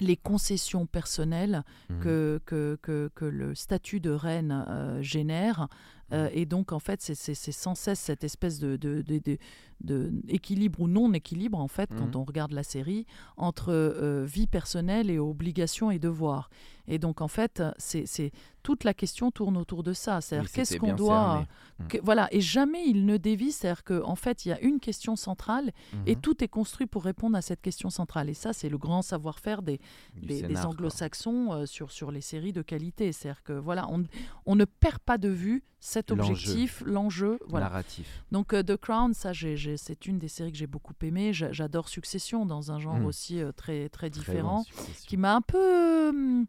Les 0.00 0.16
concessions 0.16 0.86
personnelles 0.86 1.62
que, 2.00 2.40
que, 2.44 2.78
que, 2.82 3.10
que 3.14 3.24
le 3.24 3.54
statut 3.54 4.00
de 4.00 4.10
reine 4.10 4.64
euh, 4.68 5.02
génère 5.02 5.68
Euh, 6.12 6.28
et 6.32 6.46
donc, 6.46 6.72
en 6.72 6.78
fait, 6.78 7.00
c'est 7.02 7.52
sans 7.52 7.74
cesse 7.74 7.98
cette 8.00 8.22
espèce 8.24 8.58
de, 8.60 8.76
de, 8.76 9.02
de, 9.02 9.38
de 9.80 10.12
équilibre 10.28 10.80
ou 10.80 10.88
non 10.88 11.12
équilibre, 11.12 11.58
en 11.58 11.68
fait, 11.68 11.90
quand 11.96 12.14
Mhm. 12.14 12.20
on 12.20 12.24
regarde 12.24 12.52
la 12.52 12.62
série, 12.62 13.06
entre 13.36 13.72
euh, 13.72 14.24
vie 14.24 14.46
personnelle 14.46 15.10
et 15.10 15.18
obligations 15.18 15.90
et 15.90 15.98
devoirs. 15.98 16.48
Et 16.88 16.98
donc, 17.00 17.20
en 17.20 17.26
fait, 17.28 17.60
c'est 17.78 18.30
toute 18.62 18.84
la 18.84 18.94
question 18.94 19.30
tourne 19.32 19.56
autour 19.56 19.82
de 19.82 19.92
ça. 19.92 20.20
C'est-à-dire, 20.20 20.50
qu'est-ce 20.52 20.76
qu'on 20.76 20.94
doit. 20.94 21.46
Mm. 21.80 21.86
que- 21.88 21.98
voilà, 22.02 22.28
et 22.32 22.40
jamais 22.40 22.86
il 22.86 23.04
ne 23.04 23.16
dévie. 23.16 23.50
C'est-à-dire 23.52 23.82
qu'en 23.84 24.08
en 24.10 24.16
fait, 24.16 24.46
il 24.46 24.50
y 24.50 24.52
a 24.52 24.60
une 24.60 24.78
question 24.80 25.14
centrale 25.16 25.72
et 26.06 26.14
Mhm. 26.14 26.20
tout 26.20 26.42
est 26.44 26.48
construit 26.48 26.86
pour 26.86 27.02
répondre 27.04 27.36
à 27.36 27.42
cette 27.42 27.60
question 27.60 27.90
centrale. 27.90 28.30
Et 28.30 28.34
ça, 28.34 28.52
c'est 28.52 28.68
le 28.68 28.78
grand 28.78 29.02
savoir-faire 29.02 29.62
des, 29.62 29.80
des, 30.14 30.44
anglo-saxons 30.64 31.52
euh, 31.52 31.66
sur, 31.66 31.90
sur 31.90 32.10
les 32.12 32.20
séries 32.20 32.52
de 32.52 32.62
qualité. 32.62 33.12
C'est-à-dire 33.12 33.42
que 33.42 33.52
voilà, 33.52 33.88
on, 33.90 34.04
on 34.46 34.54
ne 34.54 34.64
perd 34.64 34.98
pas 35.00 35.18
de 35.18 35.28
vue 35.28 35.64
cet 35.86 36.10
objectif, 36.10 36.82
l'enjeu. 36.84 37.38
Voilà. 37.46 37.66
narratif. 37.66 38.22
Donc 38.32 38.52
euh, 38.52 38.62
The 38.62 38.76
Crown, 38.76 39.14
ça, 39.14 39.32
c'est 39.76 40.06
une 40.06 40.18
des 40.18 40.26
séries 40.28 40.50
que 40.50 40.58
j'ai 40.58 40.66
beaucoup 40.66 40.94
aimé. 41.02 41.32
J'a- 41.32 41.52
J'adore 41.52 41.88
Succession 41.88 42.44
dans 42.44 42.72
un 42.72 42.80
genre 42.80 42.96
Mm. 42.98 43.06
aussi 43.06 43.40
euh, 43.40 43.52
très 43.52 43.88
très 43.88 44.10
différent, 44.10 44.64
qui 45.06 45.16
m'a 45.16 45.36
un 45.36 45.40
peu 45.42 46.08
hum, 46.08 46.46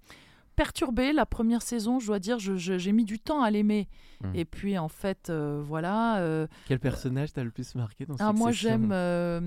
perturbée 0.57 1.13
la 1.13 1.25
première 1.25 1.61
saison. 1.61 1.99
Je 1.99 2.07
dois 2.07 2.19
dire, 2.19 2.39
je- 2.39 2.57
je- 2.57 2.77
j'ai 2.77 2.91
mis 2.91 3.05
du 3.05 3.19
temps 3.19 3.41
à 3.41 3.49
l'aimer. 3.49 3.87
Mm. 4.21 4.31
Et 4.35 4.45
puis 4.45 4.77
en 4.79 4.89
fait, 4.89 5.29
euh, 5.29 5.61
voilà. 5.63 6.17
euh, 6.17 6.47
Quel 6.67 6.79
personnage 6.79 7.31
t'as 7.33 7.43
le 7.43 7.51
plus 7.51 7.75
marqué 7.75 8.05
dans 8.07 8.15
ah, 8.19 8.33
moi 8.33 8.51
j'aime 8.51 8.89
euh, 8.91 9.39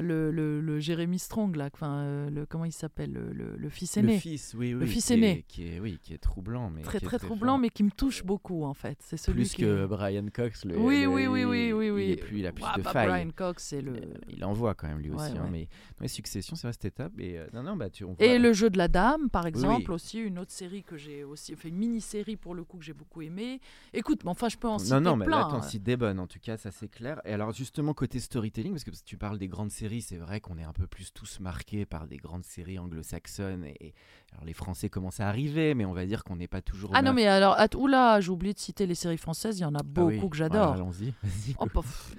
le, 0.00 0.30
le, 0.30 0.60
le 0.60 0.78
Jérémy 0.78 1.18
Strong 1.18 1.56
là, 1.56 1.68
enfin 1.74 2.30
le 2.30 2.46
comment 2.46 2.64
il 2.64 2.72
s'appelle 2.72 3.12
le, 3.12 3.56
le- 3.56 3.68
fils 3.68 3.96
aîné. 3.96 4.14
Le 4.14 4.18
fils, 4.20 4.54
oui, 4.56 4.72
oui. 4.72 4.80
Le 4.80 4.86
fils 4.86 5.10
aîné. 5.10 5.30
Est, 5.38 5.42
qui 5.42 5.66
est, 5.66 5.80
oui, 5.80 5.98
qui 6.00 6.14
est 6.14 6.18
troublant, 6.18 6.70
mais 6.70 6.82
très 6.82 7.00
très 7.00 7.18
très 7.18 7.26
troublant, 7.26 7.54
fort. 7.54 7.58
mais 7.58 7.70
qui 7.70 7.82
me 7.82 7.90
touche 7.90 8.24
beaucoup 8.24 8.62
en 8.64 8.74
fait. 8.74 8.96
C'est 9.00 9.16
celui 9.16 9.40
plus 9.42 9.54
qui 9.54 9.62
que 9.62 9.86
Brian 9.86 10.26
Cox. 10.32 10.64
Le, 10.64 10.78
oui, 10.78 11.06
oui, 11.06 11.26
oui, 11.26 11.44
oui, 11.44 11.72
oui, 11.72 11.86
il 11.88 11.92
oui. 11.92 12.10
est 12.12 12.16
plus, 12.16 12.38
il 12.38 12.46
a 12.46 12.52
plus 12.52 12.64
Ah, 12.64 12.78
de 12.78 12.82
bah, 12.82 12.92
failles. 12.92 13.08
Brian 13.08 13.30
Cox, 13.34 13.64
c'est 13.64 13.82
le. 13.82 13.94
Il 14.28 14.44
envoie 14.44 14.74
quand 14.74 14.86
même 14.86 15.00
lui 15.00 15.10
aussi, 15.10 15.32
Ouais, 15.32 15.38
hein, 15.38 15.44
ouais. 15.46 15.50
mais 15.50 15.68
ouais, 16.00 16.06
Succession, 16.08 16.54
c'est 16.54 16.68
vrai, 16.68 16.72
c'était 16.72 16.92
top. 16.92 17.12
Et 17.18 17.40
non, 17.52 17.64
non, 17.64 17.76
bah 17.76 17.90
tu. 17.90 18.04
on 18.04 18.14
Et 18.20 18.38
le 18.38 18.52
jeu 18.52 18.70
de 18.70 18.78
la 18.78 18.86
dame, 18.86 19.28
par 19.28 19.46
exemple, 19.46 19.90
aussi 19.90 20.20
une 20.20 20.38
autre 20.38 20.43
série 20.52 20.82
que 20.82 20.96
j'ai 20.96 21.24
aussi 21.24 21.54
fait 21.56 21.68
une 21.68 21.76
mini-série 21.76 22.36
pour 22.36 22.54
le 22.54 22.64
coup 22.64 22.78
que 22.78 22.84
j'ai 22.84 22.92
beaucoup 22.92 23.22
aimé. 23.22 23.60
Écoute, 23.92 24.24
mais 24.24 24.30
enfin 24.30 24.48
je 24.48 24.56
peux 24.56 24.68
en 24.68 24.78
citer 24.78 24.94
Non, 24.94 25.00
non, 25.00 25.16
mais 25.16 25.26
plein. 25.26 25.38
là, 25.40 25.48
t'en 25.50 25.62
cites 25.62 25.82
des 25.82 25.96
bonnes, 25.96 26.18
en 26.20 26.26
tout 26.26 26.38
cas, 26.40 26.56
ça 26.56 26.70
c'est 26.70 26.88
clair. 26.88 27.20
Et 27.24 27.32
alors, 27.32 27.52
justement, 27.52 27.94
côté 27.94 28.20
storytelling, 28.20 28.72
parce 28.72 28.84
que 28.84 28.90
tu 29.04 29.16
parles 29.16 29.38
des 29.38 29.48
grandes 29.48 29.70
séries, 29.70 30.02
c'est 30.02 30.16
vrai 30.16 30.40
qu'on 30.40 30.58
est 30.58 30.64
un 30.64 30.72
peu 30.72 30.86
plus 30.86 31.12
tous 31.12 31.40
marqués 31.40 31.86
par 31.86 32.06
des 32.06 32.16
grandes 32.16 32.44
séries 32.44 32.78
anglo-saxonnes. 32.78 33.64
Et, 33.64 33.94
alors, 34.32 34.44
les 34.44 34.52
Français 34.52 34.88
commencent 34.88 35.20
à 35.20 35.28
arriver, 35.28 35.74
mais 35.74 35.84
on 35.84 35.92
va 35.92 36.06
dire 36.06 36.24
qu'on 36.24 36.36
n'est 36.36 36.48
pas 36.48 36.60
toujours. 36.60 36.90
Ah 36.94 37.02
non 37.02 37.12
mais 37.12 37.26
alors 37.26 37.56
oula, 37.76 38.20
j'ai 38.20 38.30
oublié 38.30 38.52
de 38.52 38.58
citer 38.58 38.86
les 38.86 38.94
séries 38.94 39.18
françaises. 39.18 39.58
Il 39.58 39.62
y 39.62 39.64
en 39.64 39.74
a 39.74 39.78
Ah 39.80 39.82
beaucoup 39.84 40.08
oui, 40.08 40.16
que 40.30 40.36
voilà, 40.36 40.54
j'adore. 40.54 40.72
Allons-y. 40.74 41.14
Oh, 41.58 41.66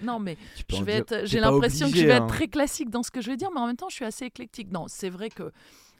non 0.04 0.20
mais 0.20 0.38
je 0.70 0.76
vais 0.78 0.84
dire- 0.84 0.96
être, 1.02 1.08
t'es 1.08 1.26
j'ai 1.28 1.40
l'impression 1.40 1.90
que 1.92 1.98
je 1.98 2.06
vais 2.06 2.14
hein. 2.14 2.18
être 2.26 2.28
très 2.28 2.48
classique 2.48 2.90
dans 2.90 3.04
ce 3.04 3.12
que 3.12 3.22
je 3.22 3.30
vais 3.32 3.38
dire, 3.38 3.50
mais 3.54 3.60
en 3.60 3.68
même 3.68 3.76
temps, 3.76 3.90
je 3.90 3.96
suis 3.96 4.06
assez 4.06 4.26
éclectique. 4.26 4.72
Non, 4.72 4.86
c'est 4.88 5.10
vrai 5.10 5.30
que. 5.30 5.52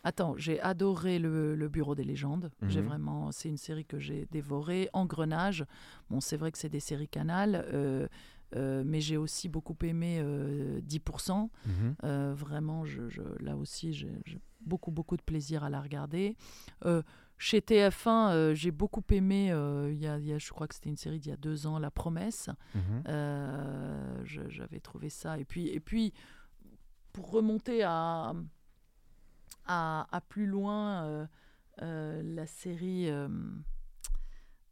Attends, 0.08 0.36
j'ai 0.38 0.62
adoré 0.62 1.18
le, 1.18 1.56
le 1.56 1.68
Bureau 1.68 1.96
des 1.96 2.04
légendes. 2.04 2.52
J'ai 2.68 2.82
Mhm. 2.82 2.88
vraiment, 2.88 3.32
c'est 3.32 3.50
une 3.50 3.58
série 3.58 3.86
que 3.86 3.98
j'ai 4.00 4.28
dévorée. 4.32 4.88
Engrenage. 4.94 5.66
Bon, 6.12 6.22
c'est 6.22 6.38
vrai 6.38 6.52
que 6.52 6.60
c'est 6.60 6.70
des 6.70 6.80
séries 6.80 7.08
canal, 7.08 7.66
euh, 7.74 8.08
euh, 8.56 8.84
mais 8.86 9.02
j'ai 9.02 9.18
aussi 9.18 9.50
beaucoup 9.50 9.76
aimé 9.82 10.20
euh, 10.22 10.80
10%. 10.82 11.50
Mhm. 11.66 11.96
Euh, 12.04 12.34
vraiment, 12.38 12.86
je, 12.86 13.10
je- 13.10 13.22
là 13.44 13.58
aussi, 13.58 13.94
j'ai 13.94 14.12
beaucoup, 14.62 14.92
beaucoup 14.92 15.18
de 15.18 15.24
plaisir 15.24 15.64
à 15.64 15.70
la 15.72 15.82
regarder. 15.82 16.38
Chez 17.38 17.60
TF1, 17.60 18.30
euh, 18.32 18.54
j'ai 18.56 18.72
beaucoup 18.72 19.04
aimé, 19.10 19.48
il 19.92 19.98
y 19.98 20.08
a, 20.08 20.18
il 20.20 20.26
y 20.26 20.32
a- 20.34 20.38
je 20.38 20.50
crois 20.52 20.68
que 20.68 20.76
c'était 20.76 20.90
une 20.90 20.96
série 20.98 21.20
d'il 21.20 21.32
y 21.32 21.34
a 21.34 21.38
deux 21.38 21.66
ans, 21.68 21.80
La 21.80 21.90
Promesse. 21.92 22.50
Mhm. 22.76 23.04
J'avais 24.24 24.80
trouvé 24.80 25.10
ça. 25.10 25.40
Et 25.40 25.46
puis, 25.46 25.68
et 25.68 25.80
puis 25.80 26.14
pour 27.12 27.32
remonter 27.32 27.82
à, 27.84 28.34
à, 29.66 30.08
à 30.12 30.22
plus 30.22 30.46
loin, 30.48 31.06
euh, 31.06 31.26
euh, 31.82 32.22
la 32.24 32.48
série 32.48 33.10
euh, 33.10 33.28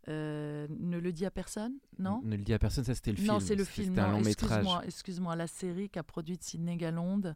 euh, 0.08 0.68
Ne 0.70 0.98
le 1.00 1.12
dit 1.12 1.26
à 1.26 1.32
personne, 1.32 1.74
non? 2.00 2.22
Ne 2.24 2.36
le 2.36 2.44
dis 2.44 2.54
à 2.54 2.60
personne, 2.60 2.84
ça 2.84 2.96
c'était 2.96 3.12
le 3.12 3.18
film. 3.18 3.28
Non, 3.28 3.40
c'est 3.40 3.56
le 3.56 3.64
film. 3.64 3.90
C'était 3.90 4.02
un 4.02 4.08
non, 4.08 4.18
long 4.18 4.24
métrage. 4.24 4.52
Excuse-moi, 4.52 4.86
excuse-moi, 4.86 5.36
la 5.36 5.48
série 5.48 5.90
qu'a 5.90 6.04
produite 6.04 6.44
Sidney 6.44 6.78
Galonde. 6.78 7.36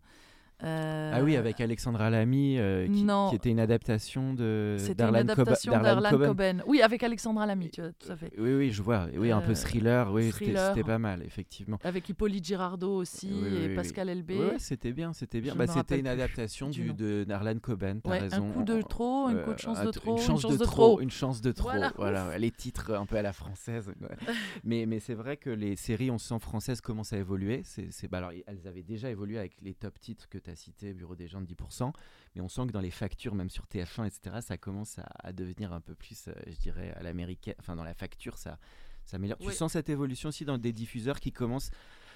Euh, 0.64 1.12
Ah 1.14 1.24
oui, 1.24 1.36
avec 1.36 1.62
Alexandra 1.62 2.10
Lamy, 2.10 2.58
euh, 2.58 2.88
qui, 2.88 3.04
non. 3.04 3.30
qui 3.30 3.36
était 3.36 3.52
une 3.52 3.60
adaptation 3.60 4.34
de 4.34 4.76
une 4.88 4.94
d'Arlan 4.96 5.24
Coben- 5.36 6.28
Coben. 6.28 6.64
Oui, 6.66 6.82
avec 6.82 7.04
Alexandra 7.04 7.46
Lamy, 7.46 7.70
tu 7.70 7.82
vois, 7.82 7.92
tout 7.94 8.12
à 8.12 8.16
fait. 8.16 8.32
Oui, 8.40 8.54
oui, 8.56 8.72
je 8.72 8.82
vois. 8.82 9.06
Oui, 9.16 9.32
un 9.32 9.42
peu 9.42 9.52
Euh, 9.52 9.56
thriller. 9.56 10.12
Oui, 10.12 10.32
c'était- 10.32 10.84
pas 10.84 10.98
mal, 10.98 11.22
effectivement. 11.24 11.78
Avec 11.84 12.10
Hippolyte 12.10 12.46
Girardot 12.46 12.96
aussi 12.96 13.30
Oui, 13.32 13.50
oui, 13.52 13.58
et 13.58 13.68
oui, 13.70 13.76
Pascal 13.76 14.08
oui. 14.08 14.14
Elbé. 14.14 14.40
Ouais, 14.40 14.56
c'était 14.58 14.94
bien, 14.94 15.14
c'était 15.14 15.42
bien. 15.42 15.54
Bah, 15.54 15.68
c'était 15.68 16.00
une 16.00 16.08
adaptation 16.08 16.70
du 16.70 16.94
de 16.94 17.24
Darlan 17.24 17.60
Coben, 17.60 18.02
t'as 18.02 18.10
Ouais, 18.10 18.20
raison. 18.20 18.50
un 18.50 18.54
coup 18.54 18.64
de 18.64 18.82
trop, 18.82 19.28
un 19.28 19.36
coup 19.36 19.50
de 19.50 19.54
Euh, 19.54 19.58
chance 19.58 19.82
de 19.84 19.92
trop, 19.92 20.18
une 20.18 20.24
chance, 20.24 20.42
de, 20.42 20.58
trop. 20.58 20.66
trop, 20.66 21.02
une 21.02 21.12
chance 21.12 21.42
de 21.42 21.52
trop. 21.52 21.70
Voilà. 21.70 21.92
Voilà, 21.98 22.38
les 22.40 22.50
titres 22.52 22.94
un 22.96 23.06
peu 23.06 23.18
à 23.18 23.22
la 23.22 23.34
française. 23.34 23.88
ouais. 23.90 24.18
mais 24.64 24.86
mais 24.88 25.00
c'est 25.00 25.14
vrai 25.14 25.38
que 25.38 25.50
les 25.52 25.76
séries 25.76 26.10
on 26.10 26.18
sent 26.18 26.40
françaises 26.40 26.82
commencent 26.82 27.14
à 27.14 27.18
évoluer. 27.18 27.62
C'est, 27.64 27.92
c'est- 27.92 28.08
bah, 28.08 28.18
alors, 28.20 28.32
elles 28.48 28.68
avaient 28.68 28.82
déjà 28.84 29.10
évolué 29.12 29.38
avec 29.38 29.56
les 29.62 29.74
top 29.76 30.00
titres 30.00 30.28
que 30.30 30.38
tu 30.48 30.52
as 30.52 30.56
cités, 30.56 30.94
Bureau 30.94 31.16
des 31.16 31.28
gens 31.28 31.42
de 31.42 31.46
10%. 31.46 31.92
Mais 32.36 32.42
on 32.42 32.50
sent 32.50 32.68
que 32.68 32.72
dans 32.72 32.82
les 32.82 32.92
factures, 32.92 33.36
même 33.36 33.50
sur 33.50 33.66
TF1, 33.66 34.08
etc., 34.08 34.38
ça 34.42 34.58
commence 34.58 35.00
à, 35.00 35.08
à 35.20 35.34
devenir 35.34 35.74
un 35.74 35.82
peu 35.82 35.96
plus, 35.96 36.28
euh, 36.28 36.34
je 36.48 36.58
dirais, 36.58 36.94
à 36.94 37.04
l'américaine. 37.04 37.56
Enfin, 37.60 37.76
dans 37.76 37.84
la 37.84 37.94
facture, 37.94 38.38
ça, 38.38 38.58
ça 39.06 39.18
améliore. 39.18 39.38
Tu 39.40 39.52
sens 39.52 39.74
cette 39.74 39.90
évolution 39.90 40.30
aussi 40.30 40.46
dans 40.46 40.58
des 40.58 40.74
diffuseurs 40.74 41.20
qui 41.20 41.32
commencent? 41.32 41.72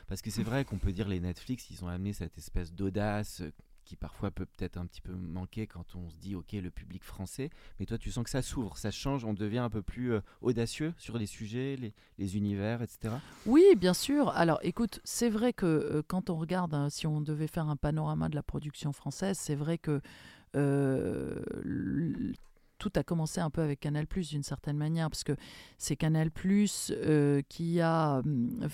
Parce 0.08 0.22
que 0.22 0.30
c'est 0.30 0.44
vrai 0.44 0.66
qu'on 0.66 0.78
peut 0.78 0.92
dire 0.92 1.08
les 1.08 1.20
Netflix, 1.20 1.70
ils 1.70 1.84
ont 1.86 1.88
amené 1.88 2.12
cette 2.12 2.38
espèce 2.38 2.74
d'audace 2.74 3.42
euh, 3.42 3.52
qui 3.92 3.98
parfois 3.98 4.32
peut 4.32 4.46
peut-être 4.46 4.78
un 4.78 4.86
petit 4.86 5.02
peu 5.02 5.12
manquer 5.12 5.68
quand 5.68 5.98
on 5.98 6.10
se 6.10 6.16
dit, 6.16 6.34
OK, 6.34 6.54
le 6.54 6.72
public 6.72 7.04
français. 7.04 7.50
Mais 7.78 7.86
toi, 7.86 7.98
tu 7.98 8.10
sens 8.10 8.24
que 8.24 8.30
ça 8.30 8.42
s'ouvre, 8.42 8.78
ça 8.78 8.90
change, 8.90 9.26
on 9.26 9.34
devient 9.34 9.58
un 9.58 9.70
peu 9.70 9.82
plus 9.82 10.14
euh, 10.14 10.22
audacieux 10.40 10.94
sur 10.98 11.18
les 11.18 11.26
sujets, 11.26 11.76
les, 12.18 12.38
univers, 12.38 12.82
etc. 12.82 13.16
Oui, 13.46 13.66
bien 13.76 13.94
sûr. 13.94 14.30
Alors, 14.30 14.60
écoute, 14.62 15.02
c'est 15.04 15.30
vrai 15.30 15.52
que 15.52 15.66
euh, 15.66 16.02
quand 16.08 16.30
on 16.30 16.38
regarde, 16.38 16.74
hein, 16.74 16.90
si 16.90 17.06
on 17.06 17.20
devait 17.20 17.48
faire 17.48 17.68
un 17.68 17.76
panorama 17.76 18.30
de 18.30 18.36
la 18.36 18.44
production 18.44 18.94
française, 18.94 19.38
c'est 19.38 19.56
vrai 19.56 19.78
que 19.78 20.00
euh, 20.56 21.42
tout 22.78 22.94
a 22.96 23.04
commencé 23.04 23.42
un 23.42 23.50
peu 23.50 23.62
avec 23.62 23.82
Canal 23.82 24.08
d'une 24.08 24.44
certaine 24.44 24.78
manière, 24.78 25.10
parce 25.10 25.26
que 25.26 25.36
c'est 25.78 25.98
Canal 25.98 26.32
euh, 26.92 27.42
qui 27.50 27.82
a 27.82 28.20
hum, 28.20 28.70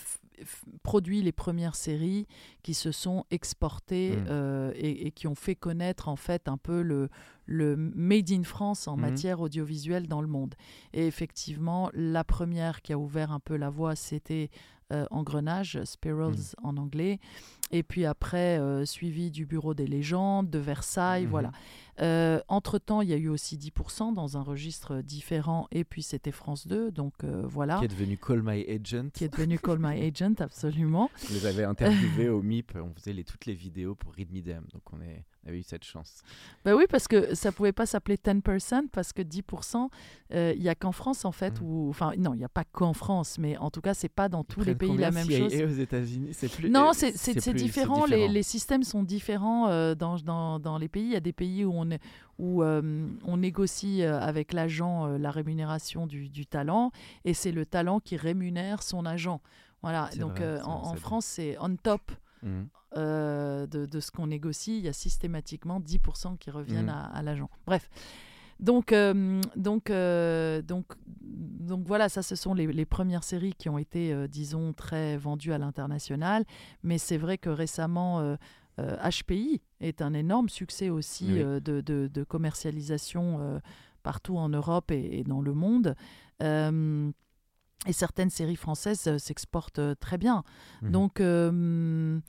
produit 0.84 1.22
les 1.22 1.32
premières 1.32 1.76
séries 1.76 2.28
qui 2.64 2.74
se 2.74 2.92
sont 2.92 3.26
exportées 3.32 4.18
Mm. 4.18 4.26
euh, 4.30 4.72
et, 4.76 5.08
et 5.08 5.12
qui 5.12 5.28
ont 5.28 5.36
fait 5.36 5.56
connaître 5.56 6.08
en 6.10 6.16
fait 6.16 6.48
un 6.48 6.58
peu 6.58 6.82
le, 6.82 7.10
le 7.46 7.76
made 7.76 8.32
in 8.32 8.44
France 8.44 8.88
en 8.88 8.96
Mhm. 8.96 9.02
matière 9.02 9.42
audiovisuelle 9.42 10.08
dans 10.08 10.22
le 10.22 10.28
monde. 10.28 10.56
Et 10.94 11.08
effectivement, 11.08 11.90
la 11.94 12.24
première 12.24 12.82
qui 12.82 12.94
a 12.94 12.98
ouvert 12.98 13.32
un 13.32 13.40
peu 13.40 13.56
la 13.56 13.70
voie, 13.70 13.96
c'était 13.96 14.50
euh, 14.94 15.06
Engrenage, 15.12 15.84
Spirals 15.84 16.32
Mm. 16.62 16.66
en 16.66 16.78
anglais. 16.78 17.20
Et 17.72 17.84
puis 17.84 18.06
après, 18.06 18.58
euh, 18.58 18.86
suivi 18.86 19.32
du 19.32 19.46
Bureau 19.46 19.74
des 19.74 19.86
légendes, 19.86 20.50
de 20.50 20.60
Versailles, 20.60 21.26
Mhm. 21.26 21.30
voilà. 21.30 21.52
Euh, 22.00 22.40
Entre-temps, 22.48 23.02
il 23.02 23.10
y 23.10 23.14
a 23.14 23.18
eu 23.18 23.28
aussi 23.28 23.58
10% 23.58 24.14
dans 24.14 24.38
un 24.38 24.42
registre 24.42 25.02
différent. 25.02 25.68
Et 25.72 25.84
puis 25.84 26.04
c'était 26.04 26.32
France 26.32 26.68
2, 26.68 26.92
donc 26.92 27.14
euh, 27.24 27.42
voilà. 27.46 27.80
Qui 27.80 27.86
est 27.86 27.90
devenu 27.90 28.18
Call 28.18 28.42
My 28.44 28.64
Agent. 28.70 29.10
Qui 29.14 29.24
est 29.26 29.30
devenu 29.30 29.60
Call 29.60 29.80
My 29.80 30.02
Agent, 30.08 30.36
absolument. 30.40 31.10
On 31.30 31.34
les 31.34 31.46
avait 31.46 31.64
interviewés 31.64 32.30
au 32.30 32.42
MIP, 32.42 32.74
on 32.76 32.94
faisait 32.94 33.14
les, 33.14 33.24
toutes 33.24 33.46
les 33.46 33.54
vidéos 33.56 33.96
pour 33.96 34.14
Read 34.14 34.32
Me 34.32 34.42
Them, 34.42 34.64
donc 34.74 34.84
on, 34.94 35.02
est, 35.02 35.26
on 35.44 35.50
avait 35.50 35.60
eu 35.60 35.64
cette 35.64 35.84
chance. 35.84 36.22
Bah 36.64 36.76
oui, 36.76 36.86
parce 36.90 37.08
que 37.08 37.34
ça 37.36 37.52
pouvait 37.52 37.72
pas 37.72 37.86
s'appeler 37.86 38.16
10%, 38.18 38.90
parce 38.90 39.12
que 39.14 39.22
10%, 39.22 39.90
euh, 40.34 40.54
il 40.56 40.62
y 40.62 40.70
a 40.70 40.76
qu'en 40.76 40.92
France, 40.92 41.26
en 41.26 41.32
fait, 41.32 41.60
Mm. 41.62 41.64
ou 41.64 41.90
enfin, 41.90 42.14
non, 42.18 42.34
il 42.34 42.38
n'y 42.38 42.44
a 42.46 42.50
pas 42.50 42.64
qu'en 42.64 42.94
France, 42.94 43.38
mais 43.40 43.58
en 43.58 43.70
tout 43.72 43.82
cas, 43.82 43.94
c'est 43.94 44.10
pas 44.10 44.30
dans 44.30 44.44
tous 44.44 44.62
les 44.62 44.76
pays 44.76 44.96
la 44.98 45.12
même 45.12 45.26
CIA 45.26 45.40
chose. 45.50 45.54
aux 45.54 45.82
États-Unis, 45.82 46.30
c'est 46.34 46.52
plus. 46.52 46.70
Non, 46.70 46.92
euh, 46.92 47.12
c'est 47.16 47.54
différent. 47.54 48.06
Les, 48.06 48.28
les 48.28 48.44
systèmes 48.44 48.84
sont 48.84 49.04
différents 49.04 49.68
euh, 49.70 49.96
dans, 49.96 50.18
dans, 50.18 50.60
dans 50.60 50.78
les 50.78 50.88
pays. 50.88 51.04
Il 51.06 51.12
y 51.14 51.16
a 51.16 51.20
des 51.22 51.34
pays 51.34 51.66
où 51.66 51.72
on, 51.74 51.87
est, 51.92 52.02
où, 52.40 52.64
euh, 52.64 53.08
on 53.26 53.38
négocie 53.38 54.04
euh, 54.04 54.20
avec 54.20 54.54
l'agent 54.54 55.08
euh, 55.08 55.18
la 55.18 55.32
rémunération 55.32 56.08
du, 56.08 56.30
du 56.30 56.46
talent 56.46 56.92
et 57.26 57.34
c'est 57.34 57.52
le 57.52 57.66
talent 57.66 58.00
qui 58.00 58.16
rémunère 58.18 58.84
son 58.84 59.06
agent. 59.06 59.42
Voilà. 59.82 60.10
Donc 60.20 60.40
vrai, 60.40 60.62
en. 60.64 60.96
France, 60.96 61.26
c'est 61.26 61.58
on 61.60 61.76
top. 61.76 62.12
Euh, 62.96 63.68
de, 63.68 63.86
de 63.86 64.00
ce 64.00 64.12
qu'on 64.12 64.28
négocie, 64.28 64.78
il 64.80 64.86
y 64.86 64.88
a 64.88 64.94
systématiquement 64.94 65.80
10% 65.82 66.38
qui 66.38 66.50
reviennent 66.50 66.86
Mhm. 66.86 66.90
à, 66.90 67.04
à 67.06 67.22
l'agent. 67.22 67.50
Bref. 67.66 67.90
Donc, 68.60 68.92
euh, 68.92 69.40
donc, 69.56 69.90
euh, 69.92 70.62
donc, 70.64 70.86
donc 71.22 71.86
voilà, 71.86 72.10
ça, 72.10 72.24
ce 72.24 72.36
sont 72.36 72.54
les, 72.56 72.66
les 72.66 72.86
premières 72.86 73.24
séries 73.24 73.54
qui 73.54 73.70
ont 73.70 73.78
été, 73.78 74.12
euh, 74.14 74.28
disons, 74.28 74.74
très 74.74 75.16
vendues 75.18 75.54
à 75.54 75.58
l'international. 75.60 76.44
Mais 76.82 76.98
c'est 76.98 77.18
vrai 77.18 77.38
que 77.38 77.50
récemment, 77.50 78.36
HPI 78.80 79.62
est 79.82 80.02
un 80.02 80.14
énorme 80.14 80.50
succès 80.50 80.90
aussi 80.90 81.26
Oui. 81.32 81.42
euh, 81.42 81.60
de, 81.60 81.82
de- 81.82 82.10
de 82.14 82.24
commercialisation 82.24 83.38
euh, 83.42 83.60
partout 84.04 84.38
en 84.38 84.50
Europe 84.50 84.92
et, 84.92 85.20
et 85.20 85.24
dans 85.24 85.42
le 85.42 85.54
monde. 85.54 85.96
Euh, 86.44 87.12
et 87.88 87.94
certaines 87.94 88.30
séries 88.30 88.56
françaises 88.56 89.08
euh, 89.08 89.18
s'exportent 89.18 89.80
euh, 89.80 89.96
très 89.96 90.18
bien. 90.18 90.44
Mhm. 90.82 90.92
Donc, 90.92 91.20
euh, 91.22 92.20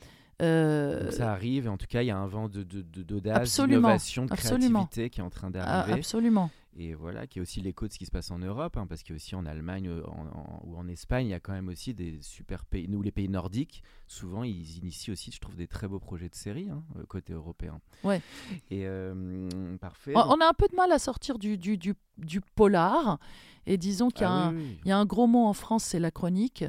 euh, 0.40 1.10
ça 1.10 1.32
arrive, 1.32 1.66
et 1.66 1.68
en 1.68 1.76
tout 1.76 1.86
cas, 1.88 2.02
il 2.02 2.06
y 2.06 2.10
a 2.10 2.16
un 2.18 2.26
vent 2.26 2.48
de, 2.48 2.62
de, 2.62 2.82
de- 2.82 3.02
d'audace, 3.02 3.38
Absolument, 3.38 3.76
d'innovation, 3.80 4.26
de 4.26 4.32
absolument. 4.32 4.80
créativité 4.86 5.10
qui 5.10 5.20
est 5.20 5.24
en 5.24 5.30
train 5.30 5.48
ah, 5.48 5.50
d'arriver. 5.50 5.98
absolument. 5.98 6.50
Et 6.80 6.94
voilà, 6.94 7.26
qui 7.26 7.40
est 7.40 7.42
aussi 7.42 7.60
l'écho 7.60 7.88
de 7.88 7.92
ce 7.92 7.98
qui 7.98 8.06
se 8.06 8.10
passe 8.12 8.30
en 8.30 8.38
Europe, 8.38 8.76
hein, 8.76 8.86
parce 8.86 9.02
qu'il 9.02 9.10
y 9.10 9.14
a 9.14 9.16
aussi 9.16 9.34
en 9.34 9.44
Allemagne 9.46 9.88
euh, 9.88 10.02
en- 10.06 10.26
en- 10.28 10.62
ou 10.64 10.76
en 10.76 10.86
Espagne, 10.86 11.26
il 11.26 11.30
y 11.30 11.34
a 11.34 11.40
quand 11.40 11.52
même 11.52 11.66
aussi 11.68 11.92
des 11.92 12.20
super 12.22 12.64
pays. 12.64 12.86
Nous, 12.88 13.02
les 13.02 13.10
pays 13.10 13.28
nordiques, 13.28 13.82
souvent, 14.06 14.44
ils 14.44 14.76
initient 14.78 15.12
aussi, 15.12 15.32
je 15.32 15.40
trouve, 15.40 15.56
des 15.56 15.66
très 15.66 15.88
beaux 15.88 15.98
projets 15.98 16.28
de 16.28 16.36
séries, 16.36 16.68
hein, 16.70 16.84
euh, 16.96 17.04
côté 17.08 17.32
européen. 17.32 17.80
Ouais. 18.04 18.22
Et 18.70 18.86
euh, 18.86 19.76
parfait. 19.78 20.12
On, 20.14 20.20
donc- 20.22 20.36
on 20.38 20.40
a 20.40 20.48
un 20.48 20.54
peu 20.54 20.68
de 20.70 20.76
mal 20.76 20.92
à 20.92 21.00
sortir 21.00 21.38
du, 21.40 21.58
du, 21.58 21.76
du, 21.76 21.94
du 22.16 22.40
polar. 22.40 23.18
Et 23.66 23.76
disons 23.76 24.08
qu'il 24.08 24.22
y 24.22 24.24
a 24.24 24.30
Ah 24.30 24.46
un, 24.46 24.54
oui, 24.54 24.62
oui. 24.62 24.78
Il 24.84 24.88
y 24.88 24.92
a 24.92 24.98
un 24.98 25.04
gros 25.04 25.26
mot 25.26 25.46
en 25.46 25.54
France, 25.54 25.82
c'est 25.84 25.98
la 25.98 26.12
chronique. 26.12 26.64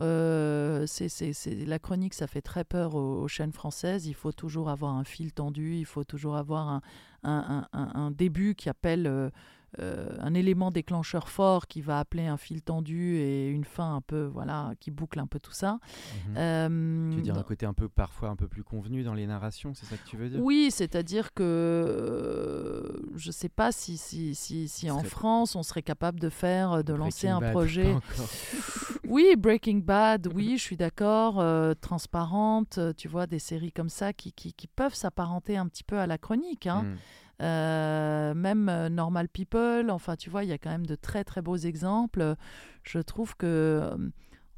Euh, 0.00 0.86
c'est, 0.86 1.08
c'est- 1.08 1.32
c'est- 1.32 1.64
la 1.66 1.78
chronique, 1.78 2.14
ça 2.14 2.26
fait 2.26 2.42
très 2.42 2.64
peur 2.64 2.94
aux, 2.94 3.22
aux 3.22 3.28
chaînes 3.28 3.52
françaises. 3.52 4.06
Il 4.06 4.14
faut 4.14 4.32
toujours 4.32 4.68
avoir 4.70 4.94
un 4.94 5.04
fil 5.04 5.32
tendu, 5.32 5.76
il 5.76 5.84
faut 5.84 6.02
toujours 6.04 6.36
avoir 6.36 6.68
un, 6.68 6.80
un- 7.24 7.68
un- 7.72 7.90
début 8.10 8.54
qui 8.54 8.68
appelle 8.68 9.06
euh, 9.06 9.30
un 9.78 10.34
élément 10.34 10.70
déclencheur 10.70 11.28
fort 11.28 11.66
qui 11.66 11.80
va 11.80 11.98
appeler 11.98 12.26
un 12.26 12.36
fil 12.36 12.62
tendu 12.62 13.16
et 13.16 13.48
une 13.48 13.64
fin 13.64 13.96
un 13.96 14.00
peu, 14.00 14.24
voilà, 14.24 14.72
qui 14.80 14.90
boucle 14.90 15.18
un 15.18 15.26
peu 15.26 15.38
tout 15.40 15.52
ça. 15.52 15.78
Mhm. 16.28 16.34
Euh, 16.36 17.10
Tu 17.10 17.16
veux 17.16 17.22
dire 17.22 17.38
un 17.38 17.42
côté 17.42 17.64
un 17.66 17.72
peu 17.72 17.88
parfois 17.88 18.28
un 18.28 18.36
peu 18.36 18.48
plus 18.48 18.62
convenu 18.64 19.02
dans 19.02 19.14
les 19.14 19.26
narrations, 19.26 19.72
c'est 19.74 19.86
ça 19.86 19.96
que 19.96 20.04
tu 20.04 20.16
veux 20.16 20.28
dire? 20.28 20.40
Oui, 20.42 20.68
c'est-à-dire 20.70 21.32
que 21.32 21.42
euh, 21.42 22.82
je 23.16 23.28
ne 23.28 23.32
sais 23.32 23.48
pas 23.48 23.72
si, 23.72 23.96
si, 23.96 24.34
si, 24.34 24.68
si 24.68 24.90
en 24.90 25.02
France 25.02 25.56
on 25.56 25.62
serait 25.62 25.82
capable 25.82 26.20
de 26.20 26.28
faire, 26.28 26.72
euh, 26.72 26.82
de 26.82 26.92
lancer 26.94 27.28
Breaking 27.28 27.36
un 27.36 27.40
Bad, 27.40 27.50
projet. 27.52 27.94
Oui, 29.08 29.34
Breaking 29.36 29.78
Bad, 29.78 30.28
oui, 30.34 30.56
je 30.56 30.62
suis 30.62 30.76
d'accord. 30.76 31.38
euh, 31.40 31.74
transparente, 31.74 32.78
euh, 32.78 32.92
tu 32.96 33.08
vois, 33.08 33.26
des 33.26 33.38
séries 33.40 33.72
comme 33.72 33.88
ça 33.90 34.12
qui, 34.12 34.32
qui, 34.32 34.52
qui 34.54 34.66
peuvent 34.68 34.94
s'apparenter 34.94 35.56
un 35.56 35.66
petit 35.66 35.84
peu 35.84 35.98
à 35.98 36.06
la 36.06 36.18
chronique. 36.18 36.66
hein. 36.66 36.82
Mm. 36.84 36.96
Euh, 37.40 38.34
même 38.34 38.68
euh, 38.68 38.88
Normal 38.88 39.28
People, 39.28 39.90
enfin, 39.90 40.16
tu 40.16 40.30
vois, 40.30 40.44
il 40.44 40.50
y 40.50 40.52
a 40.52 40.58
quand 40.58 40.70
même 40.70 40.86
de 40.86 40.94
très 40.94 41.24
très 41.24 41.42
beaux 41.42 41.56
exemples. 41.56 42.36
Je 42.84 42.98
trouve 43.00 43.36
que 43.36 43.46
euh, 43.46 43.96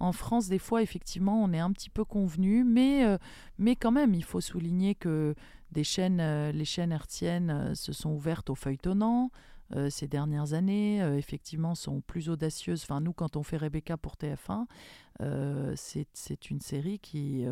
en 0.00 0.12
France, 0.12 0.48
des 0.48 0.58
fois, 0.58 0.82
effectivement, 0.82 1.42
on 1.42 1.52
est 1.52 1.60
un 1.60 1.72
petit 1.72 1.88
peu 1.88 2.04
convenu, 2.04 2.64
mais, 2.64 3.06
euh, 3.06 3.16
mais 3.58 3.76
quand 3.76 3.92
même, 3.92 4.12
il 4.12 4.24
faut 4.24 4.40
souligner 4.40 4.94
que 4.94 5.34
des 5.70 5.84
chaînes, 5.84 6.20
euh, 6.20 6.52
les 6.52 6.64
chaînes 6.66 6.92
hertziennes 6.92 7.50
euh, 7.50 7.74
se 7.74 7.92
sont 7.92 8.10
ouvertes 8.10 8.50
au 8.50 8.54
feuilletonnant. 8.54 9.30
euh, 9.74 9.88
ces 9.88 10.06
dernières 10.06 10.52
années, 10.52 11.00
effectivement, 11.16 11.74
sont 11.74 12.02
plus 12.02 12.28
audacieuses. 12.28 12.82
Enfin, 12.82 13.00
nous, 13.00 13.14
quand 13.14 13.36
on 13.36 13.42
fait 13.42 13.56
Rebecca 13.56 13.96
pour 13.96 14.16
TF1, 14.16 14.66
euh, 15.22 15.72
c'est 15.76 16.50
une 16.50 16.60
série 16.60 16.98
qui, 16.98 17.46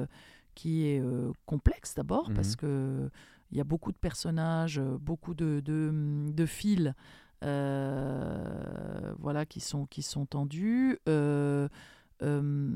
qui 0.55 0.85
est 0.87 1.03
complexe 1.47 1.95
d'abord, 1.95 2.31
parce 2.35 2.55
que 2.55 3.11
il 3.53 3.59
y 3.59 3.61
a 3.61 3.64
beaucoup 3.64 3.92
de 3.92 3.96
personnages, 3.98 4.78
euh, 4.78 4.96
beaucoup 4.98 5.34
de, 5.34 5.61
de, 5.61 5.92
de 6.32 6.46
fils 6.46 6.92
euh, 7.44 9.14
voilà, 9.18 9.46
qui, 9.46 9.61
sont, 9.61 9.86
qui 9.86 10.03
sont 10.03 10.26
tendus. 10.26 10.98
Euh, 11.09 11.68
euh, 12.22 12.70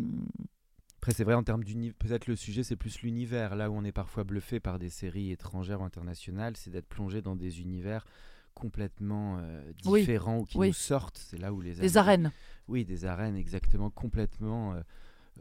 Après, 0.98 1.12
c'est 1.12 1.24
vrai, 1.24 1.34
en 1.34 1.42
termes 1.42 1.64
d'univers, 1.64 1.94
peut-être 1.98 2.26
le 2.26 2.36
sujet, 2.36 2.62
c'est 2.62 2.76
plus 2.76 3.00
l'univers. 3.02 3.56
Là 3.56 3.70
où 3.70 3.74
on 3.74 3.84
est 3.84 3.92
parfois 3.92 4.24
bluffé 4.24 4.60
par 4.60 4.78
des 4.78 4.90
séries 4.90 5.30
étrangères 5.30 5.80
ou 5.80 5.84
internationales, 5.84 6.56
c'est 6.56 6.70
d'être 6.70 6.88
plongé 6.88 7.22
dans 7.22 7.36
des 7.36 7.60
univers 7.60 8.06
complètement 8.54 9.38
Oui, 9.84 10.00
différents 10.00 10.38
ou 10.38 10.44
qui 10.44 10.58
oui. 10.58 10.68
nous 10.68 10.72
sortent. 10.74 11.18
C'est 11.18 11.38
là 11.38 11.52
où 11.52 11.60
les 11.60 11.74
des 11.74 11.96
arènes. 11.96 12.32
Oui, 12.68 12.84
des 12.84 13.04
arènes 13.04 13.36
exactement 13.36 13.90
complètement 13.90 14.74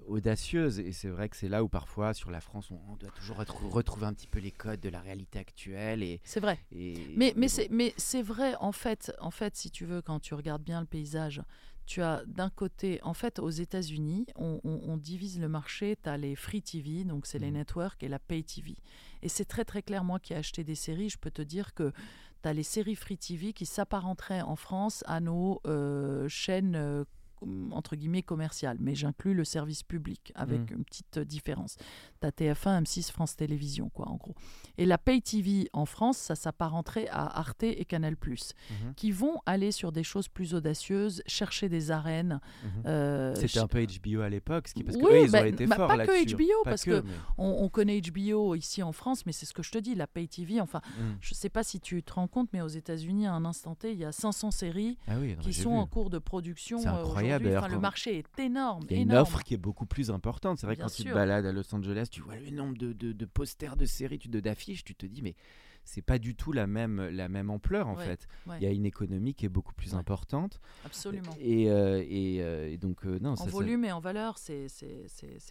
audacieuses. 0.07 0.79
Et 0.79 0.91
c'est 0.91 1.09
vrai 1.09 1.29
que 1.29 1.35
c'est 1.37 1.49
là 1.49 1.63
où 1.63 1.67
parfois, 1.67 2.13
sur 2.13 2.31
la 2.31 2.41
France, 2.41 2.71
on, 2.71 2.79
on 2.89 2.95
doit 2.95 3.11
toujours 3.11 3.37
retrou- 3.39 3.69
retrouver 3.69 4.05
un 4.05 4.13
petit 4.13 4.27
peu 4.27 4.39
les 4.39 4.51
codes 4.51 4.79
de 4.81 4.89
la 4.89 5.01
réalité 5.01 5.39
actuelle. 5.39 6.03
Et, 6.03 6.19
C'est 6.23 6.39
vrai. 6.39 6.59
et- 6.71 7.13
Mais, 7.15 7.33
mais, 7.35 7.47
bon. 7.47 7.53
c'est, 7.53 7.67
mais 7.69 7.93
c'est 7.97 8.21
vrai, 8.21 8.55
en 8.59 8.71
fait, 8.71 9.11
en 9.19 9.31
fait, 9.31 9.55
si 9.55 9.71
tu 9.71 9.85
veux, 9.85 10.01
quand 10.01 10.19
tu 10.19 10.33
regardes 10.33 10.63
bien 10.63 10.79
le 10.81 10.87
paysage, 10.87 11.41
tu 11.85 12.01
as 12.01 12.23
d'un 12.25 12.49
côté, 12.49 12.99
en 13.03 13.13
fait, 13.13 13.37
aux 13.37 13.49
États-Unis, 13.51 14.25
on, 14.35 14.59
on- 14.63 14.81
on 14.87 14.97
divise 14.97 15.39
le 15.39 15.47
marché. 15.47 15.95
Tu 16.01 16.09
as 16.09 16.17
les 16.17 16.35
free 16.35 16.61
TV, 16.63 17.03
donc 17.03 17.27
c'est 17.27 17.37
les 17.37 17.51
Mhm. 17.51 17.57
networks, 17.57 18.01
et 18.01 18.07
la 18.07 18.17
pay 18.19 18.43
TV. 18.43 18.75
Et 19.21 19.29
c'est 19.29 19.45
très, 19.45 19.65
très 19.65 19.83
clair, 19.83 20.03
moi 20.03 20.19
qui 20.19 20.33
ai 20.33 20.37
acheté 20.37 20.63
des 20.63 20.73
séries, 20.75 21.09
je 21.09 21.17
peux 21.19 21.29
te 21.31 21.43
dire 21.43 21.73
que 21.75 21.91
tu 22.41 22.49
as 22.49 22.53
les 22.53 22.63
séries 22.63 22.95
free 22.95 23.17
TV 23.17 23.53
qui 23.53 23.65
s'apparenteraient 23.67 24.41
en 24.41 24.55
France 24.55 25.03
à 25.07 25.19
nos 25.19 25.61
euh, 25.67 26.27
chaînes. 26.27 26.75
euh, 26.75 27.03
entre 27.71 27.95
guillemets 27.95 28.23
commerciales, 28.23 28.77
mais 28.79 28.95
j'inclus 28.95 29.33
le 29.33 29.43
service 29.43 29.83
public 29.83 30.31
avec 30.35 30.71
Mhm. 30.71 30.77
une 30.79 30.83
petite 30.85 31.17
euh, 31.17 31.25
différence. 31.25 31.77
Tu 32.21 32.27
as 32.27 32.31
TF1, 32.31 32.81
M6, 32.83 33.11
France 33.11 33.35
Télévisions, 33.35 33.89
quoi, 33.89 34.07
en 34.09 34.15
gros. 34.15 34.35
Et 34.77 34.85
la 34.85 34.97
Pay 34.97 35.21
TV 35.21 35.69
en 35.73 35.85
France, 35.85 36.17
ça 36.17 36.35
s'apparenterait 36.35 37.07
à 37.09 37.25
Arte 37.39 37.63
et 37.63 37.85
Canal+, 37.85 38.15
Mhm, 38.15 38.93
qui 38.95 39.11
vont 39.11 39.39
aller 39.45 39.71
sur 39.71 39.91
des 39.91 40.03
choses 40.03 40.27
plus 40.27 40.53
audacieuses, 40.53 41.21
chercher 41.27 41.69
des 41.69 41.91
arènes. 41.91 42.39
euh, 42.85 43.33
C'était 43.35 43.59
un 43.59 43.67
peu 43.67 43.85
HBO 43.85 44.21
à 44.21 44.29
l'époque, 44.29 44.69
parce 44.85 44.97
que 44.97 45.01
Oui, 45.03 45.11
eux, 45.11 45.23
ils 45.25 45.31
bah, 45.31 45.41
ont 45.41 45.45
été 45.45 45.67
bah, 45.67 45.75
forts 45.75 45.87
pas 45.87 46.05
que. 46.05 46.25
HBO, 46.33 46.63
Pas 46.63 46.69
parce 46.71 46.83
que, 46.83 46.99
que- 47.01 47.05
mais- 47.07 47.13
on, 47.37 47.63
on 47.63 47.69
connaît 47.69 47.99
HBO 48.01 48.55
ici 48.55 48.81
en 48.83 48.91
France, 48.91 49.25
mais 49.25 49.31
c'est 49.31 49.45
ce 49.45 49.53
que 49.53 49.63
je 49.63 49.71
te 49.71 49.77
dis, 49.77 49.95
la 49.95 50.07
Pay 50.07 50.27
TV, 50.27 50.61
enfin, 50.61 50.81
Mm. 50.97 51.17
je 51.21 51.33
sais 51.33 51.49
pas 51.49 51.63
si 51.63 51.79
tu 51.79 52.01
te 52.03 52.13
rends 52.13 52.27
compte, 52.27 52.49
mais 52.53 52.61
aux 52.61 52.67
États-Unis, 52.67 53.27
à 53.27 53.33
un 53.33 53.45
instant 53.45 53.75
T, 53.75 53.91
il 53.91 53.99
y 53.99 54.05
a 54.05 54.11
500 54.11 54.51
séries 54.51 54.97
Ah 55.07 55.13
oui, 55.19 55.35
non, 55.35 55.41
qui 55.41 55.53
sont 55.53 55.71
vu. 55.71 55.77
en 55.77 55.87
cours 55.87 56.09
de 56.09 56.19
production. 56.19 56.79
C'est 56.79 56.87
euh, 56.87 57.03
incroyable, 57.33 57.57
Enfin, 57.65 57.73
le 57.75 57.79
marché 57.81 58.17
est 58.19 58.39
énorme. 58.39 58.85
Il 58.89 58.95
y 58.95 58.99
a 58.99 59.01
une 59.03 59.13
offre 59.13 59.43
qui 59.43 59.53
est 59.53 59.57
beaucoup 59.57 59.85
plus 59.85 60.11
importante. 60.11 60.59
C'est 60.59 60.65
vrai 60.65 60.75
que 60.75 60.81
quand 60.81 60.89
tu 60.93 61.03
te 61.03 61.13
balades 61.13 61.45
à 61.45 61.51
Los 61.51 61.73
Angeles, 61.73 62.07
tu 62.11 62.21
vois 62.21 62.35
le 62.37 62.49
nombre 62.51 62.77
de, 62.77 62.93
de- 62.93 63.11
de 63.13 63.25
posters 63.25 63.75
de 63.77 63.85
séries, 63.85 64.19
d'affiches, 64.19 64.83
tu 64.83 64.95
te 64.95 65.05
dis 65.05 65.21
mais 65.21 65.35
c'est 65.87 66.01
pas 66.01 66.17
du 66.17 66.35
tout 66.35 66.51
la 66.51 66.65
même, 66.65 66.99
la 67.09 67.29
même 67.29 67.51
ampleur 67.51 67.87
en 67.87 67.95
Ouais, 67.95 68.05
fait. 68.05 68.27
ouais. 68.47 68.57
Il 68.59 68.63
y 68.63 68.65
a 68.67 68.71
une 68.71 68.87
économie 68.87 69.35
qui 69.35 69.45
est 69.45 69.49
beaucoup 69.49 69.73
plus 69.75 69.91
Ouais. 69.93 69.99
importante. 69.99 70.59
Absolument. 70.83 71.35
Et, 71.39 71.69
euh, 71.69 72.03
et, 72.07 72.41
euh, 72.41 72.71
et 72.71 72.77
donc 72.77 73.05
euh, 73.05 73.19
non, 73.19 73.31
en 73.31 73.35
ça, 73.35 73.45
ça- 73.45 73.51
volume 73.51 73.85
et 73.85 73.91
en 73.91 73.99
valeur, 73.99 74.37
c'est 74.39 74.65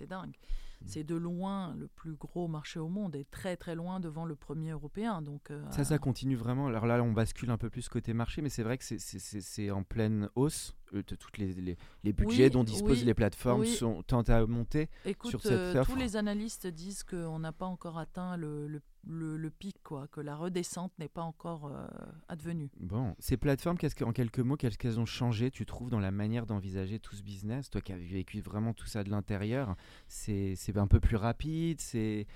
dingue. 0.09 0.35
Mm. 0.81 0.87
C'est 0.87 1.05
de 1.05 1.15
loin 1.15 1.75
le 1.79 1.87
plus 1.87 2.15
gros 2.15 2.49
marché 2.49 2.81
au 2.81 2.89
monde 2.89 3.15
et 3.15 3.25
très 3.31 3.57
très 3.57 3.77
loin 3.77 4.01
devant 4.01 4.25
le 4.25 4.35
premier 4.35 4.71
européen. 4.73 5.23
Donc, 5.23 5.51
ça, 5.71 5.85
ça 5.85 5.99
continue 5.99 6.35
vraiment. 6.37 6.67
Alors 6.67 6.87
là, 6.87 7.01
on 7.03 7.13
bascule 7.13 7.51
un 7.51 7.57
peu 7.57 7.71
plus 7.71 7.89
côté 7.89 8.13
marché, 8.13 8.43
mais 8.43 8.49
c'est 8.49 8.65
vrai 8.65 8.77
que 8.77 8.85
c'est 8.85 9.71
en 9.71 9.85
pleine 9.85 10.29
hausse. 10.35 10.75
Euh, 10.93 11.03
toutes 11.03 11.39
les, 11.39 11.53
les, 11.55 11.77
les 12.05 12.13
budgets 12.13 12.45
Oui, 12.45 12.51
dont 12.51 12.65
disposent 12.65 13.01
oui, 13.01 13.05
les 13.07 13.15
plateformes 13.15 13.63
oui. 13.63 13.69
sont 13.75 14.03
tentent 14.03 14.31
à 14.31 14.47
monter. 14.47 14.89
Écoute, 15.05 15.31
sur 15.31 15.41
cette 15.41 15.53
euh, 15.53 15.81
offre. 15.81 15.91
tous 15.93 15.99
les 15.99 16.17
analystes 16.17 16.67
disent 16.67 17.03
qu'on 17.03 17.39
n'a 17.39 17.53
pas 17.53 17.67
encore 17.67 17.99
atteint 17.99 18.37
le, 18.37 18.67
le- 18.69 18.83
le- 19.07 19.37
le 19.37 19.51
pic, 19.51 19.77
quoi, 19.83 20.07
que 20.09 20.21
la 20.21 20.35
redescente 20.37 20.93
n'est 20.99 21.09
pas 21.09 21.23
encore 21.23 21.67
euh, 21.67 21.87
advenue. 22.29 22.71
Bon, 22.81 23.15
ces 23.19 23.37
plateformes, 23.37 23.77
qu'est-ce 23.77 23.95
que- 23.95 24.05
en 24.05 24.13
quelques 24.13 24.39
mots, 24.41 24.57
qu'est-ce 24.57 24.79
qu'elles 24.79 25.01
ont 25.01 25.05
changé, 25.07 25.51
tu 25.51 25.67
trouves, 25.67 25.91
dans 25.91 26.01
la 26.01 26.11
manière 26.11 26.47
d'envisager 26.47 26.99
tout 26.99 27.15
ce 27.15 27.23
business? 27.23 27.71
Toi 27.71 27.81
qui 27.81 27.93
as 27.93 27.99
vécu 27.99 28.41
vraiment 28.41 28.73
tout 28.73 28.87
ça 28.87 29.05
de 29.05 29.11
l'intérieur, 29.11 29.77
c'est 30.09 30.55
c'est 30.57 30.77
un 30.79 30.87
peu 30.87 31.01
plus 31.01 31.17
rapide, 31.17 31.81
c'est... 31.81 32.27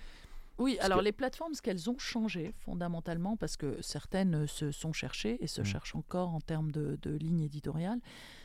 Oui, 0.59 0.75
Parce 0.77 0.87
alors 0.87 0.99
que- 1.01 1.05
les 1.05 1.13
plateformes, 1.13 1.55
ce 1.55 1.63
qu'elles 1.63 1.89
ont 1.89 1.99
changé 1.99 2.53
fondamentalement, 2.59 3.37
parce 3.37 3.57
que 3.57 3.81
certaines 3.81 4.47
se 4.47 4.71
sont 4.73 4.93
cherchées 4.93 5.39
et 5.43 5.47
se 5.47 5.61
Mm. 5.61 5.65
cherchent 5.65 5.95
encore 5.95 6.35
en 6.35 6.41
termes 6.41 6.71
de, 6.73 6.99
de 7.03 7.11
ligne 7.17 7.41
éditoriale, 7.43 8.01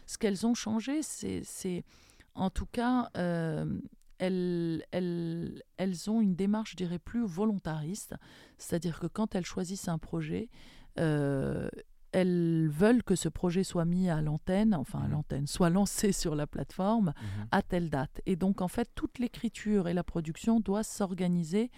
ce 0.06 0.18
qu'elles 0.18 0.46
ont 0.46 0.54
changé, 0.54 1.02
c'est, 1.02 1.84
en 2.36 2.50
tout 2.50 2.68
cas, 2.68 3.10
euh, 3.18 3.80
elles, 4.20 4.86
elles, 4.92 5.64
elles 5.78 6.10
ont 6.10 6.22
une 6.22 6.36
démarche, 6.36 6.72
je 6.72 6.76
dirais, 6.78 7.00
plus 7.00 7.26
volontariste, 7.26 8.16
c'est-à-dire 8.58 9.00
que 9.00 9.08
quand 9.08 9.34
elles 9.36 9.46
choisissent 9.46 9.88
un 9.88 9.98
projet, 9.98 10.50
euh, 11.00 11.68
elles 12.12 12.68
veulent 12.70 13.02
que 13.04 13.16
ce 13.16 13.28
projet 13.28 13.64
soit 13.64 13.86
mis 13.86 14.08
à 14.08 14.22
l'antenne, 14.22 14.76
enfin 14.76 15.00
à 15.00 15.06
Mhm. 15.08 15.12
l'antenne, 15.12 15.48
soit 15.48 15.72
lancé 15.72 16.12
sur 16.14 16.36
la 16.36 16.46
plateforme 16.46 17.14
à 17.50 17.64
telle 17.64 17.90
date. 17.90 18.22
Et 18.28 18.36
donc, 18.36 18.62
en 18.62 18.68
fait, 18.68 18.88
toute 18.94 19.18
l'écriture 19.18 19.88
et 19.88 19.94
la 19.96 20.04
production 20.04 20.60
doivent 20.60 20.86
s'organiser 20.86 21.72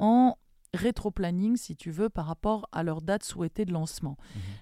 en 0.00 0.36
rétro-planning, 0.74 1.56
si 1.56 1.74
tu 1.76 1.90
veux, 1.90 2.08
par 2.08 2.26
rapport 2.26 2.68
à 2.72 2.82
leur 2.82 3.02
date 3.02 3.24
souhaitée 3.24 3.64
de 3.64 3.72
lancement. 3.72 4.16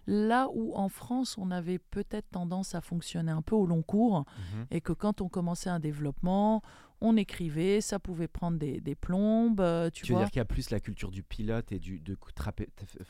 Là 0.06 0.48
où 0.54 0.74
en 0.74 0.88
France, 0.88 1.36
on 1.38 1.50
avait 1.50 1.78
peut-être 1.78 2.30
tendance 2.30 2.74
à 2.74 2.80
fonctionner 2.80 3.30
un 3.30 3.42
peu 3.42 3.54
au 3.54 3.66
long 3.66 3.82
cours, 3.82 4.24
Mhm. 4.54 4.66
et 4.70 4.80
que 4.80 4.92
quand 4.94 5.20
on 5.20 5.28
commençait 5.28 5.68
un 5.70 5.80
développement, 5.80 6.62
on 7.00 7.16
écrivait, 7.16 7.80
ça 7.80 7.98
pouvait 7.98 8.28
prendre 8.28 8.58
des, 8.58 8.80
des 8.80 8.94
plombes, 8.94 9.60
euh, 9.60 9.88
tu, 9.90 10.04
Tu 10.04 10.12
veux 10.12 10.18
dire 10.18 10.30
qu'il 10.30 10.38
y 10.38 10.40
a 10.40 10.44
plus 10.44 10.70
la 10.70 10.80
culture 10.80 11.10
du 11.10 11.22
pilote 11.22 11.70
et 11.72 11.78
du, 11.78 12.00
de 12.00 12.16
frapper 12.36 12.68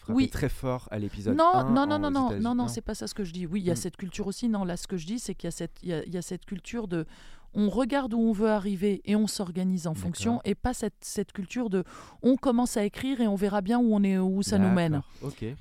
Oui. 0.09 0.29
très 0.29 0.49
fort 0.49 0.89
à 0.91 0.99
l'épisode 0.99 1.37
Non, 1.37 1.55
1 1.55 1.65
non, 1.73 1.87
non, 1.87 1.99
non, 1.99 2.11
non, 2.11 2.39
non, 2.41 2.55
non, 2.55 2.69
c'est 2.69 2.81
pas 2.83 2.95
ça 2.95 3.07
ce 3.07 3.15
que 3.15 3.25
je 3.25 3.33
dis. 3.33 3.47
Oui, 3.47 3.61
il 3.61 3.67
y 3.67 3.71
a 3.71 3.75
Mm. 3.75 3.77
cette 3.77 3.97
culture 3.97 4.27
aussi. 4.27 4.49
Non, 4.49 4.65
là, 4.65 4.77
ce 4.77 4.87
que 4.87 4.97
je 4.97 5.07
dis, 5.07 5.19
c'est 5.19 5.35
qu'il 5.35 5.47
y 5.47 5.49
a 5.49 5.53
cette, 5.53 5.79
il 5.83 5.89
y 5.89 5.93
a, 5.95 6.05
il 6.05 6.13
y 6.13 6.17
a 6.19 6.23
cette 6.23 6.45
culture 6.45 6.87
de, 6.89 7.07
on 7.55 7.71
regarde 7.71 8.13
où 8.13 8.19
on 8.21 8.33
veut 8.33 8.51
arriver 8.51 9.01
et 9.07 9.17
on 9.17 9.27
s'organise 9.27 9.87
en 9.87 9.95
fonction, 9.95 10.43
et 10.45 10.55
pas 10.55 10.75
cette, 10.75 10.97
cette 11.01 11.33
culture 11.33 11.71
de, 11.71 11.83
on 12.23 12.37
commence 12.37 12.77
à 12.77 12.85
écrire 12.85 13.23
et 13.23 13.27
on 13.27 13.37
verra 13.37 13.63
bien 13.63 13.79
où 13.79 13.95
on 13.95 14.03
est, 14.03 14.19
où 14.19 14.43
ça 14.43 14.59
nous 14.59 14.69
mène 14.71 15.01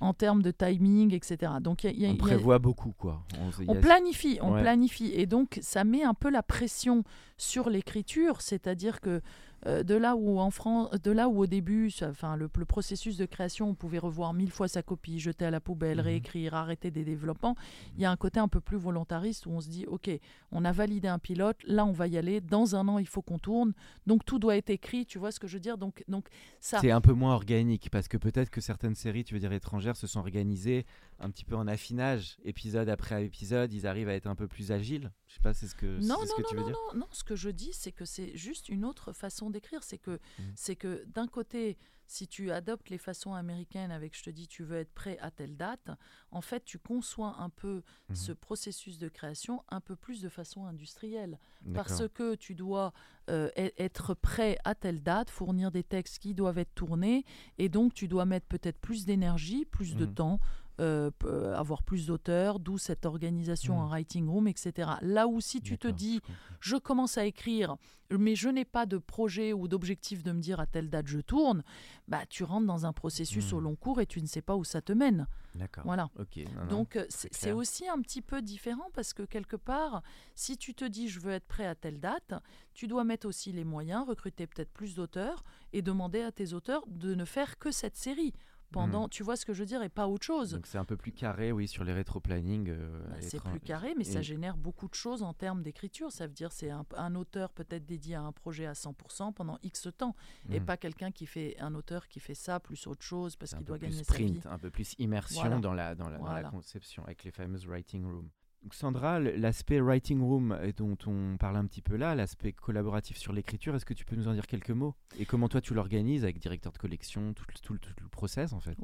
en 0.02 0.14
termes 0.14 0.42
de 0.42 0.52
timing, 0.52 1.14
etc. 1.14 1.54
Donc 1.62 1.86
y 1.86 1.88
a- 1.88 1.92
il 1.92 2.00
y 2.02 2.06
a- 2.06 2.10
On 2.10 2.12
il 2.12 2.18
y 2.18 2.20
a- 2.20 2.24
prévoit 2.24 2.60
beaucoup, 2.60 2.92
quoi. 2.92 3.24
On, 3.70 3.76
planifie, 3.76 4.38
on 4.42 4.54
Ouais. 4.54 4.62
planifie. 4.62 5.12
Et 5.14 5.26
donc, 5.28 5.60
ça 5.62 5.86
met 5.86 6.04
un 6.04 6.14
peu 6.14 6.30
la 6.30 6.44
pression 6.44 7.06
sur 7.38 7.70
l'écriture, 7.70 8.42
c'est-à-dire 8.42 9.00
que 9.02 9.22
euh, 9.66 9.82
de 9.84 9.96
là 9.96 10.16
où 10.16 10.40
en 10.40 10.52
France, 10.52 10.92
de 10.92 11.12
là 11.12 11.28
où 11.30 11.40
au 11.40 11.48
début, 11.48 11.92
enfin 12.04 12.36
le, 12.36 12.48
le 12.56 12.66
processus 12.66 13.18
de 13.18 13.26
création, 13.26 13.70
on 13.70 13.74
pouvait 13.74 13.98
revoir 13.98 14.32
mille 14.34 14.52
fois 14.52 14.68
sa 14.68 14.84
copie, 14.84 15.20
jeter 15.20 15.46
à 15.46 15.52
la 15.52 15.60
poubelle, 15.60 15.98
Mhm. 15.98 16.04
réécrire, 16.04 16.54
arrêter 16.54 16.92
des 16.92 17.04
développements. 17.04 17.56
Il 17.96 18.02
y 18.02 18.06
a 18.06 18.12
un 18.12 18.16
côté 18.18 18.40
un 18.40 18.48
peu 18.48 18.60
plus 18.60 18.78
volontariste 18.78 19.48
où 19.48 19.52
on 19.52 19.60
se 19.60 19.68
dit, 19.68 19.86
ok, 19.88 20.12
on 20.52 20.64
a 20.64 20.72
validé 20.72 21.08
un 21.08 21.18
pilote, 21.18 21.58
là 21.66 21.86
on 21.86 21.92
va 21.92 22.08
y 22.08 22.18
aller. 22.20 22.40
Dans 22.40 22.76
un 22.76 22.88
an, 22.88 23.00
il 23.00 23.08
faut 23.08 23.24
qu'on 23.24 23.40
tourne, 23.40 23.74
donc 24.06 24.26
tout 24.26 24.38
doit 24.38 24.58
être 24.58 24.70
écrit. 24.70 25.06
Tu 25.08 25.18
vois 25.18 25.32
ce 25.32 25.40
que 25.40 25.48
je 25.48 25.56
veux 25.56 25.60
dire 25.60 25.80
Donc, 25.80 26.04
donc 26.08 26.28
ça. 26.60 26.80
C'est 26.80 26.92
un 26.92 27.02
peu 27.02 27.14
moins 27.14 27.34
organique 27.34 27.90
parce 27.90 28.08
que 28.08 28.18
peut-être 28.18 28.52
que 28.52 28.62
certaines 28.62 28.96
séries, 28.96 29.24
tu 29.24 29.34
veux 29.34 29.40
dire 29.40 29.54
étrangères, 29.54 29.96
se 29.98 30.06
sont 30.06 30.20
organisées 30.20 30.86
un 31.20 31.30
petit 31.32 31.46
peu 31.46 31.56
en 31.56 31.68
affinage, 31.68 32.38
épisode 32.44 32.90
après 32.90 33.26
épisode. 33.26 33.74
Ils 33.74 33.88
arrivent 33.88 34.10
à 34.10 34.14
être 34.14 34.28
un 34.28 34.36
peu 34.36 34.48
plus 34.48 34.72
agiles. 34.72 35.12
Je 35.28 35.34
sais 35.36 35.40
pas, 35.42 35.54
c'est 35.54 35.68
ce 35.68 35.76
que, 35.76 36.00
Non, 36.02 36.18
c'est 36.22 36.28
ce 36.28 36.32
non, 36.32 36.38
que 36.38 36.42
non, 36.44 36.48
tu 36.50 36.56
veux 36.56 36.62
non, 36.62 36.68
dire. 36.68 36.78
non, 36.94 37.00
non. 37.02 37.08
Ce 37.12 37.24
que 37.24 37.36
je 37.36 37.50
dis, 37.50 37.72
c'est 37.74 37.92
que 37.92 38.06
c'est 38.06 38.36
juste 38.38 38.70
une 38.70 38.86
autre 38.86 39.14
façon 39.14 39.50
d'écrire. 39.50 39.84
C'est 39.84 39.98
que, 39.98 40.20
c'est 40.56 40.76
que 40.76 41.04
d'un 41.08 41.28
côté, 41.28 41.78
si 42.10 42.26
tu 42.26 42.52
adoptes 42.52 42.90
les 42.90 42.98
façons 42.98 43.34
américaines 43.34 43.92
avec, 43.92 44.18
je 44.18 44.24
te 44.24 44.30
dis, 44.30 44.48
tu 44.48 44.64
veux 44.64 44.78
être 44.78 44.94
prêt 44.94 45.18
à 45.20 45.30
telle 45.30 45.58
date, 45.58 45.90
en 46.32 46.40
fait, 46.40 46.64
tu 46.64 46.80
conçois 46.80 47.36
un 47.40 47.50
peu 47.50 47.82
Mhm. 48.08 48.16
ce 48.16 48.32
processus 48.32 48.98
de 48.98 49.10
création 49.10 49.62
un 49.68 49.82
peu 49.82 49.98
plus 49.98 50.22
de 50.22 50.30
façon 50.30 50.66
industrielle. 50.66 51.38
Parce 51.74 52.08
que 52.14 52.36
tu 52.36 52.56
dois 52.56 52.94
euh, 53.30 53.50
e- 53.58 53.72
être 53.78 54.14
prêt 54.14 54.58
à 54.64 54.74
telle 54.74 55.04
date, 55.04 55.30
fournir 55.30 55.70
des 55.70 55.84
textes 55.84 56.20
qui 56.20 56.34
doivent 56.34 56.60
être 56.60 56.74
tournés, 56.76 57.26
et 57.58 57.68
donc 57.68 57.94
tu 57.94 58.08
dois 58.08 58.24
mettre 58.24 58.46
peut-être 58.48 58.80
plus 58.80 59.04
d'énergie, 59.06 59.66
plus 59.66 59.98
de 59.98 60.06
Mhm. 60.06 60.14
temps, 60.14 60.40
euh, 60.80 61.10
euh, 61.26 61.56
avoir 61.56 61.84
plus 61.84 62.06
d'auteurs, 62.08 62.60
d'où 62.60 62.78
cette 62.78 63.06
organisation 63.06 63.76
Mhm. 63.76 63.82
en 63.82 63.88
writing 63.88 64.28
room, 64.30 64.48
etc. 64.48 64.92
Là 65.02 65.28
où 65.28 65.42
si 65.42 65.62
tu 65.62 65.78
te 65.78 65.88
dis, 65.88 66.22
je 66.60 66.76
commence 66.78 67.18
à 67.18 67.26
écrire, 67.26 67.76
mais 68.12 68.36
je 68.36 68.48
n'ai 68.50 68.64
pas 68.66 68.86
de 68.86 68.98
projet 68.98 69.54
ou 69.54 69.68
d'objectif 69.68 70.24
de 70.24 70.32
me 70.32 70.40
dire 70.40 70.60
à 70.60 70.66
telle 70.68 70.90
date 70.90 71.08
je 71.08 71.20
tourne, 71.20 71.64
bah 72.08 72.26
tu 72.30 72.44
rentres 72.44 72.68
dans 72.68 72.86
un 72.86 72.94
processus 72.94 73.52
au 73.54 73.60
long 73.60 73.76
cours 73.76 74.00
et 74.02 74.06
tu 74.06 74.22
ne 74.22 74.28
sais 74.28 74.42
pas 74.42 74.56
où 74.56 74.64
ça 74.64 74.82
te 74.82 74.94
mène. 74.94 75.28
D'accord. 75.56 75.84
Voilà. 75.86 76.10
Ok. 76.20 76.38
non, 76.38 76.62
non. 76.62 76.68
Donc 76.68 76.96
euh, 76.96 77.06
c'est 77.10 77.52
aussi 77.52 77.88
un 77.90 78.00
petit 78.02 78.22
peu 78.22 78.42
différent 78.42 78.90
parce 78.94 79.14
que 79.14 79.24
quelque 79.24 79.56
part, 79.56 80.04
si 80.36 80.58
tu 80.58 80.74
te 80.76 80.86
dis 80.86 81.10
je 81.10 81.20
veux 81.20 81.32
être 81.32 81.48
prêt 81.48 81.66
à 81.66 81.76
telle 81.76 82.00
date, 82.00 82.34
tu 82.74 82.88
dois 82.88 83.04
mettre 83.04 83.28
aussi 83.28 83.52
les 83.52 83.64
moyens, 83.66 84.08
recruter 84.08 84.46
peut-être 84.48 84.72
plus 84.72 84.96
d'auteurs 84.96 85.44
et 85.74 85.82
demander 85.82 86.22
à 86.22 86.32
tes 86.32 86.54
auteurs 86.54 86.84
de 86.88 87.16
ne 87.16 87.26
faire 87.26 87.58
que 87.58 87.72
cette 87.72 87.98
série 87.98 88.34
pendant, 88.72 89.08
tu 89.08 89.24
vois 89.24 89.36
ce 89.36 89.46
que 89.46 89.54
je 89.54 89.60
veux 89.60 89.66
dire, 89.66 89.82
et 89.82 89.90
pas 89.90 90.08
autre 90.08 90.26
chose. 90.26 90.52
Donc 90.52 90.68
c'est 90.68 90.78
un 90.78 90.86
peu 90.86 90.98
plus 90.98 91.12
carré, 91.12 91.52
oui, 91.52 91.68
sur 91.68 91.84
les 91.84 91.94
rétro-planning. 91.94 92.70
euh, 92.70 93.08
Bah, 93.10 93.16
c'est 93.22 93.42
plus 93.42 93.60
carré, 93.60 93.94
mais 93.98 94.04
ça 94.04 94.22
génère 94.22 94.58
beaucoup 94.58 94.88
de 94.88 94.94
choses 94.96 95.24
en 95.24 95.34
termes 95.34 95.64
d'écriture. 95.64 96.12
Ça 96.12 96.28
veut 96.28 96.34
dire 96.34 96.52
c'est 96.52 96.70
un, 96.70 96.86
un 96.96 97.16
auteur 97.16 97.52
peut-être 97.54 97.86
dédié 97.86 98.16
à 98.16 98.22
un 98.22 98.32
projet 98.32 98.66
à 98.66 98.74
100% 98.74 99.34
pendant 99.34 99.58
X 99.64 99.88
temps, 99.98 100.16
et 100.50 100.60
Mhm. 100.60 100.66
pas 100.66 100.78
quelqu'un 100.78 101.12
qui 101.12 101.26
fait 101.26 101.56
un 101.60 101.74
auteur 101.76 102.08
qui 102.08 102.20
fait 102.20 102.36
ça 102.36 102.60
plus 102.60 102.88
autre 102.88 103.04
chose 103.04 103.36
parce 103.36 103.54
qu'il 103.54 103.64
doit 103.66 103.78
gagner 103.78 104.04
sa 104.04 104.16
vie. 104.18 104.40
un 104.46 104.58
peu 104.60 104.70
plus 104.70 104.94
immersion 105.00 105.42
Voilà. 105.42 105.60
dans, 105.60 105.74
la, 105.74 105.96
dans, 105.96 106.10
la, 106.10 106.18
dans 106.18 106.26
la 106.34 106.44
conception, 106.44 107.04
avec 107.06 107.24
les 107.24 107.32
fameuses 107.32 107.66
writing 107.68 108.04
rooms. 108.06 108.30
Donc 108.68 108.74
Sandra, 108.74 109.22
l'aspect 109.22 109.80
writing 109.80 110.22
room 110.22 110.60
et 110.62 110.74
dont 110.74 110.98
on 111.06 111.38
parle 111.38 111.56
un 111.56 111.66
petit 111.66 111.82
peu 111.82 111.96
là, 111.96 112.16
l'aspect 112.16 112.52
collaboratif 112.52 113.16
sur 113.16 113.32
l'écriture, 113.32 113.74
est-ce 113.78 113.86
que 113.86 113.94
tu 113.94 114.04
peux 114.04 114.18
nous 114.18 114.28
en 114.28 114.34
dire 114.34 114.46
quelques 114.46 114.72
mots? 114.72 114.94
Et 115.18 115.26
comment 115.26 115.48
toi 115.48 115.62
tu 115.62 115.74
l'organises 115.74 116.26
avec 116.26 116.38
directeur 116.38 116.74
de 116.74 116.78
collection, 116.78 117.34
tout, 117.34 117.46
le- 117.74 118.10
process 118.12 118.52
en 118.52 118.60
fait? 118.60 118.76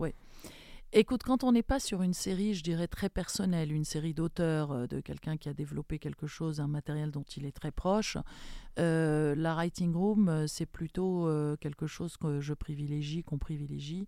Écoute, 0.93 1.23
quand 1.23 1.43
on 1.43 1.51
n'est 1.51 1.63
pas 1.63 1.81
sur 1.81 2.01
une 2.01 2.13
série, 2.13 2.53
je 2.53 2.63
dirais 2.63 2.87
très 2.87 3.09
personnelle, 3.09 3.73
une 3.73 3.83
série 3.83 4.13
d'auteurs, 4.13 4.71
euh, 4.71 4.87
de 4.87 5.01
quelqu'un 5.01 5.35
qui 5.35 5.49
a 5.49 5.53
développé 5.53 5.99
quelque 5.99 6.27
chose, 6.27 6.61
un 6.61 6.67
matériel 6.67 7.11
dont 7.11 7.25
il 7.35 7.45
est 7.45 7.51
très 7.51 7.71
proche, 7.71 8.15
euh, 8.79 9.35
la 9.35 9.53
writing 9.55 9.93
room, 9.93 10.29
euh, 10.29 10.47
c'est 10.47 10.65
plutôt 10.65 11.27
euh, 11.27 11.57
quelque 11.57 11.87
chose 11.87 12.15
que 12.15 12.39
je 12.39 12.53
privilégie, 12.53 13.23
qu'on 13.23 13.37
privilégie, 13.37 14.07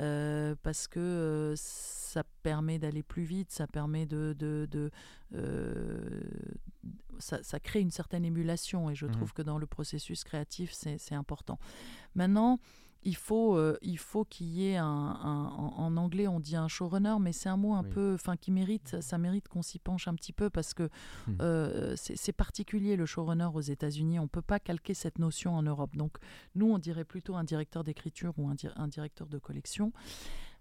euh, 0.00 0.54
parce 0.62 0.88
que 0.88 0.98
euh, 1.00 1.54
ça 1.56 2.24
permet 2.42 2.78
d'aller 2.78 3.02
plus 3.02 3.22
vite, 3.24 3.50
ça 3.52 3.66
permet 3.66 4.06
de... 4.06 4.34
de, 4.38 4.66
de, 4.70 4.90
euh, 5.34 6.20
ça, 7.18 7.42
ça 7.42 7.60
crée 7.60 7.80
une 7.80 7.90
certaine 7.90 8.24
émulation 8.24 8.88
et 8.90 8.94
je 8.94 9.06
Mhm. 9.06 9.12
trouve 9.12 9.32
que 9.34 9.42
dans 9.42 9.58
le 9.58 9.66
processus 9.66 10.24
créatif, 10.24 10.72
c'est 10.72 11.14
important. 11.14 11.58
Maintenant, 12.14 12.58
il 13.02 13.16
faut, 13.16 13.56
euh, 13.56 13.78
il 13.82 13.98
faut 13.98 14.24
qu'il 14.24 14.48
y 14.48 14.66
ait 14.68 14.76
un, 14.76 14.84
un- 14.86 15.48
en, 15.48 15.96
anglais 15.96 16.26
on 16.28 16.38
dit 16.40 16.56
un 16.56 16.68
showrunner, 16.68 17.16
mais 17.20 17.32
c'est 17.32 17.48
un 17.48 17.56
mot 17.56 17.72
un 17.74 17.82
Oui. 17.82 17.88
peu, 17.90 18.14
enfin 18.14 18.36
qui 18.36 18.50
mérite, 18.50 19.00
ça 19.00 19.16
mérite 19.18 19.48
qu'on 19.48 19.62
s'y 19.62 19.78
penche 19.78 20.06
un 20.08 20.14
petit 20.14 20.32
peu 20.32 20.50
parce 20.50 20.74
que 20.74 20.90
Mhm. 21.26 21.38
euh, 21.40 21.94
c'est 21.96 22.16
c'est 22.16 22.32
particulier 22.32 22.96
le 22.96 23.06
showrunner 23.06 23.48
aux 23.54 23.60
États-Unis. 23.60 24.18
On 24.18 24.28
peut 24.28 24.42
pas 24.42 24.60
calquer 24.60 24.92
cette 24.94 25.18
notion 25.18 25.54
en 25.54 25.62
Europe. 25.62 25.96
Donc 25.96 26.18
nous 26.54 26.70
on 26.70 26.78
dirait 26.78 27.04
plutôt 27.04 27.36
un 27.36 27.44
directeur 27.44 27.84
d'écriture 27.84 28.34
ou 28.36 28.48
un, 28.48 28.54
di- 28.54 28.68
un 28.76 28.88
directeur 28.88 29.28
de 29.28 29.38
collection 29.38 29.92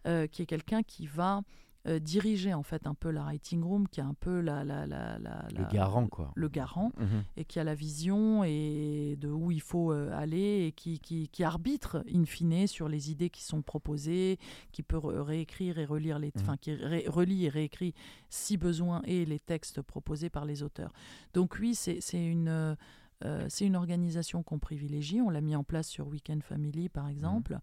euh, 0.07 0.27
qui 0.27 0.41
est 0.41 0.45
quelqu'un 0.45 0.81
qui 0.83 1.07
va 1.07 1.41
euh, 1.87 1.97
diriger 1.99 2.53
en 2.53 2.61
fait 2.63 2.87
un 2.87 2.93
peu 2.93 3.09
la 3.09 3.21
writing 3.23 3.63
room, 3.63 3.87
qui 3.87 4.01
a 4.01 4.05
un 4.05 4.13
peu 4.13 4.41
la, 4.41 4.63
la, 4.65 4.85
la, 4.85 5.17
la- 5.17 5.47
Le 5.55 5.65
garant 5.71 6.07
quoi. 6.07 6.31
le 6.35 6.49
garant 6.49 6.91
Mhm. 6.99 7.23
et 7.37 7.45
qui 7.45 7.57
a 7.59 7.63
la 7.63 7.73
vision 7.73 8.43
et 8.43 9.15
de 9.19 9.29
où 9.29 9.49
il 9.49 9.61
faut 9.61 9.93
euh, 9.93 10.11
aller 10.13 10.65
et 10.67 10.71
qui, 10.73 10.99
qui, 10.99 11.29
qui 11.29 11.43
arbitre 11.43 12.03
in 12.13 12.25
fine 12.25 12.67
sur 12.67 12.89
les 12.89 13.11
idées 13.11 13.29
qui 13.29 13.43
sont 13.43 13.61
proposées, 13.61 14.39
qui 14.73 14.83
peut 14.83 14.97
re- 14.97 15.19
réécrire 15.21 15.79
et 15.79 15.85
relire 15.85 16.19
les, 16.19 16.27
Mhm. 16.35 16.41
enfin 16.41 16.57
qui 16.57 16.73
ré- 16.73 17.05
relie 17.07 17.45
et 17.45 17.49
réécrit 17.49 17.93
si 18.29 18.57
besoin 18.57 19.01
et 19.05 19.23
les 19.25 19.39
textes 19.39 19.81
proposés 19.81 20.29
par 20.29 20.43
les 20.45 20.63
auteurs. 20.63 20.91
Donc 21.33 21.57
oui, 21.61 21.75
c'est 21.75 22.01
une 22.13 22.49
euh, 22.49 23.45
c'est 23.49 23.65
une 23.65 23.75
organisation 23.75 24.43
qu'on 24.43 24.59
privilégie. 24.59 25.19
On 25.19 25.29
l'a 25.29 25.41
mis 25.41 25.53
en 25.53 25.65
place 25.65 25.87
sur 25.89 26.07
Weekend 26.07 26.41
Family, 26.41 26.87
par 26.87 27.09
exemple. 27.09 27.59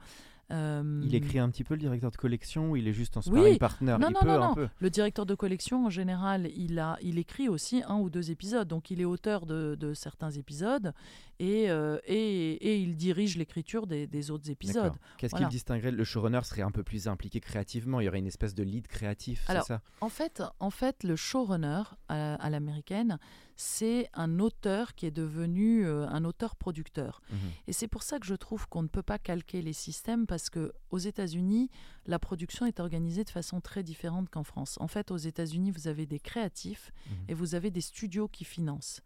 Euh. 0.52 1.00
Il 1.04 1.14
écrit 1.14 1.38
un 1.40 1.48
petit 1.50 1.64
peu 1.64 1.74
le 1.74 1.80
directeur 1.80 2.10
de 2.10 2.16
collection 2.16 2.70
ou 2.70 2.76
il 2.76 2.86
est 2.86 2.92
juste 2.92 3.16
en 3.16 3.20
Oui. 3.20 3.24
sparring 3.26 3.58
partner? 3.58 3.96
Non, 3.98 4.08
Il 4.10 4.12
non, 4.14 4.20
peut 4.20 4.26
non, 4.28 4.32
un 4.42 4.48
non. 4.48 4.54
peu. 4.54 4.68
Le 4.78 4.90
directeur 4.90 5.26
de 5.26 5.34
collection, 5.34 5.86
en 5.86 5.90
général, 5.90 6.48
il, 6.56 6.78
a, 6.78 6.96
il 7.02 7.18
écrit 7.18 7.48
aussi 7.48 7.82
un 7.88 7.96
ou 7.98 8.10
deux 8.10 8.30
épisodes. 8.30 8.68
Donc, 8.68 8.90
il 8.90 9.00
est 9.00 9.04
auteur 9.04 9.44
de, 9.46 9.76
de 9.78 9.92
certains 9.94 10.30
épisodes 10.30 10.92
et, 11.38 11.70
euh, 11.70 11.98
et, 12.06 12.52
et 12.54 12.78
il 12.78 12.96
dirige 12.96 13.36
l'écriture 13.36 13.86
des, 13.86 14.06
des 14.06 14.30
autres 14.30 14.50
épisodes. 14.50 14.92
Qu'est-ce 15.18 15.30
Voilà. 15.30 15.46
qui 15.46 15.52
le 15.52 15.56
distinguerait 15.56 15.90
Le 15.90 16.04
showrunner 16.04 16.40
serait 16.44 16.62
un 16.62 16.70
peu 16.70 16.82
plus 16.82 17.08
impliqué 17.08 17.40
créativement. 17.40 18.00
Il 18.00 18.04
y 18.04 18.08
aurait 18.08 18.18
une 18.20 18.26
espèce 18.26 18.54
de 18.54 18.62
lead 18.62 18.86
créatif, 18.86 19.44
c'est 19.46 19.62
ça? 19.62 19.82
En 20.00 20.08
fait, 20.08 20.42
en 20.60 20.70
fait, 20.70 21.04
le 21.04 21.16
showrunner 21.16 21.82
à, 22.08 22.34
à 22.34 22.50
l'américaine, 22.50 23.18
c'est 23.58 24.08
un 24.12 24.38
auteur 24.38 24.94
qui 24.94 25.06
est 25.06 25.10
devenu 25.10 25.86
euh, 25.86 26.06
un 26.08 26.24
auteur-producteur. 26.24 27.22
Mhm. 27.30 27.38
Et 27.68 27.72
c'est 27.72 27.88
pour 27.88 28.02
ça 28.02 28.18
que 28.18 28.26
je 28.26 28.34
trouve 28.34 28.68
qu'on 28.68 28.82
ne 28.82 28.88
peut 28.88 29.02
pas 29.02 29.18
calquer 29.18 29.62
les 29.62 29.72
systèmes 29.72 30.26
parce 30.26 30.50
que 30.50 30.72
aux 30.90 30.98
États-Unis, 30.98 31.70
la 32.06 32.18
production 32.18 32.66
est 32.66 32.80
organisée 32.80 33.24
de 33.24 33.30
façon 33.30 33.60
très 33.60 33.82
différente 33.82 34.28
qu'en 34.30 34.42
France. 34.44 34.76
En 34.80 34.88
fait, 34.88 35.10
aux 35.10 35.16
États-Unis, 35.16 35.70
vous 35.70 35.88
avez 35.88 36.06
des 36.06 36.20
créatifs 36.20 36.92
Mhm. 37.10 37.16
et 37.28 37.34
vous 37.34 37.54
avez 37.54 37.70
des 37.70 37.80
studios 37.80 38.28
qui 38.28 38.44
financent. 38.44 39.00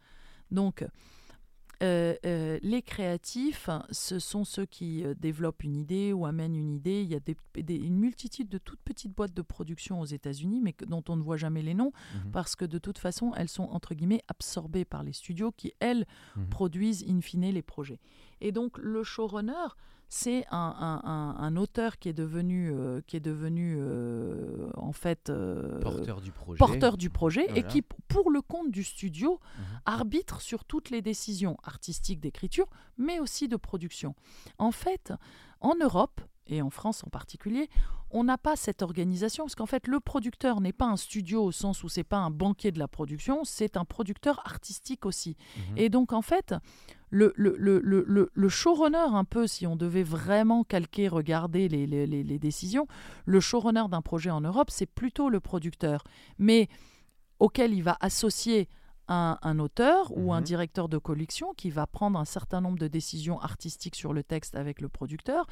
Donc, 0.50 0.84
euh, 1.82 2.14
euh, 2.26 2.58
les 2.62 2.82
créatifs, 2.82 3.68
ce 3.90 4.18
sont 4.18 4.44
ceux 4.44 4.66
qui 4.66 5.04
euh, 5.04 5.14
développent 5.14 5.62
une 5.62 5.76
idée 5.76 6.12
ou 6.12 6.26
amènent 6.26 6.54
une 6.56 6.70
idée. 6.70 7.02
Il 7.02 7.10
y 7.10 7.14
a 7.14 7.20
des- 7.20 7.36
des- 7.62 7.76
une 7.76 7.96
multitude 7.96 8.48
de 8.48 8.58
toutes 8.58 8.80
petites 8.80 9.12
boîtes 9.14 9.34
de 9.34 9.42
production 9.42 10.00
aux 10.00 10.04
États-Unis, 10.04 10.60
mais 10.60 10.72
que- 10.72 10.84
dont 10.84 11.02
on 11.08 11.16
ne 11.16 11.22
voit 11.22 11.36
jamais 11.38 11.62
les 11.62 11.74
noms, 11.74 11.92
Mhm. 12.24 12.30
parce 12.32 12.56
que 12.56 12.64
de 12.64 12.78
toute 12.78 12.98
façon, 12.98 13.32
elles 13.36 13.48
sont 13.48 13.64
entre 13.64 13.94
guillemets 13.94 14.22
absorbées 14.28 14.84
par 14.84 15.02
les 15.02 15.12
studios 15.12 15.52
qui, 15.52 15.72
elles, 15.80 16.06
Mhm. 16.36 16.48
produisent 16.48 17.04
in 17.08 17.20
fine 17.20 17.50
les 17.50 17.62
projets. 17.62 18.00
Et 18.40 18.52
donc, 18.52 18.76
le 18.78 19.02
showrunner, 19.02 19.68
c'est 20.12 20.44
un, 20.50 20.74
un- 20.78 21.08
un- 21.08 21.36
un 21.38 21.56
auteur 21.56 21.98
qui 21.98 22.08
est 22.08 22.12
devenu, 22.12 22.70
euh, 22.72 23.00
qui 23.06 23.16
est 23.16 23.20
devenu 23.20 23.76
euh, 23.78 24.68
en 24.76 24.92
fait 24.92 25.30
euh, 25.30 25.78
Porteur 25.80 26.20
du 26.20 26.32
projet. 26.32 26.58
porteur 26.58 26.96
du 26.96 27.10
projet 27.10 27.46
et 27.56 27.62
qui, 27.62 27.82
pour 28.08 28.30
le 28.30 28.42
compte 28.42 28.70
du 28.72 28.82
studio, 28.84 29.40
Mhm. 29.58 29.64
arbitre 29.86 30.40
sur 30.40 30.64
toutes 30.64 30.90
les 30.90 31.00
décisions 31.00 31.56
artistiques 31.62 32.18
d'écriture, 32.20 32.66
mais 32.98 33.20
aussi 33.20 33.46
de 33.46 33.56
production. 33.56 34.14
En 34.58 34.72
fait, 34.72 35.12
en 35.60 35.76
Europe, 35.76 36.20
et 36.46 36.60
en 36.60 36.70
France 36.70 37.04
en 37.06 37.10
particulier, 37.10 37.70
on 38.10 38.24
n'a 38.24 38.36
pas 38.36 38.56
cette 38.56 38.82
organisation, 38.82 39.44
parce 39.44 39.54
qu'en 39.54 39.66
fait, 39.66 39.86
le 39.86 40.00
producteur 40.00 40.60
n'est 40.60 40.72
pas 40.72 40.86
un 40.86 40.96
studio 40.96 41.44
au 41.44 41.52
sens 41.52 41.84
où 41.84 41.88
c'est 41.88 42.02
pas 42.02 42.16
un 42.18 42.30
banquier 42.32 42.72
de 42.72 42.80
la 42.80 42.88
production, 42.88 43.44
c'est 43.44 43.76
un 43.76 43.84
producteur 43.84 44.40
artistique 44.44 45.06
aussi. 45.06 45.36
Mhm. 45.70 45.78
Et 45.78 45.88
donc, 45.88 46.12
en 46.12 46.22
fait, 46.22 46.52
le, 47.10 47.32
le, 47.36 47.56
le, 47.58 47.80
le, 47.82 48.30
le 48.32 48.48
showrunner, 48.48 48.98
un 48.98 49.24
peu, 49.24 49.46
si 49.46 49.66
on 49.66 49.76
devait 49.76 50.02
vraiment 50.04 50.62
calquer, 50.64 51.08
regarder 51.08 51.68
les, 51.68 51.86
les, 51.86 52.06
les, 52.06 52.22
les 52.22 52.38
décisions, 52.38 52.86
le 53.26 53.40
showrunner 53.40 53.84
d'un 53.90 54.02
projet 54.02 54.30
en 54.30 54.40
Europe, 54.40 54.70
c'est 54.70 54.86
plutôt 54.86 55.28
le 55.28 55.40
producteur, 55.40 56.04
mais 56.38 56.68
auquel 57.38 57.74
il 57.74 57.82
va 57.82 57.96
associer 58.00 58.68
un, 59.12 59.58
auteur 59.58 60.16
ou 60.16 60.32
un 60.32 60.38
Mhm. 60.38 60.44
directeur 60.44 60.88
de 60.88 60.96
collection 60.96 61.52
qui 61.54 61.68
va 61.70 61.84
prendre 61.88 62.16
un 62.16 62.24
certain 62.24 62.60
nombre 62.60 62.78
de 62.78 62.86
décisions 62.86 63.40
artistiques 63.40 63.96
sur 63.96 64.12
le 64.12 64.22
texte 64.22 64.54
avec 64.54 64.80
le 64.80 64.88
producteur. 64.88 65.48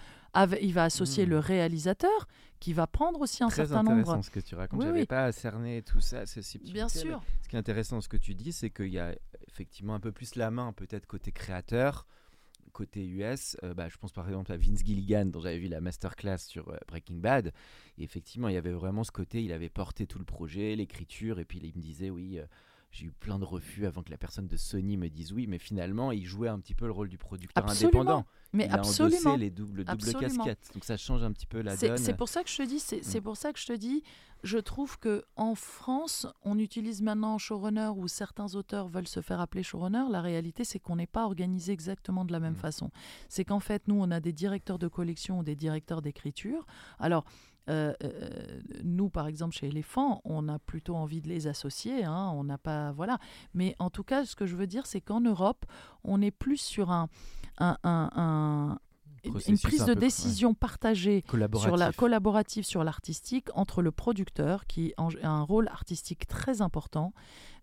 Il 0.62 0.72
va 0.74 0.84
associer 0.84 1.24
Mhm. 1.24 1.30
le 1.30 1.38
réalisateur 1.40 2.28
qui 2.60 2.72
va 2.72 2.86
prendre 2.86 3.20
aussi 3.20 3.42
un 3.42 3.48
Très 3.48 3.66
certain 3.66 3.80
intéressant 3.80 4.12
nombre. 4.12 4.24
ce 4.24 4.30
que 4.30 4.38
tu 4.38 4.54
racontes. 4.54 4.78
Oui, 4.78 4.86
J'avais 4.86 5.00
oui. 5.00 5.06
pas 5.06 5.32
cerné 5.32 5.82
tout 5.82 5.98
ça, 5.98 6.24
ces 6.24 6.40
subtilités, 6.42 6.72
Bien 6.78 6.88
sûr. 6.88 7.20
Ce 7.42 7.48
qui 7.48 7.56
est 7.56 7.58
intéressant 7.58 8.00
ce 8.00 8.08
que 8.08 8.16
tu 8.16 8.36
dis, 8.36 8.52
c'est 8.52 8.70
qu'il 8.70 8.90
y 8.92 9.00
a 9.00 9.12
effectivement 9.58 9.94
un 9.94 10.00
peu 10.00 10.12
plus 10.12 10.36
la 10.36 10.50
main, 10.52 10.72
peut-être 10.72 11.06
côté 11.06 11.32
créateur, 11.32 12.06
côté 12.72 13.04
US. 13.06 13.56
Euh, 13.64 13.74
bah, 13.74 13.88
je 13.88 13.96
pense 13.96 14.12
par 14.12 14.28
exemple 14.28 14.52
à 14.52 14.56
Vince 14.56 14.84
Gilligan, 14.84 15.26
dont 15.26 15.40
j'avais 15.40 15.58
vu 15.58 15.66
la 15.66 15.80
masterclass 15.80 16.38
sur 16.38 16.68
euh, 16.68 16.76
Breaking 16.86 17.16
Bad. 17.16 17.52
Et 17.98 18.04
effectivement, 18.04 18.48
il 18.48 18.54
y 18.54 18.58
avait 18.58 18.72
vraiment 18.72 19.02
ce 19.02 19.10
côté, 19.10 19.42
il 19.42 19.52
avait 19.52 19.68
porté 19.68 20.06
tout 20.06 20.18
le 20.20 20.24
projet, 20.24 20.76
l'écriture, 20.76 21.40
et 21.40 21.44
puis 21.44 21.58
il 21.60 21.74
me 21.76 21.82
disait, 21.82 22.08
oui, 22.10 22.38
euh, 22.38 22.44
j'ai 22.92 23.06
eu 23.06 23.10
plein 23.10 23.38
de 23.40 23.44
refus 23.44 23.84
avant 23.84 24.02
que 24.02 24.10
la 24.10 24.16
personne 24.16 24.46
de 24.46 24.56
Sony 24.56 24.96
me 24.96 25.08
dise 25.10 25.32
oui, 25.32 25.46
mais 25.48 25.58
finalement, 25.58 26.12
il 26.12 26.24
jouait 26.24 26.48
un 26.48 26.58
petit 26.60 26.74
peu 26.74 26.86
le 26.86 26.92
rôle 26.92 27.08
du 27.08 27.18
producteur 27.18 27.64
Absolument. 27.64 28.00
indépendant. 28.00 28.26
Mais 28.54 28.64
il 28.66 28.70
a 28.70 28.74
absolument. 28.76 29.18
endossé 29.18 29.36
les 29.38 29.50
doubles, 29.50 29.84
double 29.84 29.90
Absolument. 29.90 30.20
casquettes. 30.44 30.70
Donc 30.72 30.84
ça 30.84 30.96
change 30.96 31.22
un 31.22 31.32
petit 31.32 31.44
peu 31.46 31.60
la 31.60 31.76
donne. 31.76 31.98
c'est 31.98 32.16
pour 32.16 32.28
ça 32.30 32.42
que 32.44 32.48
je 32.48 32.56
te 32.56 32.62
dis, 32.62 32.78
c'est 32.78 33.04
c'est 33.04 33.20
Mm. 33.20 33.24
pour 33.24 33.36
ça 33.36 33.52
que 33.52 33.58
je 33.58 33.66
te 33.66 33.72
dis, 33.74 34.02
je 34.42 34.58
trouve 34.58 34.98
que 34.98 35.24
en 35.36 35.54
France, 35.54 36.26
on 36.44 36.58
utilise 36.58 37.02
maintenant 37.02 37.38
showrunner 37.38 37.90
où 37.96 38.08
certains 38.08 38.54
auteurs 38.54 38.88
veulent 38.88 39.08
se 39.08 39.20
faire 39.20 39.40
appeler 39.40 39.62
showrunner. 39.62 40.04
La 40.10 40.20
réalité, 40.20 40.64
c'est 40.64 40.78
qu'on 40.78 40.96
n'est 40.96 41.06
pas 41.06 41.24
organisé 41.24 41.72
exactement 41.72 42.24
de 42.24 42.32
la 42.32 42.40
même 42.40 42.52
Mm. 42.52 42.56
façon. 42.56 42.90
C'est 43.28 43.44
qu'en 43.44 43.60
fait, 43.60 43.88
nous, 43.88 43.96
on 44.00 44.10
a 44.10 44.20
des 44.20 44.32
directeurs 44.32 44.78
de 44.78 44.88
collection 44.88 45.40
ou 45.40 45.42
des 45.42 45.56
directeurs 45.56 46.02
d'écriture. 46.02 46.66
Alors. 46.98 47.24
euh, 47.70 47.92
euh, 48.02 48.30
nous, 48.82 49.10
par 49.10 49.26
exemple, 49.26 49.54
chez 49.54 49.66
Elephant, 49.66 50.22
on 50.24 50.48
a 50.48 50.58
plutôt 50.58 50.94
envie 50.96 51.20
de 51.20 51.28
les 51.28 51.46
associer. 51.48 52.02
hein, 52.02 52.32
on 52.34 52.42
n'a 52.44 52.56
pas, 52.56 52.92
voilà. 52.92 53.18
Mais 53.52 53.76
en 53.78 53.90
tout 53.90 54.04
cas, 54.04 54.24
ce 54.24 54.34
que 54.34 54.46
je 54.46 54.56
veux 54.56 54.66
dire, 54.66 54.86
c'est 54.86 55.02
qu'en 55.02 55.20
Europe, 55.20 55.66
on 56.02 56.22
est 56.22 56.30
plus 56.30 56.56
sur 56.56 56.90
un, 56.90 57.10
un- 57.58 57.76
un- 57.82 58.78
une 59.24 59.58
prise 59.58 59.80
de 59.80 59.84
peu, 59.86 59.90
ouais. 59.92 59.96
décision 59.96 60.54
partagée 60.54 61.24
sur 61.60 61.76
la 61.76 61.92
collaborative 61.92 62.64
sur 62.64 62.84
l'artistique 62.84 63.48
entre 63.54 63.82
le 63.82 63.90
producteur 63.90 64.66
qui 64.66 64.94
a 64.96 65.28
un 65.28 65.42
rôle 65.42 65.68
artistique 65.68 66.26
très 66.26 66.62
important, 66.62 67.12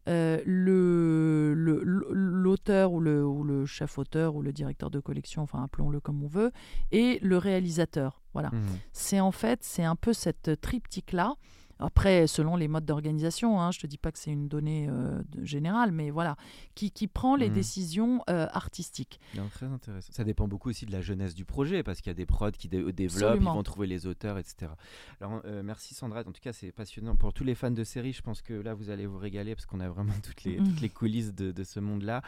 euh, 0.07 0.39
le 0.45 1.53
le- 1.55 1.81
l'auteur 2.11 2.91
ou 2.93 2.99
le, 2.99 3.25
ou 3.25 3.43
le 3.43 3.65
chef 3.65 3.97
auteur 3.97 4.35
ou 4.35 4.41
le 4.41 4.53
directeur 4.53 4.89
de 4.91 4.99
collection, 4.99 5.41
enfin 5.41 5.63
appelons-le 5.63 5.99
comme 5.99 6.23
on 6.23 6.27
veut, 6.27 6.51
et 6.91 7.19
le 7.23 7.37
réalisateur. 7.37 8.21
Voilà. 8.33 8.49
Mhm. 8.51 8.65
C'est 8.93 9.19
en 9.19 9.31
fait 9.31 9.59
c'est 9.63 9.83
un 9.83 9.95
peu 9.95 10.13
cette 10.13 10.61
triptyque 10.61 11.11
là. 11.13 11.35
Après, 11.79 12.27
selon 12.27 12.55
les 12.55 12.67
modes 12.67 12.85
d'organisation, 12.85 13.59
hein, 13.61 13.71
je 13.71 13.79
te 13.79 13.87
dis 13.87 13.97
pas 13.97 14.11
que 14.11 14.17
c'est 14.19 14.31
une 14.31 14.47
donnée 14.47 14.87
euh, 14.89 15.21
générale, 15.43 15.91
mais 15.91 16.09
voilà, 16.09 16.37
qui, 16.73 16.91
qui 16.91 17.07
prend 17.07 17.35
les 17.35 17.49
Mhm. 17.49 17.53
décisions 17.55 18.21
euh, 18.29 18.47
artistiques. 18.51 19.19
Non, 19.35 19.47
très 19.49 19.65
intéressant. 19.65 20.11
Ça 20.13 20.23
dépend 20.23 20.47
beaucoup 20.47 20.69
aussi 20.69 20.85
de 20.85 20.91
la 20.91 21.01
jeunesse 21.01 21.35
du 21.35 21.43
projet, 21.45 21.83
parce 21.83 21.99
qu'il 22.01 22.09
y 22.09 22.11
a 22.11 22.15
des 22.15 22.25
prods 22.25 22.51
qui 22.51 22.67
dé- 22.69 22.91
développent, 22.93 23.23
Absolument. 23.31 23.51
ils 23.53 23.55
vont 23.55 23.63
trouver 23.63 23.87
les 23.87 24.07
auteurs, 24.07 24.37
etc. 24.37 24.71
Alors, 25.19 25.41
euh, 25.45 25.63
merci 25.63 25.93
Sandra. 25.93 26.21
En 26.21 26.31
tout 26.31 26.41
cas, 26.41 26.53
c'est 26.53 26.71
passionnant. 26.71 27.15
Pour 27.15 27.33
tous 27.33 27.43
les 27.43 27.55
fans 27.55 27.71
de 27.71 27.83
séries, 27.83 28.13
je 28.13 28.21
pense 28.21 28.41
que 28.41 28.53
là, 28.53 28.73
vous 28.73 28.89
allez 28.89 29.05
vous 29.05 29.17
régaler, 29.17 29.53
parce 29.55 29.65
qu'on 29.65 29.79
a 29.81 29.89
vraiment 29.89 30.13
toutes 30.23 30.43
les, 30.43 30.57
toutes 30.57 30.81
les 30.81 30.89
coulisses 30.89 31.33
de, 31.35 31.51
de 31.51 31.63
ce 31.63 31.79
monde-là. 31.79 32.21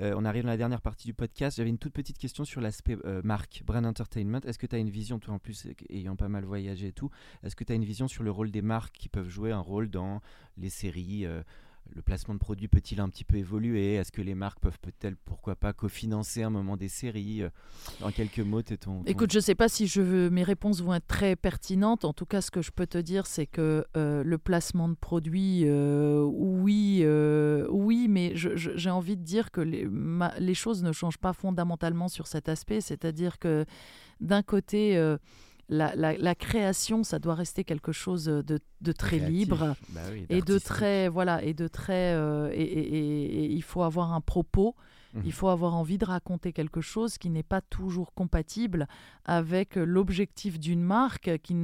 Euh, 0.00 0.14
on 0.16 0.24
arrive 0.24 0.44
dans 0.44 0.48
la 0.50 0.56
dernière 0.56 0.80
partie 0.80 1.06
du 1.06 1.14
podcast. 1.14 1.56
J'avais 1.58 1.70
une 1.70 1.78
toute 1.78 1.92
petite 1.92 2.16
question 2.18 2.44
sur 2.44 2.60
l'aspect 2.60 2.96
euh, 3.04 3.20
marque, 3.22 3.62
brand 3.66 3.84
entertainment. 3.84 4.40
Est-ce 4.44 4.58
que 4.58 4.66
tu 4.66 4.74
as 4.76 4.78
une 4.78 4.90
vision, 4.90 5.18
toi 5.18 5.34
en 5.34 5.38
plus, 5.38 5.66
euh, 5.66 5.72
ayant 5.90 6.16
pas 6.16 6.28
mal 6.28 6.44
voyagé 6.44 6.88
et 6.88 6.92
tout, 6.92 7.10
est-ce 7.42 7.54
que 7.54 7.64
tu 7.64 7.72
as 7.72 7.76
une 7.76 7.84
vision 7.84 8.08
sur 8.08 8.22
le 8.22 8.30
rôle 8.30 8.50
des 8.50 8.62
marques 8.62 8.93
qui 8.98 9.08
peuvent 9.08 9.28
jouer 9.28 9.52
un 9.52 9.60
rôle 9.60 9.90
dans 9.90 10.20
les 10.56 10.70
séries 10.70 11.26
euh, 11.26 11.42
le 11.94 12.02
placement 12.02 12.34
de 12.34 12.38
produits 12.38 12.68
peut-il 12.68 13.00
un 13.00 13.08
petit 13.08 13.24
peu 13.24 13.36
évoluer? 13.36 13.94
Est-ce 13.94 14.10
que 14.10 14.22
les 14.22 14.34
marques 14.34 14.58
peuvent 14.60 14.78
peut-être, 14.80 15.16
pourquoi 15.24 15.54
pas, 15.54 15.72
cofinancer 15.72 16.42
un 16.42 16.50
moment 16.50 16.76
des 16.76 16.88
séries? 16.88 17.42
Euh, 17.42 17.50
En 18.02 18.10
quelques 18.10 18.40
mots, 18.40 18.62
t'es 18.62 18.76
ton, 18.76 19.00
ton- 19.00 19.04
Écoute, 19.04 19.32
je 19.32 19.38
ne 19.38 19.42
sais 19.42 19.54
pas 19.54 19.68
si 19.68 19.90
mes 19.98 20.42
réponses 20.42 20.80
vont 20.80 20.94
être 20.94 21.06
très 21.06 21.36
pertinentes. 21.36 22.04
En 22.04 22.12
tout 22.12 22.26
cas, 22.26 22.40
ce 22.40 22.50
que 22.50 22.62
je 22.62 22.70
peux 22.70 22.86
te 22.86 22.98
dire, 22.98 23.26
c'est 23.26 23.46
que 23.46 23.84
euh, 23.96 24.24
le 24.24 24.38
placement 24.38 24.88
de 24.88 24.94
produits, 24.94 25.62
euh, 25.66 26.22
oui, 26.22 27.00
euh, 27.02 27.66
oui, 27.70 28.08
mais 28.08 28.32
j'ai 28.34 28.90
envie 28.90 29.16
de 29.16 29.22
dire 29.22 29.50
que 29.50 29.60
les, 29.60 30.54
choses 30.54 30.82
ne 30.82 30.92
changent 30.92 31.18
pas 31.18 31.32
fondamentalement 31.32 32.08
sur 32.08 32.26
cet 32.26 32.48
aspect. 32.48 32.80
C'est-à-dire 32.80 33.38
que 33.38 33.66
d'un 34.20 34.42
côté, 34.42 34.96
euh, 34.96 35.18
la, 35.68 35.94
la- 35.96 36.16
la 36.16 36.34
création, 36.34 37.04
ça 37.04 37.18
doit 37.18 37.34
rester 37.34 37.64
quelque 37.64 37.92
chose 37.92 38.24
de, 38.26 38.42
de 38.80 38.92
très 38.92 39.16
créatif. 39.18 39.38
libre 39.38 39.76
Bah 39.90 40.00
oui, 40.12 40.26
et 40.28 40.40
de 40.42 40.58
très 40.58 41.08
voilà 41.08 41.42
et 41.42 41.54
de 41.54 41.68
très 41.68 42.14
euh, 42.14 42.50
et, 42.52 42.62
et- 42.62 42.96
et- 42.96 43.44
et 43.44 43.50
il 43.50 43.62
faut 43.62 43.82
avoir 43.82 44.12
un 44.12 44.20
propos 44.20 44.74
Mhm. 45.14 45.22
il 45.24 45.32
faut 45.32 45.48
avoir 45.48 45.74
envie 45.74 45.98
de 45.98 46.04
raconter 46.04 46.52
quelque 46.52 46.80
chose 46.80 47.18
qui 47.18 47.30
n'est 47.30 47.42
pas 47.42 47.60
toujours 47.60 48.12
compatible 48.14 48.86
avec 49.24 49.76
l'objectif 49.76 50.58
d'une 50.58 50.82
marque 50.82 51.38
qui, 51.42 51.54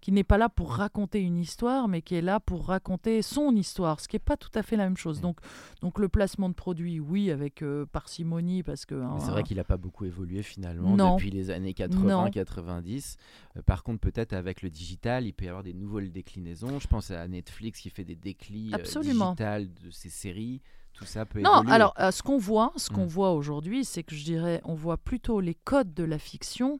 qui 0.00 0.12
n'est 0.12 0.24
pas 0.24 0.38
là 0.38 0.48
pour 0.48 0.72
raconter 0.72 1.20
une 1.20 1.36
histoire 1.38 1.88
mais 1.88 2.02
qui 2.02 2.14
est 2.14 2.22
là 2.22 2.40
pour 2.40 2.66
raconter 2.66 3.22
son 3.22 3.54
histoire 3.56 4.00
ce 4.00 4.08
qui 4.08 4.16
n'est 4.16 4.20
pas 4.20 4.36
tout 4.36 4.50
à 4.54 4.62
fait 4.62 4.76
la 4.76 4.84
même 4.84 4.96
chose 4.96 5.18
Mhm. 5.18 5.22
donc 5.22 5.40
donc 5.82 5.98
le 5.98 6.08
placement 6.08 6.48
de 6.48 6.54
produits 6.54 7.00
oui 7.00 7.30
avec 7.30 7.62
euh, 7.62 7.86
parcimonie 7.86 8.62
parce 8.62 8.86
que 8.86 8.94
hein, 8.94 9.18
c'est 9.20 9.30
vrai 9.30 9.42
qu'il 9.42 9.56
n'a 9.56 9.64
pas 9.64 9.76
beaucoup 9.76 10.04
évolué 10.04 10.42
finalement 10.42 10.96
Non. 10.96 11.16
depuis 11.16 11.30
les 11.30 11.50
années 11.50 11.74
Non. 11.90 12.26
80-90. 12.26 13.16
Euh, 13.56 13.62
par 13.62 13.82
contre, 13.82 14.00
peut-être 14.00 14.32
avec 14.32 14.62
le 14.62 14.70
digital, 14.70 15.26
il 15.26 15.32
peut 15.32 15.44
y 15.44 15.48
avoir 15.48 15.62
des 15.62 15.74
nouvelles 15.74 16.10
déclinaisons. 16.12 16.78
Je 16.78 16.86
pense 16.88 17.10
à 17.10 17.26
Netflix 17.28 17.80
qui 17.80 17.90
fait 17.90 18.04
des 18.04 18.16
déclins 18.16 18.72
euh, 18.74 19.00
digitales 19.00 19.68
de 19.82 19.90
ses 19.90 20.08
séries. 20.10 20.60
Tout 20.94 21.04
ça 21.06 21.24
peut 21.24 21.40
Non, 21.40 21.54
évoluer. 21.62 21.72
alors 21.72 21.94
euh, 21.98 22.10
ce 22.10 22.22
qu'on 22.22 22.36
voit, 22.38 22.72
ce 22.76 22.90
qu'on 22.90 23.04
Mm. 23.04 23.08
voit 23.08 23.32
aujourd'hui, 23.32 23.84
c'est 23.84 24.02
que 24.02 24.14
je 24.14 24.22
dirais, 24.24 24.60
on 24.64 24.74
voit 24.74 24.98
plutôt 24.98 25.40
les 25.40 25.54
codes 25.54 25.94
de 25.94 26.04
la 26.04 26.18
fiction, 26.18 26.78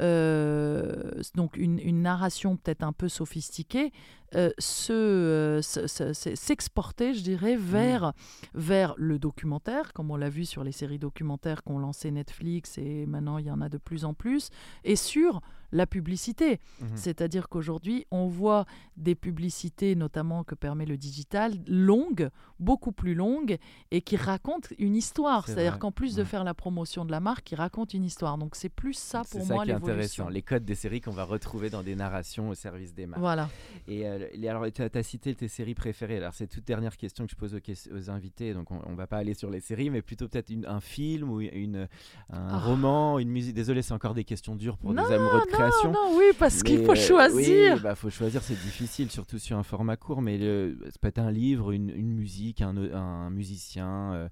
euh, 0.00 1.10
donc 1.34 1.56
une, 1.56 1.78
une 1.78 2.02
narration 2.02 2.56
peut-être 2.56 2.82
un 2.82 2.92
peu 2.92 3.08
sophistiquée, 3.08 3.92
euh, 4.34 4.50
euh, 4.90 5.60
se- 5.62 5.86
se- 5.86 6.12
se- 6.12 6.34
s'exporter, 6.34 7.14
je 7.14 7.22
dirais, 7.22 7.56
vers, 7.56 8.12
vers 8.54 8.94
le 8.96 9.18
documentaire, 9.18 9.92
comme 9.92 10.10
on 10.10 10.16
l'a 10.16 10.28
vu 10.30 10.44
sur 10.44 10.64
les 10.64 10.72
séries 10.72 10.98
documentaires 10.98 11.62
qu'ont 11.64 11.78
lancé 11.78 12.10
Netflix 12.10 12.78
et 12.78 13.06
maintenant 13.06 13.38
il 13.38 13.46
y 13.46 13.50
en 13.50 13.60
a 13.60 13.68
de 13.68 13.78
plus 13.78 14.04
en 14.04 14.14
plus, 14.14 14.50
et 14.84 14.96
sur 14.96 15.40
la 15.72 15.86
publicité. 15.86 16.60
Mhm. 16.80 16.88
C'est-à-dire 16.94 17.48
qu'aujourd'hui, 17.48 18.06
on 18.10 18.26
voit 18.26 18.64
des 18.96 19.14
publicités, 19.14 19.94
notamment 19.94 20.44
que 20.44 20.54
permet 20.54 20.86
le 20.86 20.96
digital, 20.96 21.54
longues, 21.66 22.30
beaucoup 22.58 22.92
plus 22.92 23.14
longues, 23.14 23.58
et 23.90 24.00
qui 24.02 24.16
racontent 24.16 24.68
une 24.78 24.96
histoire. 24.96 25.46
C'est 25.46 25.54
C'est-à-dire 25.54 25.78
qu'en 25.78 25.92
plus 25.92 26.14
de 26.16 26.24
faire 26.24 26.44
la 26.44 26.54
promotion 26.54 27.04
de 27.04 27.10
la 27.10 27.20
marque, 27.20 27.50
ils 27.52 27.56
racontent 27.56 27.96
une 27.96 28.04
histoire. 28.04 28.38
Donc 28.38 28.56
c'est 28.56 28.68
plus 28.68 28.94
ça 28.94 29.22
C'est 29.24 29.38
pour 29.38 29.46
ça 29.46 29.54
moi 29.54 29.64
qui 29.64 29.70
est 29.70 29.74
l'évolution. 29.74 30.24
intéressant, 30.24 30.28
les 30.28 30.42
codes 30.42 30.64
des 30.64 30.74
séries 30.74 31.00
qu'on 31.00 31.12
va 31.12 31.24
retrouver 31.24 31.70
dans 31.70 31.82
des 31.82 31.94
narrations 31.94 32.48
au 32.48 32.54
service 32.54 32.94
des 32.94 33.06
marques. 33.06 33.20
Voilà. 33.20 33.48
Et 33.86 34.06
euh, 34.06 34.26
alors, 34.48 34.66
tu 34.72 34.82
as, 34.82 35.02
cité 35.02 35.34
tes 35.34 35.48
séries 35.48 35.74
préférées. 35.74 36.16
Alors, 36.16 36.34
c'est 36.34 36.46
toute 36.46 36.64
dernière 36.64 36.96
question 36.96 37.24
que 37.26 37.30
je 37.30 37.36
pose 37.36 37.54
aux, 37.54 38.10
invités. 38.10 38.54
Donc, 38.54 38.70
on, 38.70 38.80
on 38.86 38.94
va 38.94 39.06
pas 39.06 39.18
aller 39.18 39.34
sur 39.34 39.50
les 39.50 39.60
séries, 39.60 39.90
mais 39.90 40.02
plutôt 40.02 40.28
peut-être 40.28 40.52
un 40.66 40.80
film 40.80 41.30
ou 41.30 41.40
une, 41.40 41.88
un 42.30 42.48
Ah. 42.48 42.58
roman, 42.58 43.18
une 43.18 43.28
musique. 43.30 43.54
Désolé, 43.54 43.82
c'est 43.82 43.94
encore 43.94 44.14
des 44.14 44.24
questions 44.24 44.56
dures 44.56 44.76
pour 44.78 44.92
Non, 44.92 45.06
des 45.06 45.14
amoureux 45.14 45.40
de 45.40 45.50
création. 45.58 45.92
Non, 45.92 46.16
oui, 46.16 46.24
parce 46.38 46.62
qu'il 46.62 46.84
faut 46.84 46.92
euh, 46.92 46.94
choisir. 46.94 47.74
Oui, 47.74 47.80
bah, 47.82 47.94
faut 47.94 48.10
choisir, 48.10 48.42
c'est 48.42 48.54
difficile, 48.54 49.10
surtout 49.10 49.38
sur 49.38 49.58
un 49.58 49.62
format 49.62 49.96
court. 49.96 50.22
Mais 50.22 50.38
ça 50.38 50.98
peut 51.00 51.08
être 51.08 51.18
un 51.18 51.30
livre, 51.30 51.72
une, 51.72 51.90
une 51.90 52.12
musique, 52.12 52.62
un, 52.62 52.76
un 52.76 53.30
musicien. 53.30 54.12
euh, 54.14 54.28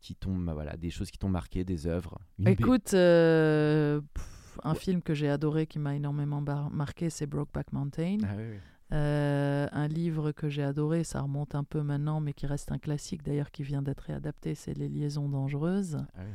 qui 0.00 0.16
bah, 0.24 0.54
voilà, 0.54 0.76
des 0.76 0.90
choses 0.90 1.10
qui 1.10 1.18
t'ont 1.18 1.28
marqué, 1.28 1.64
des 1.64 1.86
œuvres. 1.86 2.18
Une 2.38 2.48
Écoute, 2.48 2.94
euh, 2.94 4.00
pff, 4.14 4.58
un 4.64 4.74
film 4.74 5.02
que 5.02 5.14
j'ai 5.14 5.28
adoré, 5.28 5.66
qui 5.66 5.78
m'a 5.78 5.94
énormément 5.94 6.42
marqué, 6.70 7.10
c'est 7.10 7.26
Brokeback 7.26 7.72
Mountain. 7.72 8.18
Ah 8.24 8.34
oui, 8.36 8.44
oui. 8.52 8.56
Euh, 8.92 9.68
un 9.70 9.86
livre 9.86 10.32
que 10.32 10.48
j'ai 10.48 10.64
adoré, 10.64 11.04
ça 11.04 11.20
remonte 11.20 11.54
un 11.54 11.62
peu 11.62 11.82
maintenant, 11.82 12.20
mais 12.20 12.32
qui 12.32 12.46
reste 12.46 12.72
un 12.72 12.78
classique 12.78 13.22
d'ailleurs, 13.22 13.50
qui 13.52 13.62
vient 13.62 13.82
d'être 13.82 14.00
réadapté, 14.00 14.54
c'est 14.54 14.74
Les 14.74 14.88
liaisons 14.88 15.28
dangereuses. 15.28 15.98
Ah 16.14 16.20
oui. 16.20 16.32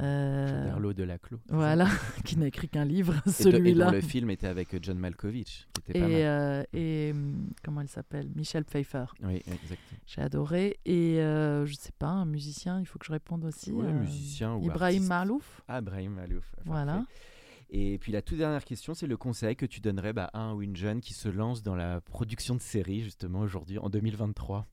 Euh, 0.00 0.92
de 0.92 1.02
Laclos. 1.02 1.38
voilà, 1.48 1.86
qui 2.24 2.36
n'a 2.38 2.46
écrit 2.46 2.68
qu'un 2.68 2.84
livre, 2.84 3.14
celui-là. 3.26 3.90
le 3.90 4.00
film 4.00 4.30
était 4.30 4.46
avec 4.46 4.76
John 4.82 4.98
Malkovich, 4.98 5.66
qui 5.84 5.90
était 5.90 6.00
pas 6.00 6.06
Et, 6.06 6.10
mal. 6.10 6.20
euh, 6.22 6.62
et, 6.72 7.10
hum, 7.12 7.50
comment 7.64 7.80
elle 7.80 7.88
s'appelle? 7.88 8.28
Michelle 8.34 8.64
Pfeiffer. 8.64 9.04
Oui, 9.22 9.36
exactement. 9.36 10.00
J'ai 10.06 10.20
adoré. 10.20 10.78
Et 10.84 11.20
euh, 11.20 11.66
je 11.66 11.74
sais 11.74 11.92
pas, 11.98 12.08
un 12.08 12.24
musicien, 12.26 12.80
il 12.80 12.86
faut 12.86 12.98
que 12.98 13.06
je 13.06 13.12
réponde 13.12 13.44
aussi. 13.44 13.72
Ouais, 13.72 13.86
euh, 13.86 13.92
musicien 14.00 14.54
ou 14.54 14.62
Ibrahim 14.64 14.96
artiste. 14.96 15.08
Malouf. 15.08 15.62
Ah, 15.68 15.80
Brahim 15.80 16.12
Malouf. 16.14 16.44
parfait. 16.52 16.62
Voilà. 16.70 17.04
Et 17.70 17.98
puis 17.98 18.12
la 18.12 18.22
toute 18.22 18.38
dernière 18.38 18.64
question, 18.64 18.94
c'est 18.94 19.06
le 19.06 19.16
conseil 19.18 19.54
que 19.56 19.66
tu 19.66 19.80
donnerais 19.80 20.12
bah, 20.14 20.30
à 20.32 20.40
un 20.40 20.54
ou 20.54 20.62
une 20.62 20.74
jeune 20.76 21.00
qui 21.00 21.12
se 21.12 21.28
lance 21.28 21.62
dans 21.62 21.74
la 21.76 22.00
production 22.00 22.54
de 22.54 22.60
séries, 22.60 23.02
justement, 23.02 23.40
aujourd'hui, 23.40 23.78
en 23.78 23.90
2023. 23.90 24.66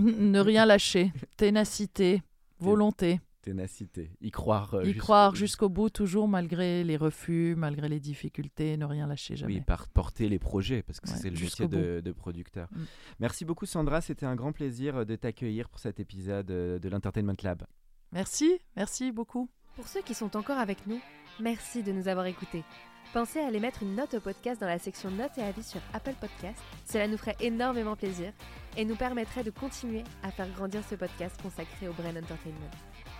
ne 0.00 0.40
rien 0.40 0.66
lâcher. 0.66 1.12
Ténacité, 1.36 2.22
volonté. 2.58 3.20
Ténacité. 3.44 4.10
Y 4.22 4.30
croire. 4.30 4.74
euh, 4.74 4.82
y 4.82 4.86
jusqu'au- 4.86 5.00
croire 5.02 5.34
jusqu'au 5.34 5.68
bout, 5.68 5.90
toujours 5.90 6.28
malgré 6.28 6.82
les 6.82 6.96
refus, 6.96 7.54
malgré 7.56 7.88
les 7.90 8.00
difficultés, 8.00 8.76
ne 8.78 8.86
rien 8.86 9.06
lâcher 9.06 9.36
jamais. 9.36 9.54
Oui, 9.56 9.60
par 9.60 9.86
porter 9.88 10.28
les 10.30 10.38
projets, 10.38 10.82
parce 10.82 10.98
que 10.98 11.10
Ouais, 11.10 11.16
c'est 11.20 11.28
le 11.30 11.38
métier 11.38 11.68
de, 11.68 12.00
de 12.00 12.12
producteur. 12.12 12.68
Mm. 12.72 12.84
Merci 13.20 13.44
beaucoup 13.44 13.66
Sandra, 13.66 14.00
c'était 14.00 14.24
un 14.26 14.34
grand 14.34 14.52
plaisir 14.52 14.96
euh, 14.96 15.04
de 15.04 15.14
t'accueillir 15.14 15.68
pour 15.68 15.78
cet 15.78 16.00
épisode 16.00 16.50
euh, 16.50 16.78
de 16.78 16.88
l'Entertainment 16.88 17.34
Lab. 17.42 17.64
Merci, 18.12 18.58
merci 18.76 19.12
beaucoup. 19.12 19.48
Pour 19.76 19.88
ceux 19.88 20.00
qui 20.02 20.14
sont 20.14 20.36
encore 20.36 20.58
avec 20.58 20.86
nous, 20.86 21.00
merci 21.40 21.82
de 21.82 21.92
nous 21.92 22.08
avoir 22.08 22.24
écoutés. 22.26 22.64
Pensez 23.12 23.38
à 23.40 23.46
aller 23.46 23.60
mettre 23.60 23.82
une 23.82 23.94
note 23.94 24.14
au 24.14 24.20
podcast 24.20 24.60
dans 24.60 24.66
la 24.66 24.78
section 24.78 25.10
notes 25.10 25.36
et 25.36 25.42
avis 25.42 25.62
sur 25.62 25.80
Apple 25.92 26.14
Podcast. 26.20 26.60
Cela 26.86 27.06
nous 27.06 27.16
ferait 27.18 27.36
énormément 27.40 27.94
plaisir 27.94 28.32
et 28.76 28.84
nous 28.84 28.96
permettrait 28.96 29.44
de 29.44 29.50
continuer 29.50 30.02
à 30.22 30.30
faire 30.30 30.48
grandir 30.54 30.82
ce 30.88 30.94
podcast 30.96 31.40
consacré 31.42 31.86
au 31.88 31.92
Brain 31.92 32.16
Entertainment. 32.16 32.70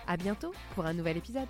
À 0.07 0.17
bientôt 0.17 0.53
pour 0.75 0.85
un 0.85 0.93
nouvel 0.93 1.17
épisode. 1.17 1.47